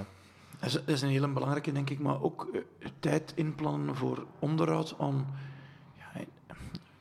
Dat 0.59 0.69
is, 0.69 0.73
dat 0.73 0.87
is 0.87 1.01
een 1.01 1.09
hele 1.09 1.27
belangrijke, 1.27 1.71
denk 1.71 1.89
ik. 1.89 1.99
Maar 1.99 2.21
ook 2.21 2.47
eh, 2.53 2.89
tijd 2.99 3.31
inplannen 3.35 3.95
voor 3.95 4.25
onderhoud. 4.39 4.95
Om, 4.95 5.25
ja, 5.97 6.21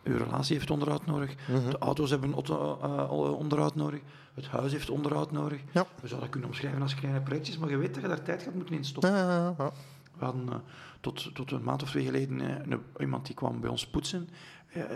uw 0.02 0.16
relatie 0.16 0.56
heeft 0.56 0.70
onderhoud 0.70 1.06
nodig. 1.06 1.34
Mhm. 1.48 1.70
De 1.70 1.78
auto's 1.78 2.10
hebben 2.10 2.32
auto- 2.32 2.78
eh, 2.82 3.10
onderhoud 3.38 3.74
nodig. 3.74 4.00
Het 4.34 4.46
huis 4.46 4.72
heeft 4.72 4.90
onderhoud 4.90 5.32
nodig. 5.32 5.60
Ja. 5.72 5.82
We 5.82 6.08
zouden 6.08 6.20
dat 6.20 6.28
kunnen 6.30 6.48
omschrijven 6.48 6.82
als 6.82 6.94
kleine 6.94 7.20
projectjes, 7.20 7.58
maar 7.58 7.70
je 7.70 7.76
weet 7.76 7.94
dat 7.94 8.02
je 8.02 8.08
daar 8.08 8.22
tijd 8.22 8.42
gaat 8.42 8.54
moeten 8.54 8.74
in 8.74 8.84
stoppen. 8.84 9.12
ja. 9.12 9.54
We 10.18 10.24
hadden 10.26 10.48
eh, 10.48 10.54
tot, 11.00 11.34
tot 11.34 11.50
een 11.50 11.62
maand 11.62 11.82
of 11.82 11.90
twee 11.90 12.04
geleden 12.04 12.40
eh, 12.70 12.78
iemand 12.98 13.26
die 13.26 13.34
kwam 13.34 13.60
bij 13.60 13.70
ons 13.70 13.86
poetsen. 13.86 14.28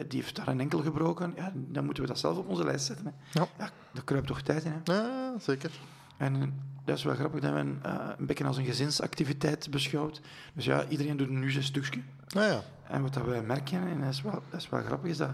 Die 0.08 0.20
heeft 0.20 0.36
daar 0.36 0.48
een 0.48 0.60
enkel 0.60 0.82
gebroken. 0.82 1.32
Ja, 1.36 1.52
dan 1.54 1.84
moeten 1.84 2.02
we 2.02 2.08
dat 2.08 2.18
zelf 2.18 2.38
op 2.38 2.48
onze 2.48 2.64
lijst 2.64 2.86
zetten. 2.86 3.06
Hè. 3.06 3.40
Ja. 3.40 3.46
Ja, 3.58 3.70
daar 3.92 4.04
kruipt 4.04 4.26
toch 4.26 4.40
tijd 4.40 4.64
in. 4.64 4.72
Hè. 4.84 4.92
Ja, 4.92 5.38
zeker. 5.38 5.70
En 6.16 6.62
dat 6.84 6.96
is 6.96 7.04
wel 7.04 7.14
grappig 7.14 7.40
dat 7.40 7.52
men 7.52 7.78
eh, 7.82 8.08
een 8.18 8.26
beetje 8.26 8.44
als 8.44 8.56
een 8.56 8.64
gezinsactiviteit 8.64 9.70
beschouwt. 9.70 10.20
Dus 10.54 10.64
ja, 10.64 10.88
iedereen 10.88 11.16
doet 11.16 11.28
nu 11.28 11.50
zijn 11.50 11.64
stukje. 11.64 12.00
Ja, 12.26 12.44
ja. 12.44 12.62
En 12.88 13.02
wat 13.02 13.14
dat 13.14 13.24
wij 13.24 13.42
merken, 13.42 13.86
en 13.88 14.00
dat 14.00 14.08
is 14.08 14.22
wel, 14.22 14.42
dat 14.50 14.60
is 14.60 14.68
wel 14.68 14.82
grappig, 14.82 15.10
is 15.10 15.16
dat 15.16 15.30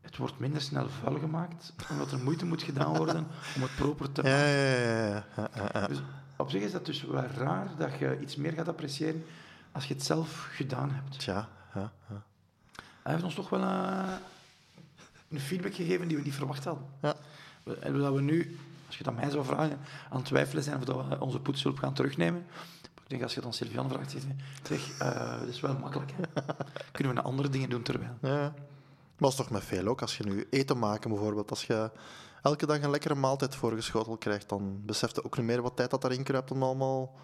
het 0.00 0.16
wordt 0.16 0.38
minder 0.38 0.60
snel 0.60 0.88
vuil 0.88 1.18
gemaakt, 1.18 1.72
omdat 1.90 2.12
er 2.12 2.18
moeite 2.18 2.46
moet 2.46 2.62
gedaan 2.62 2.96
worden 2.96 3.26
om 3.56 3.62
het 3.62 3.74
proper 3.76 4.12
te 4.12 4.22
maken. 4.22 4.38
ja, 4.38 5.24
ja, 5.36 5.70
ja. 5.72 5.86
Dus 5.86 6.02
op 6.36 6.50
zich 6.50 6.62
is 6.62 6.72
dat 6.72 6.86
dus 6.86 7.02
wel 7.02 7.26
raar 7.36 7.68
dat 7.76 7.98
je 7.98 8.18
iets 8.20 8.36
meer 8.36 8.52
gaat 8.52 8.68
appreciëren 8.68 9.24
als 9.72 9.84
je 9.84 9.94
het 9.94 10.02
zelf 10.02 10.48
gedaan 10.52 10.90
hebt. 10.90 11.24
Ja, 11.24 11.48
ja. 11.74 11.92
Hij 13.02 13.12
heeft 13.12 13.24
ons 13.24 13.34
toch 13.34 13.48
wel 13.48 13.62
eh, 13.62 14.12
een 15.28 15.40
feedback 15.40 15.74
gegeven 15.74 16.08
die 16.08 16.16
we 16.16 16.22
niet 16.22 16.34
verwacht 16.34 16.64
hadden. 16.64 16.84
Ja. 17.02 17.14
En 17.80 17.98
dat 17.98 18.14
we 18.14 18.20
nu, 18.20 18.58
als 18.86 18.98
je 18.98 19.04
aan 19.04 19.14
mij 19.14 19.30
zou 19.30 19.44
vragen, 19.44 19.78
aan 20.10 20.16
het 20.16 20.26
twijfelen 20.26 20.62
zijn 20.62 20.76
of 20.76 20.84
dat 20.84 21.06
we 21.08 21.20
onze 21.20 21.40
poetshulp 21.40 21.78
gaan 21.78 21.94
terugnemen. 21.94 22.46
Ik 22.82 23.16
denk 23.18 23.22
als 23.22 23.34
je 23.34 23.44
aan 23.44 23.52
Sylvian 23.52 23.88
vraagt, 23.88 24.16
zeg, 24.62 24.98
eh, 24.98 25.40
dat 25.40 25.48
is 25.48 25.60
wel 25.60 25.78
makkelijk. 25.78 26.12
Hè? 26.16 26.22
Kunnen 26.92 27.14
we 27.14 27.20
naar 27.20 27.30
andere 27.30 27.48
dingen 27.48 27.70
doen 27.70 27.82
terwijl? 27.82 28.16
ja. 28.22 28.52
Maar 29.20 29.30
dat 29.30 29.38
is 29.38 29.44
toch 29.44 29.50
met 29.50 29.64
veel 29.64 29.86
ook. 29.86 30.00
Als 30.00 30.16
je 30.16 30.24
nu 30.24 30.46
eten 30.50 30.78
maken 30.78 31.10
bijvoorbeeld, 31.10 31.50
als 31.50 31.64
je 31.64 31.90
elke 32.42 32.66
dag 32.66 32.82
een 32.82 32.90
lekkere 32.90 33.14
maaltijd 33.14 33.56
voorgeschoteld 33.56 34.18
krijgt, 34.18 34.48
dan 34.48 34.80
beseft 34.84 35.16
je 35.16 35.24
ook 35.24 35.36
niet 35.36 35.46
meer 35.46 35.62
wat 35.62 35.76
tijd 35.76 35.90
dat 35.90 36.00
daarin 36.02 36.22
kruipt 36.22 36.50
om 36.50 36.62
allemaal 36.62 37.14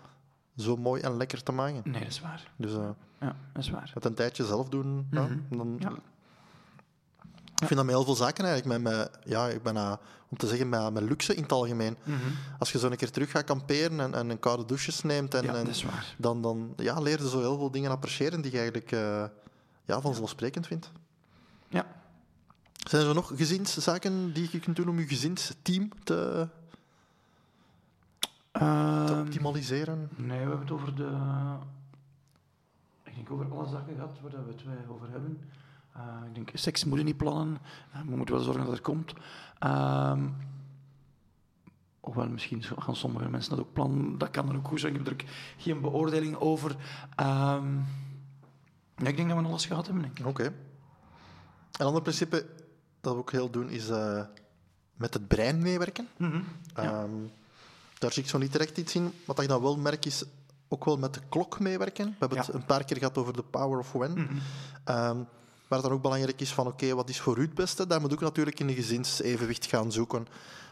zo 0.57 0.77
mooi 0.77 1.03
en 1.03 1.17
lekker 1.17 1.43
te 1.43 1.53
maken. 1.53 1.81
Nee, 1.85 2.01
dat 2.01 2.09
is 2.11 2.21
waar. 2.21 2.51
Dus 2.57 2.73
eh, 2.73 2.89
Ja, 3.21 3.37
dat 3.53 3.63
is 3.63 3.71
waar. 3.71 3.91
het 3.95 4.05
een 4.05 4.15
tijdje 4.15 4.45
zelf 4.45 4.69
doen, 4.69 5.07
ja, 5.11 5.23
Mhm. 5.23 5.57
dan... 5.57 5.77
Ja. 5.79 5.93
Ik 7.61 7.67
vind 7.67 7.75
dat 7.75 7.85
met 7.85 7.95
heel 7.95 8.05
veel 8.05 8.15
zaken 8.15 8.45
eigenlijk. 8.45 8.83
Met, 8.83 8.93
met, 8.95 9.11
ja, 9.25 9.49
ik 9.49 9.63
ben, 9.63 9.77
eh, 9.77 9.93
om 10.29 10.37
te 10.37 10.47
zeggen, 10.47 10.69
met, 10.69 10.93
met 10.93 11.03
luxe 11.03 11.35
in 11.35 11.43
het 11.43 11.53
algemeen. 11.53 11.97
Mhm. 12.05 12.19
Als 12.59 12.73
je 12.73 12.79
zo 12.79 12.91
een 12.91 12.97
keer 12.97 13.11
terug 13.11 13.31
gaat 13.31 13.45
kamperen 13.45 14.01
en, 14.01 14.15
en 14.15 14.31
een 14.31 14.39
koude 14.39 14.65
douches 14.65 15.03
neemt, 15.03 15.35
en, 15.35 15.67
dan, 16.19 16.43
dan 16.43 16.73
ja, 16.77 17.01
leer 17.01 17.23
je 17.23 17.29
zo 17.29 17.39
heel 17.39 17.57
veel 17.59 17.71
dingen 17.71 17.91
appreciëren 17.91 18.41
die 18.41 18.51
je 18.51 18.57
eigenlijk 18.59 18.93
eh, 18.93 19.25
ja, 19.85 20.01
vanzelfsprekend 20.01 20.67
vindt. 20.67 20.91
Ja. 21.69 21.87
Zijn 22.89 23.07
er 23.07 23.15
nog 23.15 23.33
gezinszaken 23.37 24.33
die 24.33 24.49
je 24.53 24.59
kunt 24.61 24.77
doen 24.77 24.89
om 24.89 24.99
je 24.99 25.07
gezinsteam 25.07 25.89
te, 26.05 26.49
te 28.59 28.65
Ehm, 29.13 29.21
optimaliseren? 29.21 30.09
nee, 30.17 30.29
we 30.29 30.35
hebben 30.49 30.61
het 30.61 30.71
over 30.71 30.95
de... 30.97 31.17
Ik 33.05 33.15
denk 33.15 33.31
over 33.31 33.53
alle 33.53 33.69
zaken 33.69 33.95
gehad 33.95 34.21
waar 34.23 34.45
we 34.47 34.53
het 34.53 34.65
wij 34.65 34.77
over 34.89 35.11
hebben. 35.11 35.41
Eh, 35.93 36.03
ik 36.29 36.35
denk, 36.35 36.51
seks 36.55 36.85
moet 36.85 36.99
je 36.99 37.05
niet 37.05 37.17
plannen. 37.17 37.59
Eh, 37.93 38.01
we 38.01 38.17
moeten 38.17 38.35
wel 38.35 38.45
zorgen 38.45 38.63
dat 38.65 38.73
het 38.73 38.83
komt. 38.83 39.13
Ehm 39.59 40.29
hoewel, 42.01 42.29
misschien 42.29 42.63
zo- 42.63 42.77
gaan 42.79 42.97
sommige 42.97 43.29
mensen 43.29 43.51
dat 43.57 43.61
ook 43.67 43.73
plannen. 43.73 44.19
Dat 44.19 44.31
kan 44.31 44.47
dan 44.47 44.57
ook 44.57 44.69
goed 44.69 44.81
zijn. 44.81 44.93
Ik 44.95 44.99
heb 44.99 45.07
er 45.07 45.13
ook 45.13 45.29
geen 45.57 45.81
beoordeling 45.81 46.37
over. 46.37 46.77
Ehm, 47.17 47.75
ja, 48.97 49.07
ik 49.09 49.17
denk 49.17 49.29
dat 49.29 49.39
we 49.39 49.45
alles 49.47 49.67
gehad 49.67 49.85
hebben. 49.87 50.03
Denk 50.05 50.19
ik. 50.19 50.27
Oké. 50.27 50.45
Een 50.45 51.87
ander 51.87 52.03
principe 52.03 52.47
dat 53.01 53.13
we 53.13 53.19
ook 53.19 53.31
heel 53.33 53.51
doen 53.51 53.69
is 53.71 53.89
eh, 53.89 54.25
met 54.95 55.15
het 55.15 55.29
brein 55.29 55.63
meewerken. 55.63 56.09
Mhm. 56.17 56.41
Ja. 56.75 56.83
Ehm, 57.03 57.11
daar 57.99 58.13
zie 58.13 58.23
ik 58.23 58.29
zo 58.29 58.39
niet 58.39 58.53
direct 58.53 58.79
iets 58.79 58.95
in. 58.95 59.13
Wat 59.25 59.41
ik 59.41 59.49
dan 59.49 59.63
wel 59.63 59.77
merk 59.77 60.05
is 60.05 60.25
ook 60.69 60.85
wel 60.85 60.97
met 60.97 61.15
de 61.15 61.21
klok 61.29 61.61
meewerken. 61.61 62.07
We 62.07 62.15
hebben 62.19 62.39
het 62.39 62.53
een 62.55 62.65
paar 62.65 62.85
keer 62.85 62.97
gehad 62.97 63.19
over 63.19 63.33
de 63.33 63.43
power 63.43 63.79
of 63.79 63.93
when. 63.93 64.13
Mhm. 64.13 64.23
Ehm, 64.85 65.17
waar 65.69 65.79
het 65.79 65.83
dan 65.83 65.93
ook 65.93 66.03
belangrijk 66.03 66.41
is 66.41 66.53
van, 66.53 66.67
oké, 66.67 66.95
wat 66.95 67.09
is 67.09 67.21
voor 67.21 67.39
u 67.39 67.43
het 67.43 67.55
beste? 67.55 67.87
Daar 67.87 68.01
moet 68.01 68.13
ook 68.13 68.21
natuurlijk 68.21 68.61
in 68.61 68.69
een 68.69 68.75
gezinsevenwicht 68.75 69.67
gaan 69.67 69.93
zoeken. 69.93 70.27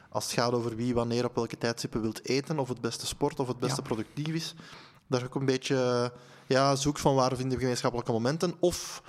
als 0.08 0.24
het 0.24 0.32
gaat 0.32 0.52
over 0.52 0.76
wie 0.76 0.94
wanneer 0.94 1.24
op 1.24 1.34
welke 1.34 1.58
tijdstippen 1.58 2.00
wilt 2.00 2.24
eten, 2.28 2.58
of 2.58 2.68
het 2.68 2.80
beste 2.80 3.06
sport 3.06 3.40
of 3.40 3.48
het 3.48 3.58
beste 3.58 3.80
Ja. 3.80 3.86
productief 3.86 4.34
is, 4.34 4.54
je 5.06 5.24
ook 5.24 5.34
een 5.34 5.44
beetje 5.44 6.12
ja, 6.46 6.76
zoekt 6.76 7.00
van 7.00 7.14
waar 7.14 7.36
vinden 7.36 7.52
we 7.52 7.58
gemeenschappelijke 7.58 8.12
momenten, 8.12 8.54
of 8.58 9.02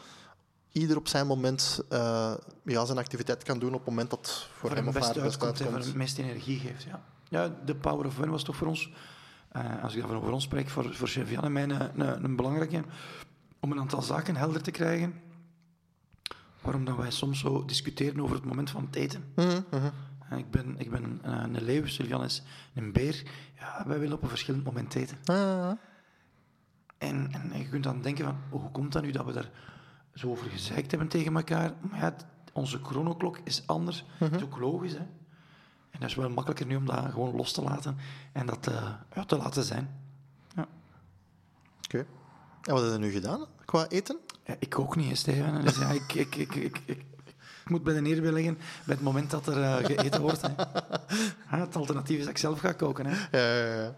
ieder 0.72 0.98
op 0.98 1.08
zijn 1.08 1.28
moment 1.28 1.82
eh, 1.90 2.34
ja, 2.64 2.86
zijn 2.86 2.98
activiteit 2.98 3.44
kan 3.44 3.60
doen 3.60 3.74
op 3.74 3.80
het 3.80 3.90
moment 3.90 4.10
dat 4.10 4.48
voor, 4.58 4.70
voor 4.70 4.78
hem 4.78 4.88
of 4.88 4.94
het 4.94 5.04
haar 5.04 5.14
beste 5.14 5.28
best 5.28 5.44
uitkomt 5.44 5.70
voor 5.70 5.80
het 5.80 5.96
meeste 5.96 6.24
energie 6.24 6.60
geeft. 6.60 6.84
Ja. 6.84 7.04
Ja, 7.36 7.56
de 7.66 7.76
Power 7.76 8.06
of 8.06 8.18
Win 8.18 8.30
was 8.30 8.44
toch 8.44 8.56
voor 8.56 8.68
ons, 8.68 8.92
eh, 9.52 9.84
als 9.84 9.96
ik 9.96 10.02
dan 10.02 10.16
over 10.16 10.32
ons 10.32 10.44
spreek, 10.44 10.70
voor, 10.70 10.96
voor 10.96 11.08
Chef 11.08 11.30
Jan 11.32 11.44
en 11.44 11.52
mij 11.52 11.64
een, 11.64 12.02
een, 12.02 12.24
een 12.24 12.36
belangrijke, 12.36 12.84
om 13.60 13.72
een 13.72 13.80
aantal 13.80 14.02
zaken 14.02 14.36
helder 14.36 14.62
te 14.62 14.72
krijgen. 14.72 15.14
Waarom 16.62 16.86
dat 16.86 16.96
wij 16.98 17.12
soms 17.12 17.40
zo 17.40 17.66
discussiëren 17.66 18.22
over 18.22 18.36
het 18.36 18.46
moment 18.46 18.70
van 18.70 18.86
het 18.86 18.96
eten. 18.96 19.24
Mhm, 19.36 19.62
mhm. 19.72 19.90
Eh, 20.30 20.38
Ik 20.38 20.52
ben, 20.52 20.76
ik 20.78 20.92
ben 20.92 21.04
een, 21.04 21.20
een 21.56 21.64
leeuw, 21.64 21.86
Sylvian 21.86 22.24
is 22.24 22.44
een 22.76 22.92
beer. 22.92 23.24
Ja, 23.60 23.84
wij 23.88 24.00
willen 24.00 24.16
op 24.16 24.24
een 24.24 24.30
verschillend 24.30 24.64
moment 24.64 24.96
eten. 24.96 25.18
Ah, 25.26 25.72
En, 26.98 27.30
en 27.32 27.60
je 27.60 27.70
kunt 27.70 27.84
dan 27.84 28.02
denken 28.02 28.26
van, 28.26 28.36
hoe 28.50 28.72
komt 28.72 28.92
dat 28.92 29.04
nu 29.04 29.12
dat 29.12 29.26
we 29.26 29.32
daar 29.34 29.50
zo 30.14 30.30
over 30.30 30.50
gezeikt 30.50 30.92
hebben 30.92 31.10
tegen 31.10 31.36
elkaar? 31.36 31.72
Maar 31.90 32.00
ja, 32.00 32.16
onze 32.54 32.80
chronoklok 32.84 33.40
is 33.44 33.64
anders. 33.68 34.06
Dat 34.20 34.32
is 34.36 34.44
ook 34.44 34.58
logisch, 34.60 34.94
hè. 34.94 35.06
En 35.96 36.02
dat 36.02 36.10
is 36.10 36.16
wel 36.16 36.30
makkelijker 36.30 36.66
nu 36.66 36.76
om 36.76 36.86
dat 36.86 37.06
gewoon 37.12 37.36
los 37.36 37.52
te 37.52 37.62
laten 37.62 37.98
en 38.32 38.46
dat 38.46 38.68
eh, 38.68 38.90
ja, 39.14 39.26
te 39.26 39.38
laten 39.38 39.64
zijn. 39.64 39.90
Ja. 40.56 40.68
Oké. 41.84 41.98
En 41.98 42.74
wat 42.74 42.82
hebben 42.82 43.00
we 43.00 43.06
nu 43.06 43.12
gedaan 43.12 43.46
qua 43.66 43.88
eten? 43.88 44.20
Ja, 44.46 44.56
ik 44.60 44.80
ook 44.80 44.96
niet, 44.96 45.18
Steven. 45.18 45.62
Dus 45.66 45.78
ja, 45.78 45.90
ik, 45.90 46.14
ik, 46.14 46.36
ik, 46.36 46.56
ik, 46.56 46.82
ik, 46.86 47.06
ik 47.64 47.70
moet 47.70 47.84
bij 47.84 47.94
de 47.94 48.02
neer 48.02 48.22
leggen 48.22 48.58
bij 48.86 48.96
het 48.96 49.02
moment 49.02 49.32
dat 49.32 49.48
er 49.48 49.62
eh, 49.62 49.86
gegeten 49.86 50.22
wordt. 50.22 50.42
Hè. 50.42 50.48
Ja, 51.52 51.60
het 51.66 51.76
alternatief 51.76 52.18
is 52.18 52.24
dat 52.24 52.32
ik 52.32 52.38
zelf 52.38 52.60
ga 52.60 52.72
koken. 52.72 53.06
Hè. 53.06 53.38
Ja, 53.38 53.66
ja, 53.66 53.84
ja. 53.84 53.96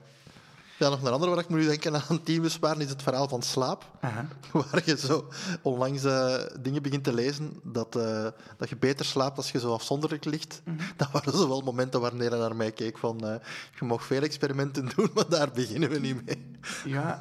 Ja, 0.80 0.90
nog 0.90 1.02
een 1.02 1.12
andere 1.12 1.32
waar 1.32 1.44
ik 1.44 1.50
moet 1.50 1.60
nu 1.60 1.66
denken 1.66 2.02
aan 2.10 2.24
teambesparen 2.24 2.82
is 2.82 2.90
het 2.90 3.02
verhaal 3.04 3.28
van 3.28 3.42
slaap. 3.42 3.92
Aha. 4.00 4.28
Waar 4.52 4.82
je 4.86 4.98
zo 4.98 5.28
onlangs 5.62 6.04
eh, 6.04 6.36
dingen 6.60 6.82
begint 6.82 7.04
te 7.04 7.14
lezen 7.14 7.60
dat, 7.64 7.96
eh, 7.96 8.28
dat 8.58 8.70
je 8.70 8.78
beter 8.78 9.06
slaapt 9.06 9.38
als 9.38 9.52
je 9.52 9.60
zo 9.60 9.74
afzonderlijk 9.74 10.26
ligt. 10.26 10.62
Dat 10.96 11.12
waren 11.12 11.38
zo 11.38 11.48
wel 11.48 11.62
momenten 11.62 12.02
wanneer 12.02 12.30
hij 12.30 12.40
naar 12.40 12.56
mij 12.56 12.72
keek 12.72 12.98
van 12.98 13.28
eh, 13.28 13.36
je 13.80 13.86
mag 13.86 14.04
veel 14.04 14.22
experimenten 14.22 14.90
doen, 14.96 15.10
maar 15.14 15.30
daar 15.30 15.52
beginnen 15.52 15.90
we 15.90 16.00
niet 16.00 16.26
mee. 16.26 16.52
Ja, 16.86 17.18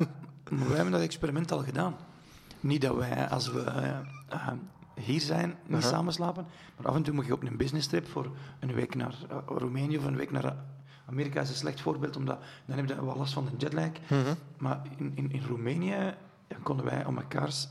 maar 0.50 0.66
wij 0.66 0.76
hebben 0.76 0.92
dat 0.92 1.02
experiment 1.02 1.52
al 1.52 1.62
gedaan. 1.62 1.96
Niet 2.60 2.80
dat 2.80 2.96
wij, 2.96 3.28
als 3.28 3.52
we 3.52 3.64
hier 4.94 5.20
zijn, 5.20 5.54
niet 5.66 5.82
Aha. 5.82 5.88
samen 5.88 6.12
slapen. 6.12 6.46
Maar 6.76 6.86
af 6.86 6.94
en 6.94 7.02
toe 7.02 7.14
moet 7.14 7.26
je 7.26 7.32
op 7.32 7.42
een 7.42 7.56
business 7.56 7.86
trip 7.86 8.08
voor 8.08 8.30
een 8.60 8.74
week 8.74 8.94
naar 8.94 9.14
Roemenië 9.46 9.98
of 9.98 10.04
een 10.04 10.16
week 10.16 10.30
naar 10.30 10.56
Amerika. 11.06 11.40
is 11.40 11.48
een 11.48 11.54
slecht 11.54 11.80
voorbeeld, 11.80 12.16
omdat 12.16 12.38
dan 12.66 12.76
heb 12.76 12.88
je 12.88 13.04
wel 13.04 13.16
last 13.16 13.32
van 13.32 13.44
de 13.44 13.56
jetlag. 13.56 13.90
Maar 14.58 14.82
in, 14.96 15.12
in, 15.14 15.32
in 15.32 15.42
Roemenië 15.46 16.14
ja, 16.48 16.56
konden 16.62 16.84
wij 16.84 17.04
om 17.04 17.14
mekaars 17.14 17.68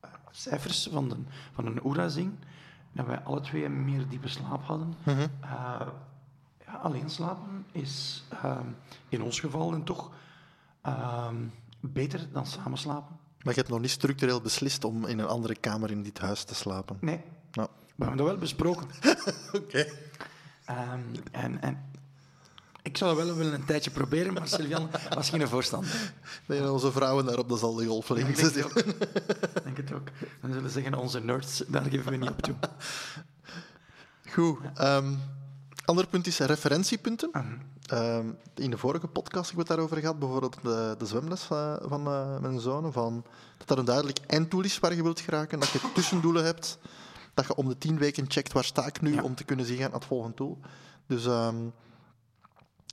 eh, 0.00 0.10
cijfers 0.30 0.88
van, 0.92 1.08
de, 1.08 1.16
van 1.52 1.66
een 1.66 1.84
OERA 1.84 2.08
zien. 2.08 2.38
Dat 2.92 3.06
wij 3.06 3.20
alle 3.20 3.40
twee 3.40 3.68
meer 3.68 4.08
diepe 4.08 4.28
slaap 4.28 4.64
hadden. 4.64 4.94
Eh, 5.04 5.20
ja, 6.66 6.72
alleen 6.82 7.10
slapen 7.10 7.66
is 7.72 8.24
ehm, 8.42 8.66
in 9.08 9.22
ons 9.22 9.40
geval 9.40 9.70
dan 9.70 9.84
toch 9.84 10.10
ehm, 10.82 11.36
beter 11.80 12.28
dan 12.32 12.46
samen 12.46 12.78
slapen. 12.78 13.16
Maar 13.42 13.54
je 13.54 13.60
hebt 13.60 13.72
nog 13.72 13.80
niet 13.80 13.90
structureel 13.90 14.40
beslist 14.40 14.84
om 14.84 15.06
in 15.06 15.18
een 15.18 15.26
andere 15.26 15.54
kamer 15.54 15.90
in 15.90 16.02
dit 16.02 16.18
huis 16.18 16.44
te 16.44 16.54
slapen. 16.54 16.96
Nee, 17.00 17.20
Nou, 17.52 17.68
we 17.96 18.04
hebben 18.04 18.16
dat 18.16 18.26
wel 18.26 18.36
besproken. 18.36 18.86
oké. 19.60 19.86
Ehm, 20.64 21.00
en, 21.32 21.62
en 21.62 21.78
ik 22.84 22.96
zou 22.96 23.16
dat 23.16 23.26
wel 23.26 23.34
willen 23.34 23.54
een 23.54 23.64
tijdje 23.64 23.90
proberen, 23.90 24.32
maar 24.32 24.48
Sylvian 24.48 24.90
was 25.14 25.30
geen 25.30 25.48
voorstander. 25.48 26.12
Nee, 26.46 26.72
onze 26.72 26.92
vrouwen 26.92 27.24
daarop, 27.24 27.48
dat 27.48 27.58
zal 27.58 27.74
de 27.74 27.86
golflink 27.86 28.28
Ik 28.28 28.36
denk 28.36 28.54
het 28.54 28.64
ook. 28.64 28.76
Ik 28.76 29.64
denk 29.64 29.76
het 29.76 29.92
ook. 29.92 30.08
Dan 30.40 30.52
zullen 30.52 30.70
ze 30.70 30.80
zeggen, 30.80 30.94
onze 30.94 31.20
nerds, 31.20 31.62
daar 31.68 31.82
geven 31.82 32.10
we 32.10 32.16
niet 32.16 32.30
op 32.30 32.42
toe. 32.42 32.54
Goed. 34.32 34.58
ehm 34.74 35.14
ander 35.84 36.06
punt 36.06 36.26
is 36.26 36.38
referentiepunten. 36.38 37.30
Mhm. 37.32 37.44
Ehm, 37.86 38.26
in 38.54 38.70
de 38.70 38.78
vorige 38.78 39.06
podcast 39.06 39.44
heb 39.50 39.52
ik 39.52 39.58
het 39.58 39.68
daarover 39.68 39.96
gehad, 39.96 40.18
bijvoorbeeld 40.18 40.56
de, 40.62 40.94
de 40.98 41.06
zwemles 41.06 41.48
eh, 41.50 41.74
van 41.82 42.06
eh, 42.06 42.38
mijn 42.38 42.60
zoon, 42.60 42.92
van, 42.92 43.24
dat 43.58 43.70
er 43.70 43.78
een 43.78 43.84
duidelijk 43.84 44.18
einddoel 44.26 44.62
is 44.64 44.78
waar 44.78 44.94
je 44.94 45.02
wilt 45.02 45.20
geraken, 45.20 45.60
dat 45.60 45.68
je 45.68 45.80
tussendoelen 45.94 46.44
hebt, 46.44 46.78
dat 47.34 47.46
je 47.46 47.54
om 47.54 47.68
de 47.68 47.78
tien 47.78 47.98
weken 47.98 48.24
checkt 48.30 48.52
waar 48.52 48.64
sta 48.64 48.86
ik 48.86 49.00
nu 49.00 49.14
Ja. 49.14 49.22
om 49.22 49.34
te 49.34 49.44
kunnen 49.44 49.66
zien 49.66 49.78
naar 49.78 49.92
het 49.92 50.04
volgende 50.04 50.36
doel. 50.36 50.58
Dus 51.06 51.26
ehm, 51.26 51.56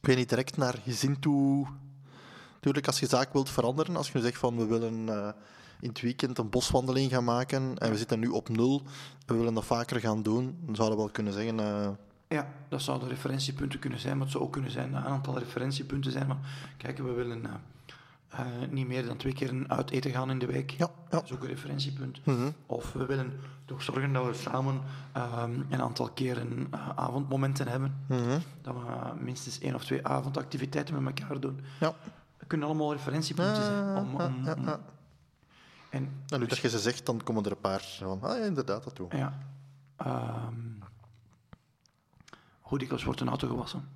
ik 0.01 0.07
weet 0.07 0.17
niet 0.17 0.29
direct 0.29 0.57
naar 0.57 0.79
gezin 0.83 1.19
toe. 1.19 1.67
Natuurlijk, 2.53 2.87
als 2.87 2.99
je 2.99 3.05
zaak 3.07 3.33
wilt 3.33 3.49
veranderen, 3.49 3.95
als 3.95 4.07
je 4.11 4.17
nu 4.17 4.23
zegt 4.23 4.37
van 4.37 4.57
we 4.57 4.65
willen 4.65 5.09
eh, 5.09 5.29
in 5.79 5.89
het 5.89 6.01
weekend 6.01 6.37
een 6.37 6.49
boswandeling 6.49 7.11
gaan 7.11 7.23
maken 7.23 7.77
en 7.77 7.91
we 7.91 7.97
zitten 7.97 8.19
nu 8.19 8.27
op 8.27 8.49
nul 8.49 8.81
en 9.25 9.33
we 9.33 9.37
willen 9.37 9.53
dat 9.53 9.65
vaker 9.65 9.99
gaan 9.99 10.23
doen, 10.23 10.57
dan 10.65 10.75
zou 10.75 10.89
dat 10.89 10.97
wel 10.97 11.09
kunnen 11.09 11.33
zeggen. 11.33 11.59
eh, 11.59 11.89
Ja, 12.27 12.47
dat 12.69 12.81
zouden 12.81 13.09
referentiepunten 13.09 13.79
kunnen 13.79 13.99
zijn, 13.99 14.13
maar 14.13 14.23
het 14.23 14.31
zou 14.31 14.43
ook 14.43 14.51
kunnen 14.51 14.71
zijn 14.71 14.93
een 14.93 15.03
aantal 15.03 15.37
referentiepunten 15.39 16.11
zijn. 16.11 16.27
Maar 16.27 16.37
kijk, 16.77 16.97
we 16.97 17.11
willen 17.11 17.41
eh, 18.31 18.45
niet 18.69 18.87
meer 18.87 19.05
dan 19.05 19.17
twee 19.17 19.33
keer 19.33 19.63
uit 19.67 19.89
eten 19.89 20.11
gaan 20.11 20.29
in 20.29 20.39
de 20.39 20.45
week. 20.45 20.71
Ja, 20.71 20.77
ja. 20.85 20.91
Dat 21.09 21.23
is 21.23 21.31
ook 21.31 21.41
een 21.41 21.47
referentiepunt. 21.47 22.25
mhm. 22.25 22.49
Of 22.65 22.93
we 22.93 23.05
willen 23.05 23.39
toch 23.65 23.83
zorgen 23.83 24.13
dat 24.13 24.25
we 24.25 24.33
samen 24.33 24.81
ehm, 25.11 25.61
een 25.69 25.81
aantal 25.81 26.09
keren 26.09 26.67
eh, 26.71 26.89
avondmomenten 26.95 27.67
hebben. 27.67 28.03
Mhm. 28.07 28.39
Dat 28.61 28.73
we 28.73 29.13
minstens 29.23 29.59
één 29.59 29.75
of 29.75 29.83
twee 29.83 30.07
avondactiviteiten 30.07 31.03
met 31.03 31.19
elkaar 31.19 31.39
doen. 31.39 31.59
Ja. 31.79 31.93
Dat 32.37 32.47
kunnen 32.47 32.67
allemaal 32.67 32.93
referentiepunten 32.93 33.63
zijn. 33.63 33.97
Om. 33.97 34.19
En 34.19 34.45
En 36.29 36.39
nu 36.39 36.45
dat 36.45 36.57
je 36.57 36.69
ze 36.69 36.79
zegt, 36.79 37.05
dan 37.05 37.23
komen 37.23 37.45
er 37.45 37.51
een 37.51 37.59
paar 37.59 37.81
van, 37.81 38.21
ah 38.21 38.37
ja, 38.37 38.43
inderdaad, 38.45 38.83
dat 38.83 38.95
doen. 38.95 39.07
ja, 39.11 39.37
ehm, 39.95 40.55
hoe 42.59 42.77
dikwijls 42.77 43.03
wordt 43.03 43.21
een 43.21 43.29
auto 43.29 43.47
gewassen? 43.47 43.87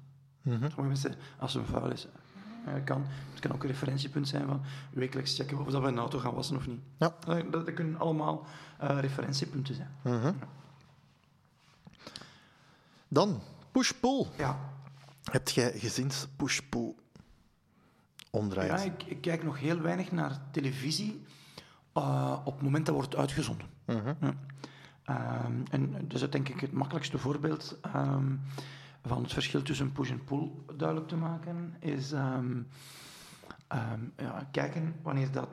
Mhm. 0.42 0.56
Sommige 0.56 0.82
mensen, 0.82 1.16
als 1.40 1.56
een 1.56 1.66
vuil 1.66 1.92
is, 1.92 2.08
kan. 2.84 3.06
Het 3.32 3.40
kan 3.40 3.52
ook 3.52 3.64
een 3.64 3.70
referentiepunt 3.70 4.28
zijn 4.28 4.48
van 4.48 4.62
wekelijks 4.92 5.36
checken 5.36 5.60
of 5.60 5.72
dat 5.72 5.82
we 5.82 5.88
een 5.88 5.98
auto 5.98 6.20
gaan 6.20 6.34
wassen 6.34 6.56
of 6.56 6.68
niet. 6.68 6.82
Ja. 6.98 7.16
Dat, 7.26 7.52
dat 7.52 7.74
kunnen 7.74 8.00
allemaal 8.00 8.46
eh, 8.80 8.98
referentiepunten 9.00 9.76
zijn. 9.76 9.92
Mhm. 10.04 10.34
Dan, 13.08 13.42
push-pull. 13.72 14.26
Ja, 14.38 14.60
Heb 15.24 15.50
jij 15.50 15.80
gezins 15.80 16.28
push-pull 16.36 16.94
omdraaid? 18.30 18.70
ja 18.70 18.78
ik, 18.78 19.04
ik 19.04 19.22
kijk 19.22 19.44
nog 19.44 19.60
heel 19.60 19.82
weinig 19.82 20.12
naar 20.12 20.42
televisie 20.52 21.26
eh, 21.94 22.40
op 22.44 22.54
het 22.54 22.64
moment 22.64 22.86
dat 22.86 22.96
wordt 22.96 23.16
uitgezonden. 23.16 23.68
Mhm. 23.86 24.14
Ja. 24.22 24.34
Ehm, 25.04 25.54
en 25.72 26.08
dus 26.08 26.20
dat 26.20 26.32
denk 26.32 26.50
ik 26.50 26.60
het 26.60 26.72
makkelijkste 26.72 27.18
voorbeeld 27.18 27.78
ehm, 27.82 28.34
van 29.06 29.24
het 29.24 29.34
verschil 29.34 29.62
tussen 29.62 29.92
push 29.92 30.10
en 30.12 30.24
pull 30.24 30.50
duidelijk 30.76 31.08
te 31.08 31.16
maken 31.16 31.76
is 31.80 32.12
ehm, 32.12 32.62
ehm, 33.68 34.00
ja, 34.18 34.48
kijken 34.52 34.96
wanneer 35.02 35.32
dat 35.32 35.48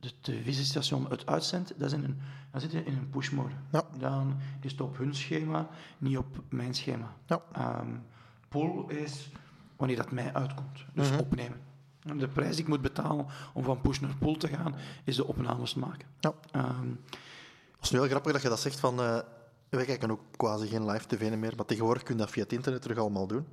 de 0.00 0.20
televisiestation 0.20 1.10
het 1.10 1.26
uitzendt, 1.26 1.74
dat 1.78 1.86
is 1.92 1.98
in 1.98 2.04
een, 2.04 2.18
dan 2.50 2.60
zit 2.60 2.72
je 2.72 2.84
in 2.84 2.96
een 2.96 3.10
push-mode. 3.10 3.54
Ja. 3.72 3.82
Dan 3.98 4.36
is 4.60 4.70
het 4.72 4.80
op 4.80 4.98
hun 4.98 5.14
schema, 5.14 5.68
niet 5.98 6.18
op 6.18 6.42
mijn 6.48 6.74
schema. 6.74 7.14
Ja. 7.26 7.42
Ehm, 7.52 7.88
pull 8.48 8.84
is 8.96 9.30
wanneer 9.76 9.96
dat 9.96 10.10
mij 10.10 10.34
uitkomt, 10.34 10.84
dus 10.94 11.10
Mhm. 11.10 11.18
opnemen. 11.18 11.60
En 12.02 12.18
De 12.18 12.28
prijs 12.28 12.54
die 12.54 12.64
ik 12.64 12.68
moet 12.70 12.80
betalen 12.82 13.26
om 13.52 13.64
van 13.64 13.80
push 13.80 13.98
naar 13.98 14.14
pull 14.18 14.36
te 14.36 14.48
gaan, 14.48 14.74
is 15.04 15.16
de 15.16 15.26
opnames 15.26 15.74
maken. 15.74 16.08
Ja. 16.20 16.32
Ehm, 16.50 16.88
Het 17.76 17.86
is 17.86 17.90
nu 17.90 17.98
heel 17.98 18.08
grappig 18.08 18.32
dat 18.32 18.42
je 18.42 18.48
dat 18.48 18.60
zegt 18.60 18.80
van... 18.80 19.00
eh, 19.00 19.18
wij 19.70 19.84
kijken 19.84 20.10
ook 20.10 20.20
quasi 20.36 20.66
geen 20.66 20.86
live 20.90 21.06
tv 21.06 21.36
meer, 21.36 21.52
maar 21.56 21.66
tegenwoordig 21.66 22.02
kun 22.02 22.14
je 22.14 22.20
dat 22.20 22.30
via 22.30 22.42
het 22.42 22.52
internet 22.52 22.82
terug 22.82 22.98
allemaal 22.98 23.26
doen. 23.26 23.46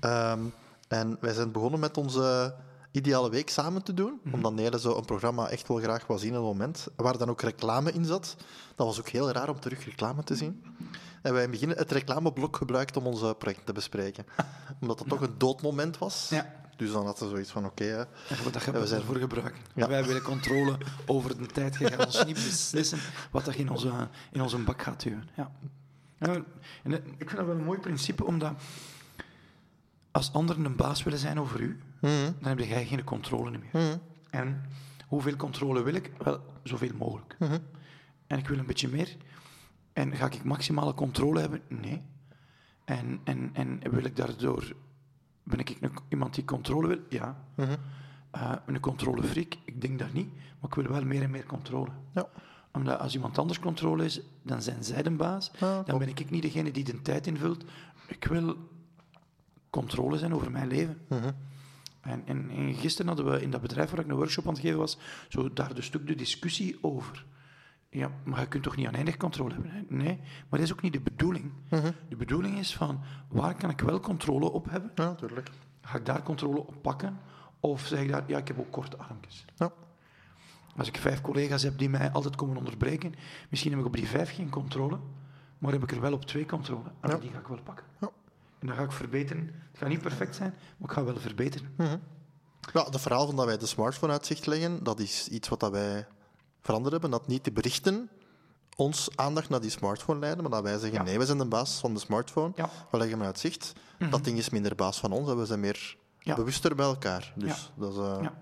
Ehm, 0.00 0.40
en 0.88 1.16
wij 1.20 1.32
zijn 1.32 1.52
begonnen 1.52 1.80
met 1.80 1.96
onze 1.96 2.54
ideale 2.90 3.30
week 3.30 3.50
samen 3.50 3.82
te 3.82 3.94
doen, 3.94 4.20
omdat 4.32 4.52
Nele 4.52 4.80
zo 4.80 4.96
een 4.96 5.04
programma 5.04 5.48
echt 5.48 5.68
wel 5.68 5.76
graag 5.76 6.06
wou 6.06 6.20
zien 6.20 6.30
op 6.30 6.36
het 6.36 6.44
moment, 6.44 6.86
waar 6.96 7.18
dan 7.18 7.30
ook 7.30 7.40
reclame 7.40 7.92
in 7.92 8.04
zat. 8.04 8.36
Dat 8.74 8.86
was 8.86 8.98
ook 8.98 9.08
heel 9.08 9.30
raar 9.30 9.48
om 9.48 9.60
terug 9.60 9.84
reclame 9.84 10.22
te 10.22 10.36
zien. 10.36 10.64
En 11.22 11.32
wij 11.32 11.46
in 11.46 11.68
het 11.70 11.92
reclameblok 11.92 12.56
gebruikt 12.56 12.96
om 12.96 13.06
onze 13.06 13.34
project 13.38 13.66
te 13.66 13.72
bespreken. 13.72 14.26
Omdat 14.80 14.98
het 14.98 15.08
toch 15.08 15.20
een 15.20 15.34
doodmoment 15.38 15.98
was. 15.98 16.28
Ja. 16.30 16.63
Dus 16.76 16.92
dan 16.92 17.04
hadden 17.04 17.24
we 17.24 17.30
zoiets 17.30 17.50
van, 17.50 17.64
oké, 17.64 18.08
wat 18.44 18.52
dat 18.52 18.62
gaan 18.62 18.74
we 18.74 18.86
zijn- 18.86 19.00
ervoor 19.00 19.16
gebruiken. 19.16 19.60
Ja. 19.74 19.88
Wij 19.88 20.04
willen 20.04 20.22
controle 20.22 20.78
over 21.06 21.38
de 21.38 21.46
tijd. 21.46 21.76
Je 21.78 21.86
gaat 21.90 22.06
ons 22.06 22.24
niet 22.24 22.34
beslissen 22.34 22.98
wat 23.30 23.44
dat 23.44 23.54
in 23.54 23.70
onze, 23.70 24.08
in 24.32 24.42
onze 24.42 24.58
bak 24.58 24.82
gaat 24.82 25.02
duwen. 25.02 25.28
Ja. 25.36 25.50
En, 26.18 26.44
en 26.82 26.92
ik 26.94 27.02
vind 27.28 27.36
dat 27.36 27.46
wel 27.46 27.54
een 27.56 27.64
mooi 27.64 27.78
principe, 27.78 28.24
omdat 28.24 28.52
als 30.10 30.32
anderen 30.32 30.64
een 30.64 30.76
baas 30.76 31.02
willen 31.02 31.18
zijn 31.18 31.40
over 31.40 31.60
u, 31.60 31.80
Mhm. 32.00 32.32
dan 32.40 32.48
heb 32.48 32.58
jij 32.58 32.86
geen 32.86 33.04
controle 33.04 33.50
meer. 33.50 33.68
Mhm. 33.72 33.96
En 34.30 34.62
hoeveel 35.06 35.36
controle 35.36 35.82
wil 35.82 35.94
ik? 35.94 36.10
Wel, 36.18 36.40
zoveel 36.62 36.90
mogelijk. 36.98 37.36
Mhm. 37.38 37.58
En 38.26 38.38
ik 38.38 38.48
wil 38.48 38.58
een 38.58 38.66
beetje 38.66 38.88
meer. 38.88 39.16
En 39.92 40.16
ga 40.16 40.26
ik 40.26 40.44
maximale 40.44 40.94
controle 40.94 41.40
hebben? 41.40 41.60
Nee. 41.68 42.02
En, 42.84 43.20
en, 43.24 43.50
en 43.52 43.80
wil 43.90 44.04
ik 44.04 44.16
daardoor... 44.16 44.72
Ben 45.44 45.58
ik 45.58 45.76
een- 45.80 45.90
iemand 46.08 46.34
die 46.34 46.44
controle 46.44 46.88
wil? 46.88 46.98
Ja. 47.08 47.44
Mhm. 47.54 47.74
Eh, 48.30 48.52
een 48.66 48.80
controlefreak? 48.80 49.54
Ik 49.64 49.80
denk 49.80 49.98
dat 49.98 50.12
niet. 50.12 50.28
Maar 50.34 50.70
ik 50.70 50.74
wil 50.74 50.86
wel 50.92 51.04
meer 51.04 51.22
en 51.22 51.30
meer 51.30 51.46
controle. 51.46 51.90
Ja. 52.12 52.28
Omdat 52.72 52.98
als 52.98 53.14
iemand 53.14 53.38
anders 53.38 53.58
controle 53.60 54.04
is, 54.04 54.20
dan 54.42 54.62
zijn 54.62 54.84
zij 54.84 55.02
de 55.02 55.10
baas. 55.10 55.50
Ja, 55.58 55.82
dan 55.82 55.98
ben 55.98 56.08
ik 56.08 56.30
niet 56.30 56.42
degene 56.42 56.70
die 56.70 56.84
de 56.84 57.02
tijd 57.02 57.26
invult. 57.26 57.64
Ik 58.08 58.24
wil 58.24 58.56
controle 59.70 60.18
zijn 60.18 60.34
over 60.34 60.50
mijn 60.50 60.68
leven. 60.68 60.98
Mhm. 61.08 61.30
En, 62.00 62.22
en, 62.26 62.50
en 62.50 62.74
gisteren 62.74 63.06
hadden 63.14 63.30
we 63.32 63.42
in 63.42 63.50
dat 63.50 63.60
bedrijf 63.60 63.90
waar 63.90 64.00
ik 64.00 64.08
een 64.08 64.16
workshop 64.16 64.46
aan 64.46 64.52
het 64.52 64.62
geven 64.62 64.78
was, 64.78 64.98
zo 65.28 65.52
daar 65.52 65.76
een 65.76 65.82
stuk 65.82 66.06
de 66.06 66.14
discussie 66.14 66.78
over. 66.80 67.24
Ja, 67.94 68.10
maar 68.24 68.40
je 68.40 68.46
kunt 68.46 68.62
toch 68.62 68.76
niet 68.76 68.86
oneindig 68.88 69.16
controle 69.16 69.52
hebben? 69.52 69.70
Hè? 69.70 69.80
Nee, 69.88 70.16
maar 70.20 70.58
dat 70.58 70.60
is 70.60 70.72
ook 70.72 70.82
niet 70.82 70.92
de 70.92 71.00
bedoeling. 71.00 71.52
Mhm. 71.70 71.90
De 72.08 72.16
bedoeling 72.16 72.58
is 72.58 72.76
van, 72.76 73.00
waar 73.28 73.54
kan 73.54 73.70
ik 73.70 73.80
wel 73.80 74.00
controle 74.00 74.50
op 74.52 74.70
hebben? 74.70 74.90
Ja, 74.94 75.04
natuurlijk. 75.04 75.50
Ga 75.80 75.98
ik 75.98 76.06
daar 76.06 76.22
controle 76.22 76.58
op 76.66 76.74
pakken? 76.82 77.18
Of 77.60 77.86
zeg 77.86 78.00
ik 78.00 78.08
daar, 78.10 78.24
ja, 78.26 78.38
ik 78.38 78.48
heb 78.48 78.58
ook 78.58 78.70
korte 78.70 78.96
armpjes. 78.96 79.44
Ja. 79.56 79.72
Als 80.76 80.88
ik 80.88 80.96
vijf 80.96 81.20
collega's 81.20 81.62
heb 81.62 81.78
die 81.78 81.88
mij 81.88 82.10
altijd 82.12 82.36
komen 82.36 82.56
onderbreken, 82.56 83.14
misschien 83.50 83.70
heb 83.70 83.80
ik 83.80 83.86
op 83.86 83.96
die 83.96 84.08
vijf 84.08 84.34
geen 84.34 84.50
controle, 84.50 84.98
maar 85.58 85.72
heb 85.72 85.82
ik 85.82 85.90
er 85.92 86.00
wel 86.00 86.12
op 86.12 86.24
twee 86.24 86.46
controle. 86.46 86.90
En 87.00 87.10
Ja. 87.10 87.16
die 87.16 87.30
ga 87.30 87.38
ik 87.38 87.46
wel 87.46 87.62
pakken. 87.62 87.86
Ja. 88.00 88.10
En 88.58 88.66
dan 88.66 88.76
ga 88.76 88.82
ik 88.82 88.92
verbeteren. 88.92 89.46
Het 89.70 89.78
gaat 89.78 89.88
niet 89.88 90.02
perfect 90.02 90.34
zijn, 90.34 90.54
maar 90.76 90.88
ik 90.90 90.94
ga 90.96 91.04
wel 91.04 91.16
verbeteren. 91.16 91.74
Ja, 92.72 92.84
het 92.84 93.00
verhaal 93.00 93.26
van 93.26 93.36
dat 93.36 93.44
wij 93.46 93.58
de 93.58 93.66
smartphone 93.66 94.12
uitzicht 94.12 94.46
leggen, 94.46 94.84
dat 94.84 95.00
is 95.00 95.28
iets 95.28 95.48
wat 95.48 95.60
dat 95.60 95.70
wij 95.70 96.06
veranderd 96.64 96.92
hebben. 96.92 97.10
Dat 97.10 97.26
niet 97.26 97.44
de 97.44 97.52
berichten 97.52 98.08
ons 98.76 99.08
aandacht 99.16 99.48
naar 99.48 99.60
die 99.60 99.70
smartphone 99.70 100.18
leiden, 100.18 100.42
maar 100.42 100.52
dat 100.52 100.62
wij 100.62 100.78
zeggen, 100.78 100.98
Ja. 100.98 101.04
nee, 101.04 101.16
wij 101.16 101.26
zijn 101.26 101.38
de 101.38 101.44
baas 101.46 101.78
van 101.80 101.94
de 101.94 102.00
smartphone. 102.00 102.52
Ja. 102.56 102.68
We 102.90 102.96
leggen 102.98 103.16
hem 103.18 103.26
uit 103.26 103.38
zicht. 103.38 103.72
Dat 104.10 104.24
ding 104.24 104.38
is 104.38 104.50
minder 104.50 104.74
baas 104.74 104.98
van 105.00 105.12
ons 105.12 105.30
en 105.30 105.36
we 105.38 105.46
zijn 105.46 105.60
meer 105.60 105.96
Ja. 106.18 106.34
bewuster 106.34 106.74
bij 106.74 106.86
elkaar. 106.86 107.32
Dus 107.36 107.72
dat 107.76 107.92
is... 107.92 107.98
eh, 107.98 108.18
Ja. 108.22 108.32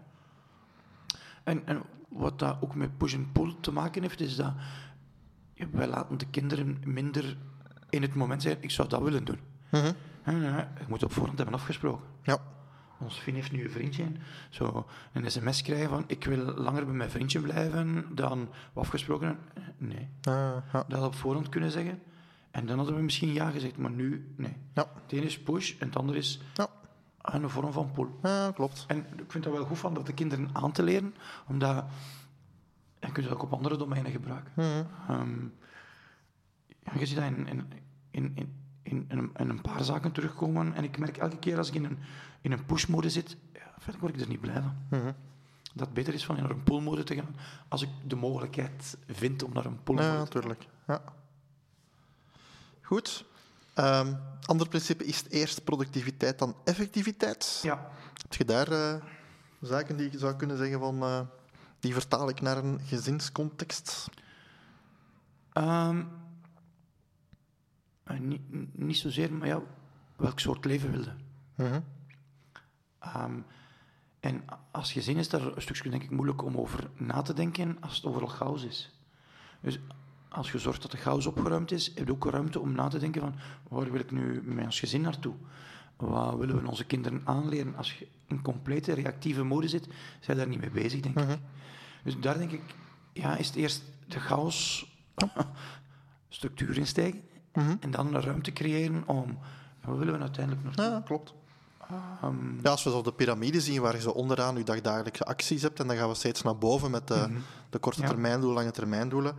En, 1.45 1.67
en 1.67 1.83
wat 2.09 2.39
dat 2.39 2.57
ook 2.61 2.75
met 2.75 2.97
push 2.99 3.15
en 3.15 3.33
pull 3.33 3.55
te 3.61 3.73
maken 3.73 4.03
heeft, 4.03 4.21
is 4.21 4.37
dat 4.37 4.53
wij 5.71 5.87
laten 5.87 6.19
de 6.19 6.27
kinderen 6.27 6.83
minder 6.85 7.37
in 7.91 8.03
het 8.03 8.15
moment 8.15 8.43
zijn, 8.43 8.57
ik 8.61 8.71
zou 8.71 8.89
dat 8.89 9.03
willen 9.03 9.25
doen. 9.25 9.39
mhm. 9.71 9.93
Ja, 10.25 10.73
Je 10.79 10.85
moet 10.89 11.03
op 11.03 11.13
voorhand 11.13 11.37
hebben 11.39 11.55
afgesproken. 11.57 12.05
Ja. 12.23 12.39
Ons 13.03 13.19
Finn 13.19 13.37
heeft 13.37 13.53
nu 13.53 13.65
een 13.65 13.71
vriendje. 13.71 14.05
Zo 14.51 14.87
een 15.13 15.31
sms 15.31 15.63
krijgen 15.63 15.89
van 15.89 16.05
ik 16.07 16.25
wil 16.25 16.45
langer 16.55 16.85
bij 16.85 16.95
mijn 16.95 17.11
vriendje 17.11 17.41
blijven 17.41 18.07
dan 18.15 18.49
we 18.73 18.81
afgesproken. 18.81 19.39
Nee, 19.79 20.09
Ah, 20.23 20.57
ja. 20.73 20.85
dat 20.89 20.99
had 20.99 21.07
op 21.07 21.15
voorhand 21.15 21.49
kunnen 21.49 21.71
zeggen. 21.71 22.03
En 22.51 22.67
dan 22.67 22.77
hadden 22.77 22.97
we 22.97 23.03
misschien 23.03 23.33
ja 23.33 23.51
gezegd, 23.51 23.77
maar 23.77 23.91
nu 23.91 24.33
nee. 24.37 24.57
Ja. 24.75 24.87
Het 25.03 25.13
ene 25.13 25.25
is 25.25 25.41
push 25.41 25.75
en 25.79 25.87
het 25.87 25.97
andere 25.97 26.19
is 26.19 26.41
Ja. 26.55 26.69
een 27.23 27.51
vorm 27.51 27.73
van 27.73 27.91
pull. 27.93 28.09
Ja, 28.23 28.51
klopt. 28.51 28.85
En 28.89 28.99
ik 29.17 29.33
vind 29.33 29.45
dat 29.45 29.53
wel 29.53 29.65
goed 29.65 29.79
van 29.79 29.95
dat 29.95 30.07
de 30.07 30.13
kinderen 30.15 30.49
aan 30.53 30.73
te 30.73 30.83
leren, 30.83 31.15
omdat 31.47 31.85
je 33.01 33.13
kunt 33.13 33.27
het 33.27 33.35
ook 33.35 33.43
op 33.43 33.53
andere 33.53 33.77
domeinen 33.77 34.13
gebruiken. 34.13 34.53
Mhm. 34.55 34.85
Ehm, 35.09 35.39
je 36.99 37.07
ziet 37.07 37.17
dat 37.17 37.25
in, 37.25 37.47
in, 37.49 37.73
in, 38.11 38.33
in, 38.35 38.61
in, 38.83 39.05
een, 39.09 39.31
in 39.37 39.49
een 39.49 39.61
paar 39.61 39.85
zaken 39.85 40.13
terugkomen. 40.13 40.75
En 40.75 40.85
ik 40.85 40.99
merk 40.99 41.17
elke 41.17 41.39
keer 41.39 41.59
als 41.59 41.69
ik 41.69 41.75
in 41.75 41.85
een, 41.85 41.99
in 42.41 42.53
een 42.53 42.65
push-mode 42.65 43.11
zit, 43.11 43.37
ja, 43.53 43.73
verder 43.79 44.01
word 44.01 44.15
ik 44.15 44.21
er 44.21 44.29
niet 44.29 44.41
blij 44.41 44.63
van. 44.63 44.77
Mhm. 45.01 45.13
Dat 45.75 45.87
het 45.87 45.95
beter 45.95 46.15
is 46.15 46.25
van 46.25 46.37
naar 46.37 46.51
een 46.51 46.63
pull-mode 46.63 47.03
te 47.05 47.15
gaan, 47.15 47.37
als 47.69 47.83
ik 47.83 47.89
de 48.07 48.17
mogelijkheid 48.17 48.97
vind 49.09 49.43
om 49.43 49.53
naar 49.53 49.65
een 49.65 49.83
pull-mode 49.83 50.07
Ja, 50.09 50.13
te 50.13 50.17
gaan. 50.17 50.25
natuurlijk. 50.25 50.67
Ja. 50.87 51.03
Goed. 52.83 53.25
Ehm, 53.75 54.15
ander 54.47 54.69
principe 54.69 55.05
is 55.05 55.25
eerst 55.29 55.65
productiviteit 55.65 56.39
dan 56.39 56.55
effectiviteit. 56.65 57.61
Ja. 57.63 57.91
Heb 58.23 58.35
je 58.35 58.45
daar 58.45 58.73
eh, 58.73 58.95
zaken 59.61 59.97
die 59.97 60.11
je 60.13 60.19
zou 60.19 60.35
kunnen 60.37 60.57
zeggen 60.57 60.79
van... 60.79 61.03
eh, 61.03 61.21
die 61.81 61.93
vertaal 61.93 62.29
ik 62.29 62.41
naar 62.41 62.57
een 62.57 62.81
gezinscontext? 62.85 64.09
Ehm, 65.53 66.03
eh, 68.05 68.19
niet, 68.19 68.41
niet 68.75 68.97
zozeer, 68.97 69.33
maar 69.33 69.49
ja, 69.49 69.63
welk 70.17 70.41
soort 70.41 70.65
leven 70.65 70.91
wilde. 70.91 71.15
Mhm. 71.55 71.81
Ehm, 72.99 73.39
en 74.21 74.45
als 74.71 74.93
gezin 74.93 75.17
is 75.17 75.29
daar 75.29 75.57
een 75.57 75.63
stukje 75.63 75.91
denk 75.91 76.03
ik 76.03 76.11
moeilijk 76.11 76.43
om 76.43 76.57
over 76.57 76.91
na 76.97 77.23
te 77.23 77.35
denken 77.35 77.77
als 77.81 77.97
het 77.97 78.05
overal 78.05 78.29
chaos 78.29 78.65
is. 78.65 78.91
Dus 79.61 79.79
als 80.29 80.53
je 80.53 80.59
zorgt 80.59 80.83
dat 80.83 80.91
de 80.91 80.97
chaos 80.97 81.27
opgeruimd 81.27 81.71
is, 81.71 81.95
heb 81.95 82.07
je 82.07 82.13
ook 82.13 82.25
ruimte 82.25 82.61
om 82.61 82.73
na 82.73 82.89
te 82.89 82.99
denken 82.99 83.21
van 83.21 83.35
waar 83.69 83.91
wil 83.91 84.01
ik 84.01 84.11
nu 84.11 84.43
met 84.43 84.65
ons 84.65 84.81
gezin 84.81 85.01
naartoe? 85.01 85.35
Wat 85.97 86.37
willen 86.37 86.63
we 86.63 86.69
onze 86.69 86.85
kinderen 86.85 87.21
aanleren? 87.25 87.77
Als 87.77 87.99
je 87.99 88.09
in 88.27 88.43
complete 88.43 88.93
reactieve 88.93 89.43
mode 89.43 89.69
zit, 89.69 89.89
zijn 90.21 90.37
daar 90.37 90.49
niet 90.49 90.61
mee 90.61 90.71
bezig, 90.71 91.01
denk 91.01 91.19
ik. 91.19 91.39
Dus 92.05 92.21
daar 92.21 92.39
denk 92.39 92.51
ik, 92.51 92.63
ja, 93.13 93.37
is 93.37 93.47
het 93.47 93.57
eerst 93.57 93.83
de 94.07 94.21
chaos 94.21 94.87
structuur 96.29 96.75
insteken 97.53 97.81
en 97.81 97.91
dan 97.91 98.15
een 98.15 98.23
ruimte 98.23 98.53
creëren 98.53 99.03
om, 99.07 99.39
waar 99.85 99.99
willen 99.99 100.15
we 100.15 100.21
uiteindelijk 100.21 100.65
naartoe? 100.65 100.85
Ja, 100.85 101.03
klopt. 101.05 101.35
Ehm, 102.23 102.37
Ja, 102.63 102.71
als 102.71 102.83
we 102.85 102.91
zo 102.91 103.03
de 103.03 103.13
piramide 103.13 103.61
zien, 103.61 103.81
waar 103.81 103.95
je 103.95 104.01
zo 104.01 104.11
onderaan 104.11 104.57
je 104.57 104.65
dagdagelijkse 104.65 105.25
acties 105.25 105.63
hebt, 105.63 105.81
en 105.81 105.87
dan 105.87 105.97
gaan 105.97 106.09
we 106.09 106.15
steeds 106.15 106.43
naar 106.43 106.59
boven 106.59 106.91
met 106.91 107.09
de, 107.09 107.39
de 107.71 107.79
korte 107.79 107.99
Mhm. 107.99 108.09
Ja. 108.09 108.13
termijn 108.15 108.41
doelen, 108.41 108.59
lange 108.59 108.71
termijn 108.71 109.09
doelen. 109.09 109.35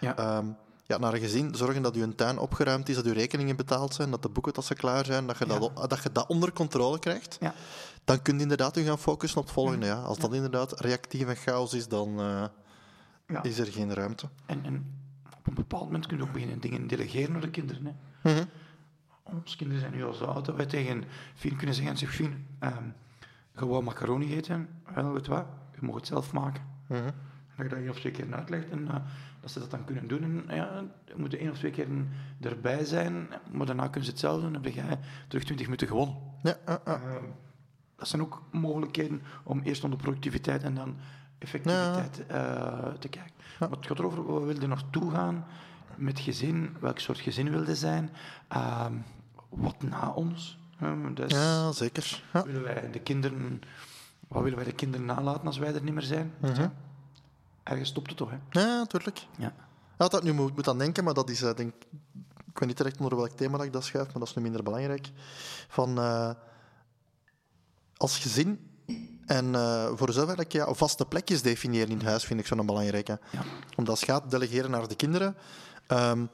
ja. 0.00 0.16
Ehm, 0.16 0.46
ja, 0.88 0.98
naar 0.98 1.14
een 1.14 1.20
gezin, 1.20 1.54
zorgen 1.54 1.82
dat 1.82 1.94
je 1.94 2.14
tuin 2.14 2.38
opgeruimd 2.38 2.88
is, 2.88 2.94
dat 2.94 3.04
je 3.04 3.12
rekeningen 3.12 3.56
betaald 3.56 3.94
zijn, 3.94 4.10
dat 4.10 4.22
de 4.22 4.28
boekentassen 4.28 4.76
klaar 4.76 5.04
zijn, 5.04 5.26
dat 5.26 5.38
je, 5.38 5.46
Ja. 5.46 5.58
dat, 5.58 5.90
dat 5.90 6.02
je 6.02 6.12
dat 6.12 6.26
onder 6.28 6.52
controle 6.52 6.98
krijgt. 6.98 7.36
ja. 7.40 7.54
Dan 8.04 8.22
kun 8.22 8.34
je 8.36 8.42
inderdaad 8.42 8.74
je 8.74 8.82
gaan 8.84 8.98
focussen 8.98 9.38
op 9.38 9.44
het 9.44 9.52
volgende. 9.54 9.86
Ja. 9.86 10.00
Als 10.02 10.18
dat 10.18 10.34
inderdaad 10.34 10.80
reactief 10.80 11.26
en 11.28 11.36
chaos 11.36 11.74
is, 11.74 11.88
dan 11.88 12.20
eh, 12.20 12.44
Ja. 13.26 13.42
is 13.42 13.58
er 13.58 13.66
geen 13.66 13.94
ruimte. 13.94 14.28
En, 14.46 14.64
en 14.64 14.94
op 15.46 15.48
een 15.48 15.54
bepaald 15.54 15.84
moment 15.84 16.06
kun 16.06 16.16
je 16.16 16.22
ook 16.22 16.32
beginnen 16.32 16.60
dingen 16.60 16.86
delegeren 16.86 17.32
naar 17.32 17.40
de 17.40 17.50
kinderen. 17.50 17.86
Hè. 17.86 18.32
Mhm. 18.32 18.44
Onze 19.22 19.56
kinderen 19.56 19.82
zijn 19.82 19.94
nu 19.94 20.04
al 20.04 20.12
zo 20.12 20.24
oud 20.24 20.44
dat 20.44 20.56
wij 20.56 20.66
tegen 20.66 21.04
Fien 21.34 21.56
kunnen 21.56 21.74
zeggen: 21.74 21.96
zeg 21.96 22.14
Fien, 22.14 22.46
ehm 22.58 22.84
je 23.58 23.66
wou 23.66 23.82
macaroni 23.82 24.34
eten? 24.34 24.68
Wel, 24.94 25.12
weet 25.12 25.26
wat, 25.26 25.46
je 25.80 25.86
mag 25.86 25.94
het 25.94 26.06
zelf 26.06 26.32
maken. 26.32 26.62
Mhm. 26.86 27.00
En 27.04 27.12
dat 27.56 27.64
je 27.64 27.68
dat 27.68 27.78
één 27.78 27.90
of 27.90 27.98
twee 27.98 28.12
keer 28.12 28.34
uitlegt 28.34 28.70
en 28.70 28.88
eh, 28.88 28.94
dat 29.40 29.50
ze 29.50 29.58
dat 29.58 29.70
dan 29.70 29.84
kunnen 29.84 30.08
doen. 30.08 30.22
En 30.48 30.56
ja, 30.56 30.84
je 31.04 31.14
moet 31.16 31.34
één 31.34 31.50
of 31.50 31.58
twee 31.58 31.70
keer 31.70 31.88
erbij 32.40 32.84
zijn, 32.84 33.28
maar 33.50 33.66
daarna 33.66 33.82
kunnen 33.82 34.04
ze 34.04 34.10
het 34.10 34.20
zelf 34.20 34.40
doen. 34.40 34.52
Dan 34.52 34.62
heb 34.62 34.74
jij 34.74 34.98
terug 35.28 35.44
20 35.44 35.66
minuten 35.66 35.88
gewonnen. 35.88 36.16
Ja. 36.42 36.56
Ehm, 36.84 37.24
dat 37.96 38.08
zijn 38.08 38.22
ook 38.22 38.42
mogelijkheden 38.50 39.22
om 39.44 39.60
eerst 39.60 39.82
de 39.82 39.96
productiviteit 39.96 40.62
en 40.62 40.74
dan 40.74 40.96
effectiviteit 41.38 42.26
eh, 42.26 42.92
te 42.98 43.08
kijken. 43.08 43.35
Maar 43.58 43.70
het 43.70 43.86
gaat 43.86 43.98
erover, 43.98 44.24
waar 44.24 44.46
wilde 44.46 44.66
naartoe 44.66 45.10
gaan 45.10 45.46
met 45.94 46.20
gezin, 46.20 46.76
welk 46.80 46.98
soort 46.98 47.18
gezin 47.18 47.50
wilde 47.50 47.76
zijn, 47.76 48.10
ehm, 48.48 48.92
wat 49.48 49.82
na 49.82 50.10
ons. 50.10 50.58
Dus 51.14 51.32
ja 51.32 51.72
zeker. 51.72 52.22
Ja. 52.32 52.42
willen 52.44 52.62
wij 52.62 52.90
de 52.90 53.00
kinderen, 53.00 53.60
wat 54.28 54.42
willen 54.42 54.58
wij 54.58 54.66
de 54.66 54.74
kinderen 54.74 55.06
nalaten 55.06 55.46
als 55.46 55.58
wij 55.58 55.74
er 55.74 55.82
niet 55.82 55.94
meer 55.94 56.02
zijn? 56.02 56.32
Mhm. 56.40 56.68
Ergens 57.62 57.88
stopt 57.88 58.08
het 58.08 58.16
toch, 58.16 58.30
hè? 58.30 58.60
ja, 58.60 58.78
natuurlijk. 58.78 59.26
Ja. 59.38 59.52
Ja, 59.98 60.08
dat 60.08 60.22
nu 60.22 60.32
moet, 60.32 60.54
moet 60.54 60.68
aan 60.68 60.78
denken, 60.78 61.04
maar 61.04 61.14
dat 61.14 61.30
is, 61.30 61.42
eh, 61.42 61.54
denk, 61.54 61.74
ik 62.46 62.58
weet 62.58 62.68
niet 62.68 62.76
direct 62.76 62.98
onder 63.00 63.16
welk 63.16 63.30
thema 63.30 63.56
dat 63.56 63.66
ik 63.66 63.72
dat 63.72 63.84
schuif, 63.84 64.06
maar 64.06 64.18
dat 64.18 64.28
is 64.28 64.34
nu 64.34 64.42
minder 64.42 64.62
belangrijk. 64.62 65.10
Van, 65.68 65.98
eh, 65.98 66.30
als 67.96 68.18
gezin 68.18 68.75
en 69.26 69.54
eh, 69.54 69.86
voor 69.86 70.06
jezelf 70.06 70.28
eigenlijk 70.28 70.52
ja, 70.52 70.74
vaste 70.74 71.04
plekjes 71.06 71.42
definiëren 71.42 71.90
in 71.90 72.00
huis 72.06 72.24
vind 72.24 72.40
ik 72.40 72.46
zo'n 72.46 72.66
belangrijke. 72.66 73.18
Ja. 73.30 73.40
Omdat 73.76 73.88
als 73.88 74.00
het 74.00 74.10
gaat 74.10 74.30
delegeren 74.30 74.70
naar 74.70 74.88
de 74.88 74.94
kinderen, 74.96 75.36
ehm, 75.86 76.24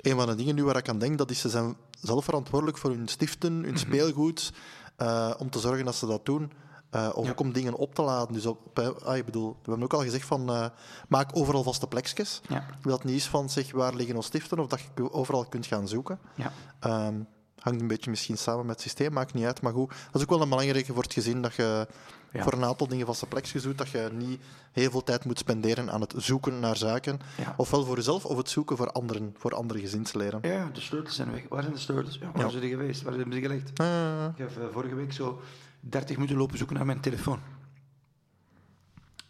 een 0.00 0.16
van 0.16 0.26
de 0.26 0.34
dingen 0.34 0.54
nu 0.54 0.64
waar 0.64 0.76
ik 0.76 0.88
aan 0.88 0.98
denk, 0.98 1.18
dat 1.18 1.30
is 1.30 1.40
ze 1.40 1.48
zijn 1.48 1.76
zelf 2.00 2.24
verantwoordelijk 2.24 2.78
voor 2.78 2.90
hun 2.90 3.08
stiften, 3.08 3.56
Mhm. 3.58 3.64
hun 3.64 3.78
speelgoed, 3.78 4.52
eh, 4.96 5.30
om 5.38 5.50
te 5.50 5.58
zorgen 5.58 5.84
dat 5.84 5.94
ze 5.94 6.06
dat 6.06 6.26
doen. 6.26 6.52
eh, 6.90 7.08
of 7.14 7.24
Ja. 7.24 7.30
ook 7.30 7.40
om 7.40 7.52
dingen 7.52 7.74
op 7.74 7.94
te 7.94 8.02
laden. 8.02 8.32
Dus 8.34 8.46
op, 8.46 8.78
eh, 8.78 8.88
ah, 9.04 9.16
ik 9.16 9.24
bedoel, 9.24 9.48
we 9.50 9.56
hebben 9.70 9.82
ook 9.82 9.92
al 9.92 10.00
gezegd 10.02 10.26
van 10.26 10.48
eh, 10.52 10.66
maak 11.08 11.30
overal 11.36 11.62
vaste 11.62 11.86
plekjes. 11.86 12.40
Ja. 12.48 12.66
Dat 12.82 13.04
niet 13.04 13.14
is 13.16 13.26
van 13.26 13.50
zeg 13.50 13.72
waar 13.72 13.94
liggen 13.94 14.16
ons 14.16 14.26
stiften 14.26 14.58
of 14.58 14.66
dat 14.66 14.80
je 14.96 15.12
overal 15.12 15.44
kunt 15.44 15.66
gaan 15.66 15.88
zoeken. 15.88 16.18
Ja. 16.34 16.52
Ehm, 16.80 17.14
hangt 17.58 17.80
een 17.80 17.86
beetje 17.88 18.10
misschien 18.10 18.36
samen 18.38 18.66
met 18.66 18.74
het 18.74 18.80
systeem, 18.84 19.12
maakt 19.12 19.34
niet 19.34 19.44
uit. 19.44 19.60
Maar 19.62 19.72
goed, 19.72 19.88
dat 19.88 20.14
is 20.14 20.22
ook 20.22 20.28
wel 20.28 20.42
een 20.42 20.48
belangrijke 20.48 20.92
voor 20.92 21.02
het 21.02 21.12
gezin 21.12 21.42
dat 21.42 21.54
je 21.54 21.86
Ja. 22.32 22.42
voor 22.42 22.52
een 22.52 22.64
aantal 22.64 22.86
dingen 22.88 23.06
vaste 23.06 23.26
plekjes 23.26 23.62
doet. 23.62 23.78
Dat 23.78 23.88
je 23.88 24.08
niet 24.12 24.40
heel 24.72 24.90
veel 24.90 25.04
tijd 25.04 25.24
moet 25.24 25.38
spenderen 25.38 25.90
aan 25.90 26.00
het 26.00 26.14
zoeken 26.16 26.60
naar 26.60 26.76
zaken. 26.76 27.20
Ja. 27.36 27.54
Ofwel 27.56 27.84
voor 27.84 27.96
jezelf 27.96 28.24
of 28.24 28.36
het 28.36 28.50
zoeken 28.50 28.76
voor 28.76 28.90
anderen, 28.92 29.34
voor 29.38 29.54
andere 29.54 29.80
gezinsleden. 29.80 30.38
Ja, 30.42 30.70
de 30.72 30.80
sleutels 30.80 31.14
zijn 31.16 31.30
weg. 31.32 31.42
Waar 31.48 31.62
zijn 31.62 31.74
de 31.74 31.80
sleutels? 31.80 32.18
Ja, 32.18 32.30
waar 32.32 32.42
Ja. 32.44 32.48
zijn 32.48 32.60
die 32.60 32.70
geweest? 32.70 33.02
Waar 33.02 33.14
hebben 33.14 33.34
ze 33.34 33.40
gelegd? 33.40 33.78
Ah, 33.80 34.24
Ik 34.32 34.38
heb 34.38 34.58
eh, 34.58 34.64
vorige 34.72 34.94
week 34.94 35.12
zo 35.12 35.40
30 35.80 36.16
minuten 36.16 36.36
lopen 36.36 36.58
zoeken 36.58 36.76
naar 36.76 36.86
mijn 36.86 37.00
telefoon. 37.00 37.40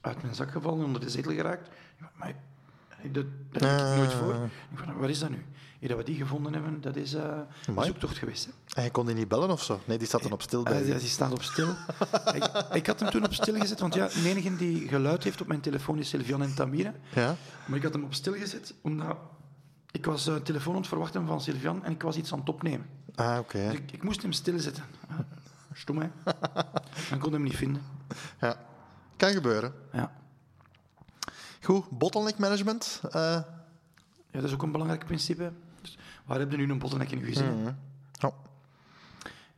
Uit 0.00 0.22
mijn 0.22 0.34
zak 0.34 0.50
gevallen, 0.50 0.84
onder 0.84 1.00
de 1.00 1.10
zetel 1.10 1.32
geraakt. 1.32 1.68
Ja, 2.00 2.10
maar 2.14 2.34
Dat, 3.12 3.24
dat 3.50 3.62
heb 3.62 3.78
ik 3.90 3.96
nooit 3.96 4.12
voor. 4.12 4.34
Ik 4.72 4.78
van, 4.78 4.96
wat 4.98 5.08
is 5.08 5.18
dat 5.18 5.30
nu? 5.30 5.44
Dat 5.80 5.96
we 5.96 6.04
die 6.04 6.16
gevonden 6.16 6.52
hebben, 6.52 6.80
dat 6.80 6.96
is 6.96 7.14
eh, 7.14 7.38
een 7.66 7.84
zoektocht 7.84 8.18
geweest. 8.18 8.44
Hè. 8.44 8.50
En 8.74 8.82
je 8.84 8.90
kon 8.90 9.06
die 9.06 9.14
niet 9.14 9.28
bellen 9.28 9.50
of 9.50 9.62
zo? 9.62 9.80
Nee, 9.84 9.98
die 9.98 10.06
zat 10.08 10.22
dan 10.22 10.32
op 10.32 10.42
stil 10.42 10.62
bij 10.62 10.80
Eh, 10.82 10.88
ja, 10.88 10.98
die 10.98 11.08
staat 11.08 11.32
op 11.32 11.42
stil. 11.42 11.68
ik, 12.38 12.50
ik 12.72 12.86
had 12.86 13.00
hem 13.00 13.10
toen 13.10 13.24
op 13.24 13.34
stil 13.34 13.54
gezet, 13.54 13.80
want 13.80 13.94
ja, 13.94 14.06
de 14.06 14.22
enige 14.28 14.56
die 14.56 14.88
geluid 14.88 15.24
heeft 15.24 15.40
op 15.40 15.46
mijn 15.46 15.60
telefoon 15.60 15.98
is 15.98 16.08
Sylvian 16.08 16.42
en 16.42 16.54
Tamira. 16.54 16.92
Ja? 17.14 17.36
Maar 17.66 17.76
ik 17.76 17.82
had 17.84 17.92
hem 17.92 18.04
op 18.04 18.14
stil 18.14 18.32
gezet, 18.32 18.74
omdat 18.80 19.16
ik 19.90 20.04
was 20.04 20.30
telefoon 20.42 20.72
aan 20.74 20.80
het 20.80 20.88
verwachten 20.88 21.26
van 21.26 21.40
Sylvian 21.40 21.84
en 21.84 21.92
ik 21.92 22.02
was 22.02 22.16
iets 22.16 22.32
aan 22.32 22.38
het 22.38 22.48
opnemen. 22.48 22.86
Ah, 23.14 23.38
oké. 23.38 23.58
Dus 23.68 23.78
ik, 23.78 23.92
ik 23.92 24.02
moest 24.02 24.22
hem 24.22 24.32
stilzetten. 24.32 24.84
Ah, 25.08 25.18
Stom, 25.72 25.98
hè? 25.98 26.08
Dan 27.10 27.18
kon 27.18 27.32
hem 27.32 27.42
niet 27.42 27.56
vinden. 27.56 27.82
Ja. 28.40 28.60
Kan 29.16 29.32
gebeuren. 29.32 29.72
Ja. 29.92 30.12
Goed, 31.62 31.90
bottleneck 31.90 32.38
management. 32.38 33.00
eh, 33.10 33.20
ja, 34.30 34.40
dat 34.40 34.44
is 34.44 34.52
ook 34.52 34.62
een 34.62 34.72
belangrijk 34.72 35.04
principe. 35.06 35.52
Waar 36.28 36.38
heb 36.38 36.50
je 36.50 36.56
nu 36.56 36.70
een 36.70 36.78
bottleneck 36.78 37.10
in 37.10 37.18
je 37.18 37.24
gezin? 37.24 37.60
mhm. 37.62 37.72
Ja. 38.12 38.32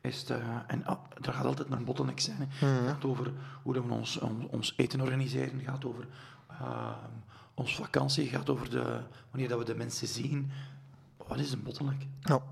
Is 0.01 0.25
eh, 0.25 0.37
en 0.67 0.85
ah, 0.85 0.99
er 1.23 1.33
gaat 1.33 1.45
altijd 1.45 1.71
een 1.71 1.85
bottleneck 1.85 2.21
zijn. 2.21 2.37
Hè. 2.51 2.67
Het 2.67 2.89
gaat 2.89 3.05
over 3.05 3.33
hoe 3.63 3.75
dat 3.75 3.85
we 3.85 3.93
ons, 3.93 4.19
on- 4.19 4.49
ons 4.51 4.75
eten 4.77 5.01
organiseren. 5.01 5.57
Het 5.59 5.67
gaat 5.69 5.85
over 5.85 6.07
uh, 6.51 6.91
ons 7.55 7.75
vakantie. 7.77 8.25
Het 8.29 8.37
gaat 8.37 8.51
over 8.51 8.71
de, 8.71 9.01
wanneer 9.31 9.49
dat 9.49 9.59
we 9.59 9.65
de 9.65 9.75
mensen 9.75 10.09
zien. 10.09 10.51
Wat 11.27 11.39
is 11.39 11.53
een 11.53 11.63
bottleneck? 11.63 12.07
Ja. 12.21 12.43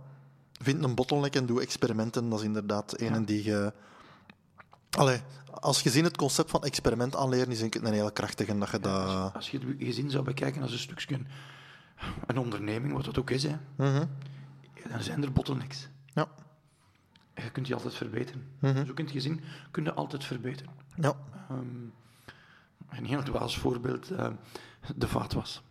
Vind 0.62 0.84
een 0.84 0.94
bottleneck 0.94 1.34
en 1.36 1.46
doe 1.46 1.60
experimenten. 1.60 2.28
Dat 2.28 2.38
is 2.38 2.44
inderdaad 2.44 3.00
een 3.00 3.12
Ja. 3.14 3.20
die 3.20 3.44
je... 3.44 3.72
Allee, 4.90 5.20
als 5.50 5.80
je 5.82 5.90
ziet 5.90 6.04
het 6.04 6.16
concept 6.16 6.50
van 6.50 6.64
experiment 6.64 7.16
aanleren, 7.16 7.50
is 7.50 7.58
denk 7.58 7.74
ik 7.74 7.82
een 7.82 7.92
heel 7.92 8.12
krachtige. 8.12 8.58
Dat 8.58 8.70
je 8.70 8.80
dat... 8.80 9.34
Als 9.34 9.50
je 9.50 9.58
het 9.58 9.66
gezin 9.78 10.10
zou 10.10 10.24
bekijken 10.24 10.62
als 10.62 10.72
een 10.72 10.78
stukje 10.78 11.18
een 12.26 12.38
onderneming, 12.38 12.92
wat 12.92 13.04
dat 13.04 13.18
ook 13.18 13.30
is, 13.30 13.42
hè, 13.42 13.56
Mhm. 13.76 14.06
ja, 14.74 14.88
dan 14.90 15.02
zijn 15.02 15.22
er 15.22 15.32
bottlenecks. 15.32 15.88
Ja. 16.14 16.28
En 17.34 17.44
je 17.44 17.50
kunt 17.50 17.66
die 17.66 17.74
altijd 17.74 17.94
verbeteren. 17.94 18.46
Mhm. 18.58 18.78
Ook 18.90 18.98
in 18.98 19.04
het 19.04 19.10
gezin 19.14 19.40
kun 19.70 19.84
je 19.84 19.92
altijd 19.94 20.24
verbeteren. 20.24 20.72
Ja. 20.96 21.14
Ehm, 21.48 21.66
een 22.88 23.04
heel 23.04 23.22
dwaas 23.22 23.58
voorbeeld, 23.58 24.10
eh, 24.10 24.28
de 24.96 25.08
vaatwas. 25.08 25.62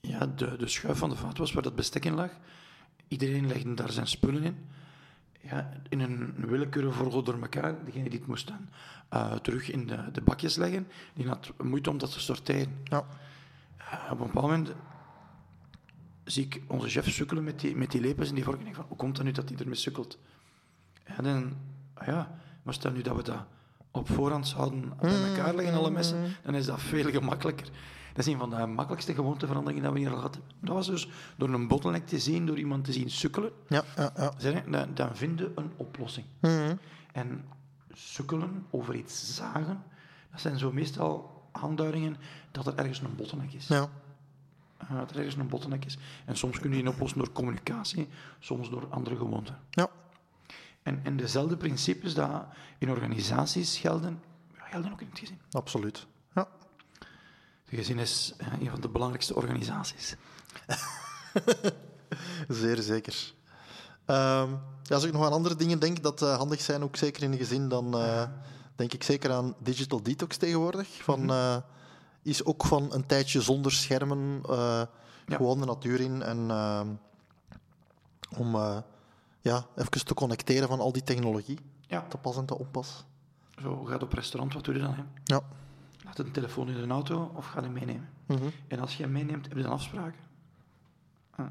Ja, 0.00 0.26
de, 0.26 0.56
de 0.56 0.68
schuif 0.68 0.98
van 0.98 1.10
de 1.10 1.16
vaatwas 1.16 1.52
waar 1.52 1.62
dat 1.62 1.74
bestek 1.74 2.04
in 2.04 2.14
lag, 2.14 2.30
iedereen 3.08 3.46
legde 3.46 3.74
daar 3.74 3.92
zijn 3.92 4.06
spullen 4.06 4.42
in. 4.42 4.66
Ja, 5.40 5.72
in 5.88 6.00
een 6.00 6.34
willekeurige 6.36 6.92
volgorde 6.98 7.32
door 7.32 7.40
elkaar. 7.42 7.84
Degene 7.84 8.08
die 8.08 8.18
het 8.18 8.28
moest 8.28 8.46
dan 8.46 8.68
eh, 9.08 9.32
terug 9.32 9.70
in 9.70 9.86
de, 9.86 10.10
de 10.12 10.20
bakjes 10.20 10.56
leggen, 10.56 10.88
die 11.14 11.28
had 11.28 11.52
moeite 11.62 11.90
om 11.90 11.98
dat 11.98 12.12
te 12.12 12.20
sorteren. 12.20 12.78
Ja. 12.84 13.06
Op 13.92 14.20
een 14.20 14.26
bepaald 14.26 14.46
moment 14.46 14.72
zie 16.24 16.44
ik 16.44 16.62
onze 16.66 16.88
chef 16.88 17.10
sukkelen 17.10 17.44
met 17.44 17.60
die, 17.60 17.76
met 17.76 17.90
die 17.90 18.00
lepels 18.00 18.28
en 18.28 18.34
die 18.34 18.44
vorken. 18.44 18.62
En 18.62 18.68
ik 18.68 18.74
van, 18.74 18.84
hoe 18.88 18.96
komt 18.96 19.16
dat 19.16 19.24
nu 19.24 19.32
dat 19.32 19.48
hij 19.48 19.58
ermee 19.58 19.74
sukkelt? 19.74 20.18
En 21.04 21.24
dan, 21.24 21.56
ah 21.94 22.06
ja, 22.06 22.38
maar 22.62 22.74
stel 22.74 22.90
nu 22.90 23.02
dat 23.02 23.16
we 23.16 23.22
dat 23.22 23.44
op 23.90 24.08
voorhand 24.08 24.48
zouden 24.48 24.92
bij 25.00 25.28
elkaar 25.28 25.54
leggen, 25.54 25.74
alle 25.78 25.90
messen, 25.90 26.36
dan 26.42 26.54
is 26.54 26.66
dat 26.66 26.80
veel 26.80 27.10
gemakkelijker. 27.10 27.66
Dat 28.12 28.26
is 28.26 28.32
een 28.32 28.38
van 28.38 28.50
de 28.50 28.66
makkelijkste 28.66 29.14
gewoonteveranderingen 29.14 29.82
dat 29.82 29.92
we 29.92 29.98
hier 29.98 30.10
al 30.10 30.16
gehad 30.16 30.34
hebben. 30.34 30.52
Dat 30.60 30.74
was 30.74 30.86
dus 30.86 31.08
door 31.36 31.48
een 31.48 31.68
bottleneck 31.68 32.06
te 32.06 32.18
zien, 32.18 32.46
door 32.46 32.58
iemand 32.58 32.84
te 32.84 32.92
zien 32.92 33.10
sukkelen, 33.10 33.52
Ja, 33.68 33.84
ja, 33.96 34.12
ja. 34.38 34.62
dan, 34.70 34.94
dan 34.94 35.16
vinden 35.16 35.46
we 35.54 35.60
een 35.60 35.72
oplossing. 35.76 36.26
Mhm. 36.40 36.76
En 37.12 37.44
sukkelen, 37.92 38.66
over 38.70 38.94
iets 38.94 39.34
zagen, 39.34 39.82
dat 40.30 40.40
zijn 40.40 40.58
zo 40.58 40.72
meestal 40.72 41.37
aanduidingen 41.62 42.16
dat 42.50 42.66
er 42.66 42.74
ergens 42.74 43.00
een 43.00 43.16
bottleneck 43.16 43.52
is. 43.52 43.66
Ja. 43.66 43.88
Eh, 44.78 44.98
dat 44.98 45.10
er 45.10 45.16
ergens 45.16 45.34
een 45.34 45.48
bottleneck 45.48 45.84
is. 45.84 45.98
En 46.24 46.36
soms 46.36 46.58
kun 46.58 46.70
je 46.70 46.82
die 46.82 46.88
oplossen 46.88 47.18
door 47.18 47.32
communicatie, 47.32 48.08
soms 48.38 48.70
door 48.70 48.86
andere 48.90 49.16
gewoonten. 49.16 49.58
Ja. 49.70 49.88
En, 50.82 51.00
en 51.02 51.16
dezelfde 51.16 51.56
principes 51.56 52.14
die 52.14 52.24
in 52.78 52.90
organisaties 52.90 53.78
gelden, 53.78 54.22
gelden 54.54 54.92
ook 54.92 55.00
in 55.00 55.08
het 55.10 55.18
gezin. 55.18 55.38
Absoluut. 55.50 56.06
Ja. 56.34 56.48
Het 57.64 57.78
gezin 57.78 57.98
is 57.98 58.34
eh, 58.36 58.46
een 58.60 58.70
van 58.70 58.80
de 58.80 58.88
belangrijkste 58.88 59.34
organisaties. 59.34 60.16
Zeer 62.48 62.82
zeker. 62.82 63.32
Ehm, 64.04 64.50
ja, 64.82 64.94
als 64.94 65.04
ik 65.04 65.12
nog 65.12 65.24
aan 65.24 65.32
andere 65.32 65.56
dingen 65.56 65.78
denk 65.78 66.02
dat 66.02 66.22
eh, 66.22 66.36
handig 66.36 66.60
zijn, 66.60 66.82
ook 66.82 66.96
zeker 66.96 67.22
in 67.22 67.32
een 67.32 67.38
gezin, 67.38 67.68
dan 67.68 67.94
denk 68.78 68.92
ik 68.92 69.02
zeker 69.02 69.32
aan 69.32 69.54
digital 69.58 70.02
detox 70.02 70.36
tegenwoordig. 70.36 70.88
Van, 71.02 71.30
eh, 71.30 71.56
is 72.22 72.44
ook 72.44 72.64
van 72.66 72.92
een 72.92 73.06
tijdje 73.06 73.40
zonder 73.40 73.72
schermen, 73.72 74.40
eh, 74.48 74.82
Ja. 75.26 75.36
gewoon 75.36 75.60
de 75.60 75.66
natuur 75.66 76.00
in. 76.00 76.22
En 76.22 76.50
ehm, 76.50 76.88
om 78.38 78.54
eh, 78.54 78.78
ja, 79.40 79.66
even 79.76 80.04
te 80.04 80.14
connecteren 80.14 80.68
van 80.68 80.80
al 80.80 80.92
die 80.92 81.02
technologie, 81.02 81.58
Ja. 81.80 82.04
te 82.08 82.16
pas 82.16 82.36
en 82.36 82.46
te 82.46 82.58
onpas. 82.58 83.04
Zo 83.62 83.84
gaat 83.84 84.02
op 84.02 84.12
restaurant, 84.12 84.54
wat 84.54 84.64
doe 84.64 84.74
je 84.74 84.80
dan? 84.80 84.94
Hè? 84.94 85.02
Ja. 85.24 85.40
Laat 86.04 86.18
een 86.18 86.32
telefoon 86.32 86.68
in 86.68 86.80
de 86.88 86.92
auto 86.94 87.30
of 87.34 87.46
ga 87.46 87.62
hem 87.62 87.72
meenemen. 87.72 88.08
Mhm. 88.26 88.48
En 88.68 88.80
als 88.80 88.96
je 88.96 89.02
hem 89.02 89.12
meeneemt, 89.12 89.48
heb 89.48 89.56
je 89.56 89.62
dan 89.62 89.72
afspraken. 89.72 90.20
Ah. 91.30 91.46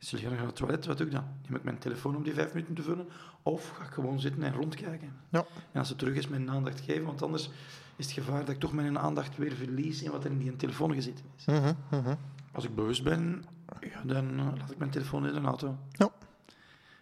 Zul 0.00 0.18
je 0.18 0.28
naar 0.28 0.46
het 0.46 0.56
toilet, 0.56 0.86
wat 0.86 0.98
doe 0.98 1.06
ik 1.06 1.12
dan? 1.12 1.24
Neem 1.42 1.56
ik 1.56 1.64
mijn 1.64 1.78
telefoon 1.78 2.16
om 2.16 2.22
die 2.22 2.34
vijf 2.34 2.52
minuten 2.52 2.74
te 2.74 2.82
vullen? 2.82 3.08
Of 3.42 3.68
ga 3.68 3.84
ik 3.84 3.90
gewoon 3.90 4.20
zitten 4.20 4.42
en 4.42 4.52
rondkijken? 4.52 5.12
Ja. 5.28 5.44
En 5.72 5.78
als 5.78 5.88
het 5.88 5.98
terug 5.98 6.14
is, 6.14 6.28
mijn 6.28 6.50
aandacht 6.50 6.80
geven, 6.80 7.04
want 7.04 7.22
anders 7.22 7.50
is 7.96 8.04
het 8.04 8.14
gevaar 8.14 8.40
dat 8.40 8.48
ik 8.48 8.60
toch 8.60 8.72
mijn 8.72 8.98
aandacht 8.98 9.36
weer 9.36 9.52
verlies 9.52 10.02
in 10.02 10.10
wat 10.10 10.24
er 10.24 10.30
in 10.30 10.38
die 10.38 10.56
telefoon 10.56 10.94
gezeten 10.94 11.24
is. 11.36 11.44
Mhm, 11.44 11.72
mhm. 11.90 12.14
Als 12.52 12.64
ik 12.64 12.74
bewust 12.74 13.02
ben, 13.02 13.44
ja, 13.80 14.02
dan 14.04 14.38
eh, 14.38 14.46
laat 14.58 14.70
ik 14.70 14.78
mijn 14.78 14.90
telefoon 14.90 15.26
in 15.26 15.34
de 15.34 15.40
auto. 15.40 15.76
Ja. 15.92 16.10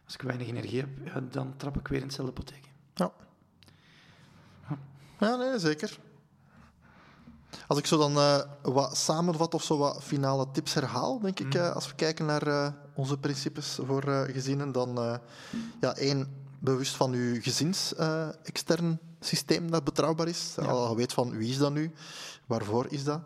Als 0.04 0.14
ik 0.14 0.22
weinig 0.22 0.48
energie 0.48 0.80
heb, 0.80 0.88
ja, 1.04 1.20
dan 1.20 1.56
trap 1.56 1.78
ik 1.78 1.88
weer 1.88 1.98
in 1.98 2.04
hetzelfde 2.04 2.32
poteken. 2.32 2.70
Ja. 2.94 3.12
Ja, 5.20 5.36
nee, 5.36 5.58
zeker. 5.58 5.98
Als 7.66 7.78
ik 7.78 7.86
zo 7.86 7.98
dan 7.98 8.16
eh, 8.16 8.38
wat 8.62 8.96
samenvat 8.96 9.54
of 9.54 9.62
zo 9.62 9.78
wat 9.78 10.02
finale 10.02 10.46
tips 10.52 10.74
herhaal, 10.74 11.20
denk 11.20 11.40
ik, 11.40 11.54
eh, 11.54 11.74
als 11.74 11.86
we 11.88 11.94
kijken 11.94 12.26
naar 12.26 12.46
eh, 12.46 12.68
onze 12.94 13.18
principes 13.18 13.78
voor 13.86 14.02
gezinnen, 14.32 14.72
dan 14.72 15.20
ja, 15.80 15.94
één, 15.94 16.46
bewust 16.58 16.96
van 16.96 17.12
uw 17.12 17.40
gezins-extern 17.40 18.98
systeem 19.20 19.70
dat 19.70 19.84
betrouwbaar 19.84 20.28
is. 20.28 20.54
Ja. 20.56 20.62
Al 20.64 20.96
weet 20.96 21.12
van 21.12 21.30
wie 21.36 21.50
is 21.50 21.58
dat 21.58 21.72
nu, 21.72 21.92
waarvoor 22.46 22.86
is 22.88 23.04
dat. 23.04 23.20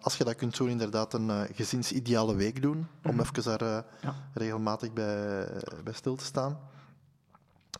Als 0.00 0.16
je 0.16 0.24
dat 0.24 0.34
kunt 0.34 0.56
doen, 0.56 0.68
inderdaad 0.68 1.14
een 1.14 1.48
gezinsideale 1.54 2.34
week 2.34 2.62
doen, 2.62 2.86
om 3.04 3.20
even 3.20 3.42
daar 3.42 3.84
Ja. 4.00 4.14
regelmatig 4.34 4.92
bij, 4.92 5.48
bij 5.84 5.92
stil 5.92 6.16
te 6.16 6.24
staan. 6.24 6.58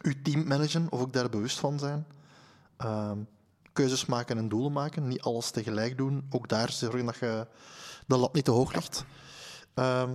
Uw 0.01 0.15
team 0.23 0.47
managen, 0.47 0.87
of 0.91 1.01
ook 1.01 1.13
daar 1.13 1.29
bewust 1.29 1.59
van 1.59 1.79
zijn. 1.79 2.07
Ehm, 3.73 3.83
keuzes 3.83 4.07
maken 4.07 4.39
en 4.39 4.49
doelen 4.49 4.73
maken. 4.73 5.09
Niet 5.09 5.23
alles 5.23 5.51
tegelijk 5.51 5.97
doen. 5.97 6.27
Ook 6.31 6.49
daar 6.49 6.71
zorgen 6.71 7.05
dat 7.07 7.17
je 7.17 7.47
de 8.07 8.17
lat 8.17 8.33
niet 8.35 8.45
te 8.45 8.51
hoog 8.51 8.75
ligt. 8.75 9.05
Ehm, 9.75 10.11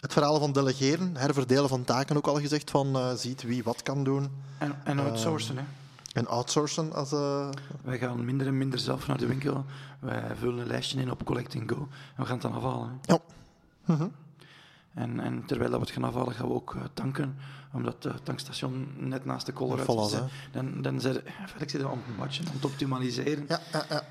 het 0.00 0.12
verhaal 0.12 0.38
van 0.40 0.52
delegeren, 0.52 1.16
herverdelen 1.16 1.68
van 1.68 1.84
taken, 1.84 2.16
ook 2.16 2.26
al 2.26 2.40
gezegd, 2.40 2.70
van 2.70 2.96
eh, 2.96 3.12
ziet 3.14 3.42
wie 3.42 3.62
wat 3.64 3.82
kan 3.82 4.04
doen. 4.04 4.30
En, 4.58 4.74
en 4.84 4.98
outsourcen, 4.98 5.56
hè. 5.56 5.64
En 6.12 6.26
outsourcen 6.26 6.92
als... 6.92 7.12
eh, 7.12 7.48
Wij 7.82 7.98
gaan 7.98 8.24
minder 8.24 8.46
en 8.46 8.58
minder 8.58 8.78
zelf 8.78 9.06
naar 9.06 9.18
de 9.18 9.26
winkel. 9.26 9.64
Wij 10.00 10.22
vullen 10.38 10.58
een 10.58 10.66
lijstje 10.66 11.00
in 11.00 11.10
op 11.10 11.24
Collect 11.24 11.56
and 11.56 11.70
Go. 11.70 11.76
En 11.76 11.88
we 12.16 12.24
gaan 12.24 12.32
het 12.32 12.42
dan 12.42 12.52
afhalen. 12.52 12.88
hè. 13.06 13.12
ja. 13.12 13.18
Mhm. 13.84 14.08
En, 14.94 15.20
en 15.20 15.44
terwijl 15.46 15.70
dat 15.70 15.80
we 15.80 15.86
het 15.86 15.94
gaan 15.94 16.04
afhalen, 16.04 16.34
gaan 16.34 16.48
we 16.48 16.54
ook 16.54 16.74
eh, 16.74 16.82
tanken. 16.94 17.36
Omdat 17.72 18.02
het 18.02 18.24
tankstation 18.24 18.88
net 18.96 19.24
naast 19.24 19.46
de 19.46 19.52
Voilà, 19.52 20.06
is. 20.06 20.12
hè. 20.12 20.20
Dan, 20.52 20.82
dan 20.82 21.00
zijn 21.00 21.14
we 21.14 21.22
aan 21.86 22.02
het 22.06 22.16
batchen, 22.16 22.46
aan 22.46 22.54
het 22.54 22.64
optimaliseren. 22.64 23.44
Ja, 23.48 23.60
ja, 23.72 23.84
ja. 23.88 24.04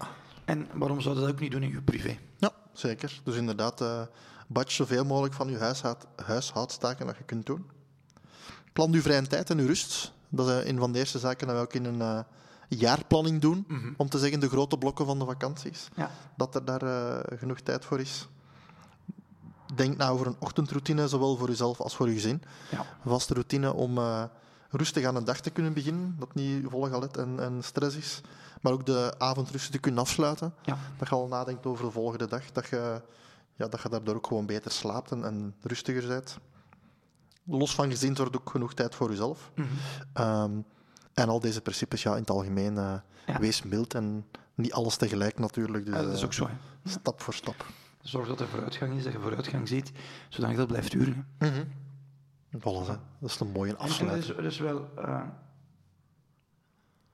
En 0.45 0.67
waarom 0.73 1.01
zou 1.01 1.15
je 1.15 1.21
dat 1.21 1.29
ook 1.29 1.39
niet 1.39 1.51
doen 1.51 1.63
in 1.63 1.69
je 1.71 1.81
privé? 1.81 2.17
ja, 2.37 2.51
zeker. 2.73 3.21
Dus 3.23 3.35
inderdaad, 3.35 3.81
eh 3.81 4.01
batch 4.47 4.71
zoveel 4.71 5.05
mogelijk 5.05 5.33
van 5.33 5.49
je 5.49 5.57
huishoud, 5.57 6.05
huishoudstaken 6.25 7.05
dat 7.05 7.17
je 7.17 7.23
kunt 7.23 7.45
doen. 7.45 7.69
Plan 8.73 8.93
uw 8.93 9.01
vrije 9.01 9.27
tijd 9.27 9.49
en 9.49 9.59
uw 9.59 9.67
rust. 9.67 10.13
Dat 10.29 10.47
is 10.49 10.61
eh, 10.61 10.67
een 10.67 10.77
van 10.77 10.91
de 10.91 10.99
eerste 10.99 11.19
zaken 11.19 11.47
dat 11.47 11.55
we 11.55 11.61
ook 11.61 11.73
in 11.73 11.85
een 11.85 12.01
eh, 12.01 12.19
jaarplanning 12.67 13.41
doen. 13.41 13.67
Om 13.97 14.09
te 14.09 14.19
zeggen, 14.19 14.39
de 14.39 14.49
grote 14.49 14.77
blokken 14.77 15.05
van 15.05 15.19
de 15.19 15.25
vakanties. 15.25 15.87
Ja. 15.95 16.11
Dat 16.37 16.55
er 16.55 16.65
daar 16.65 16.81
eh, 16.81 17.37
genoeg 17.39 17.59
tijd 17.59 17.85
voor 17.85 17.99
is. 17.99 18.27
Denk 19.75 19.97
nou 19.97 20.13
over 20.13 20.27
een 20.27 20.35
ochtendroutine, 20.39 21.07
zowel 21.07 21.35
voor 21.37 21.49
uzelf 21.49 21.79
als 21.81 21.95
voor 21.95 22.07
uw 22.07 22.13
gezin. 22.13 22.41
Ja. 22.71 22.77
Een 22.79 23.09
vaste 23.09 23.33
routine 23.33 23.73
om 23.73 23.97
eh, 23.97 24.23
rustig 24.69 25.05
aan 25.05 25.15
een 25.15 25.23
dag 25.25 25.39
te 25.39 25.49
kunnen 25.49 25.73
beginnen. 25.73 26.15
Dat 26.19 26.33
niet 26.33 26.65
vol 26.69 26.81
galet 26.89 27.17
en, 27.17 27.39
en 27.39 27.63
stress 27.63 27.95
is. 27.95 28.21
Maar 28.61 28.73
ook 28.73 28.85
de 28.85 29.13
avondrust 29.17 29.71
te 29.71 29.77
kunnen 29.77 30.01
afsluiten. 30.01 30.53
Ja. 30.61 30.77
Dat 30.97 31.09
je 31.09 31.15
al 31.15 31.27
nadenkt 31.27 31.65
over 31.65 31.85
de 31.85 31.91
volgende 31.91 32.27
dag. 32.27 32.51
Dat 32.51 32.67
je, 32.67 33.01
ja, 33.55 33.67
dat 33.67 33.81
je 33.81 33.89
daardoor 33.89 34.15
ook 34.15 34.27
gewoon 34.27 34.45
beter 34.45 34.71
slaapt 34.71 35.11
en, 35.11 35.23
en 35.25 35.55
rustiger 35.61 36.07
bent. 36.07 36.37
Los 37.45 37.75
van 37.75 37.89
gezin 37.89 38.15
zorgt 38.15 38.35
ook 38.35 38.49
genoeg 38.49 38.73
tijd 38.73 38.95
voor 38.95 39.09
jezelf. 39.09 39.51
Mhm. 39.55 39.67
Ehm, 40.13 40.51
en 41.13 41.29
al 41.29 41.39
deze 41.39 41.61
principes, 41.61 42.03
ja, 42.03 42.11
in 42.13 42.19
het 42.19 42.29
algemeen, 42.29 42.77
eh, 42.77 42.93
Ja. 43.27 43.39
wees 43.39 43.63
mild 43.63 43.93
en 43.93 44.25
niet 44.55 44.73
alles 44.73 44.95
tegelijk 44.95 45.39
natuurlijk. 45.39 45.85
Dus, 45.85 45.95
Ja, 45.95 46.01
dat 46.01 46.11
is 46.13 46.19
eh, 46.19 46.25
ook 46.25 46.33
zo. 46.33 46.47
Hè. 46.47 46.89
stap 46.91 47.21
voor 47.21 47.33
stap. 47.33 47.65
Zorg 48.03 48.27
dat 48.27 48.39
er 48.39 48.47
vooruitgang 48.47 48.97
is, 48.97 49.03
dat 49.03 49.13
je 49.13 49.19
vooruitgang 49.19 49.67
ziet, 49.67 49.91
zodat 50.29 50.55
dat 50.55 50.67
blijft 50.67 50.91
duren. 50.91 51.27
Voilà, 52.57 52.87
hè. 52.87 52.95
dat 53.19 53.29
is 53.29 53.39
een 53.39 53.51
mooie 53.51 53.71
dat 53.71 53.79
afsluiting. 53.79 54.29
is, 54.29 54.35
dat 54.35 54.51
is 54.51 54.59
wel. 54.59 54.89
eh, 54.97 55.21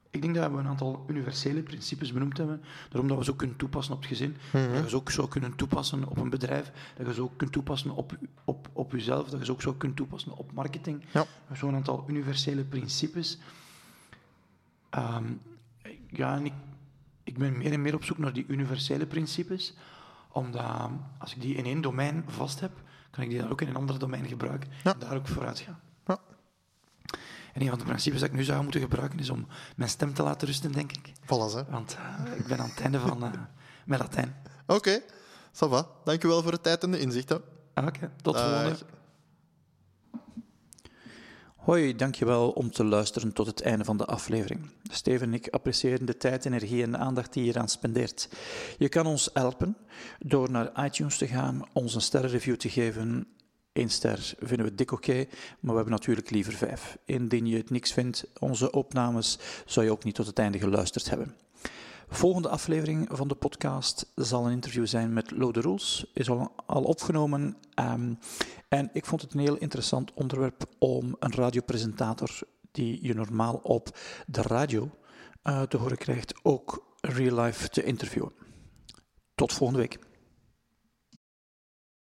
ik 0.10 0.22
denk 0.22 0.36
dat 0.36 0.52
we 0.52 0.58
een 0.58 0.68
aantal 0.68 1.06
universele 1.08 1.64
principes 1.64 2.12
benoemd 2.14 2.38
hebben. 2.38 2.62
Daarom 2.90 3.08
dat 3.08 3.18
we 3.18 3.24
ze 3.24 3.32
ook 3.32 3.38
kunnen 3.38 3.56
toepassen 3.58 3.94
op 3.94 4.00
het 4.00 4.10
gezin. 4.10 4.36
Dat 4.52 4.84
je 4.84 4.90
ze 4.90 4.96
ook 4.96 5.12
zou 5.12 5.28
kunnen 5.28 5.56
toepassen 5.56 6.08
op 6.08 6.18
een 6.18 6.30
bedrijf. 6.30 6.72
Dat 6.98 7.08
je 7.08 7.14
ze 7.14 7.22
ook 7.22 7.38
kunt 7.38 7.52
toepassen 7.52 7.92
op, 7.92 8.18
op, 8.44 8.70
op 8.74 8.92
jezelf. 8.92 9.30
Dat 9.30 9.40
je 9.40 9.46
ze 9.46 9.52
ook 9.52 9.62
zou 9.62 9.76
kunnen 9.76 9.98
toepassen 9.98 10.38
op 10.38 10.52
marketing. 10.52 11.04
Ja. 11.14 11.26
Zo'n 11.54 11.76
aantal 11.76 12.06
universele 12.08 12.64
principes. 12.64 13.38
Ehm, 14.90 15.26
ja, 16.08 16.36
en 16.36 16.46
ik, 16.46 16.54
ik 17.24 17.38
ben 17.38 17.58
meer 17.58 17.72
en 17.72 17.82
meer 17.82 17.96
op 17.96 18.04
zoek 18.04 18.18
naar 18.18 18.34
die 18.34 18.46
universele 18.48 19.06
principes. 19.06 19.74
Omdat 20.32 20.90
als 21.20 21.36
ik 21.36 21.42
die 21.42 21.56
in 21.56 21.66
één 21.66 21.82
domein 21.82 22.24
vast 22.28 22.60
heb, 22.60 22.72
kan 23.12 23.24
ik 23.24 23.30
die 23.30 23.40
dan 23.40 23.50
ook 23.50 23.62
in 23.62 23.68
een 23.68 23.76
ander 23.76 24.00
domein 24.00 24.28
gebruiken. 24.28 24.70
Ja. 24.84 24.94
En 24.94 25.00
daar 25.00 25.16
ook 25.16 25.28
vooruit 25.28 25.60
gaan. 25.60 25.80
Ja. 26.06 26.20
En 27.54 27.62
een 27.62 27.70
van 27.70 27.78
de 27.78 27.86
principes 27.86 28.20
dat 28.20 28.30
ik 28.30 28.36
nu 28.36 28.44
zou 28.44 28.64
moeten 28.64 28.82
gebruiken 28.82 29.20
is 29.20 29.30
om 29.30 29.48
mijn 29.76 29.90
stem 29.90 30.14
te 30.14 30.24
laten 30.24 30.48
rusten, 30.48 30.72
denk 30.72 30.92
ik. 30.92 31.12
Voilà, 31.24 31.56
hè. 31.56 31.66
Want 31.70 31.98
eh, 31.98 32.38
ik 32.38 32.46
ben 32.46 32.60
aan 32.60 32.70
het 32.70 32.82
einde 32.82 33.00
van 33.00 33.24
eh, 33.24 33.32
mijn 33.86 34.02
Latijn. 34.02 34.36
Oké, 34.66 35.02
ça 35.52 35.70
va. 35.70 35.88
Dankjewel 36.04 36.42
voor 36.42 36.52
de 36.52 36.62
tijd 36.62 36.84
en 36.84 36.92
de 36.92 37.00
inzichten. 37.00 37.42
Oké, 37.76 38.12
tot 38.22 38.40
volgende. 38.40 38.78
Hoi, 41.60 41.96
dankjewel 41.96 42.50
om 42.50 42.72
te 42.72 42.84
luisteren 42.84 43.34
tot 43.34 43.48
het 43.48 43.62
einde 43.62 43.84
van 43.84 43.98
de 43.98 44.06
aflevering. 44.06 44.70
Steven 44.84 45.28
en 45.28 45.34
ik 45.34 45.48
appreciëren 45.48 46.06
de 46.06 46.18
tijd, 46.18 46.46
energie 46.46 46.84
en 46.84 46.98
aandacht 46.98 47.34
die 47.34 47.44
je 47.44 47.50
eraan 47.50 47.70
spendeert. 47.70 48.30
Je 48.78 48.90
kan 48.90 49.06
ons 49.06 49.30
helpen 49.34 49.78
door 50.20 50.52
naar 50.52 50.86
iTunes 50.86 51.18
te 51.18 51.28
gaan, 51.28 51.64
ons 51.74 51.96
een 51.96 52.02
sterrenreview 52.02 52.56
te 52.56 52.70
geven. 52.70 53.28
Eén 53.74 53.90
ster 53.90 54.34
vinden 54.40 54.66
we 54.66 54.76
dik 54.76 54.92
oké, 54.92 55.16
maar 55.60 55.72
we 55.72 55.76
hebben 55.76 55.94
natuurlijk 55.94 56.30
liever 56.30 56.54
vijf. 56.54 56.98
Indien 57.06 57.46
je 57.46 57.58
het 57.58 57.70
niks 57.70 57.94
vindt, 57.94 58.26
onze 58.40 58.72
opnames, 58.72 59.40
zou 59.66 59.86
je 59.86 59.92
ook 59.92 60.04
niet 60.04 60.16
tot 60.16 60.28
het 60.28 60.40
einde 60.40 60.60
geluisterd 60.60 61.10
hebben. 61.10 61.36
Volgende 62.12 62.50
aflevering 62.50 63.08
van 63.12 63.28
de 63.28 63.36
podcast 63.36 64.12
zal 64.16 64.46
een 64.46 64.52
interview 64.52 64.88
zijn 64.88 65.14
met 65.14 65.32
Lode 65.32 65.62
Roels. 65.62 66.06
Is 66.14 66.30
al, 66.30 66.52
opgenomen. 66.66 67.58
ehm, 67.74 68.14
en 68.70 68.90
ik 68.94 69.06
vond 69.06 69.22
het 69.22 69.34
een 69.34 69.40
heel 69.40 69.58
interessant 69.58 70.14
onderwerp 70.14 70.64
om 70.80 71.16
een 71.20 71.34
radiopresentator 71.34 72.40
die 72.72 73.00
je 73.02 73.14
normaal 73.14 73.56
op 73.56 73.98
de 74.26 74.42
radio 74.42 74.90
eh, 75.42 75.62
te 75.62 75.78
horen 75.78 75.98
krijgt, 75.98 76.40
ook 76.44 76.96
real 77.02 77.44
life 77.44 77.70
te 77.70 77.84
interviewen. 77.84 78.32
Tot 79.36 79.54
volgende 79.54 79.82
week. 79.82 80.09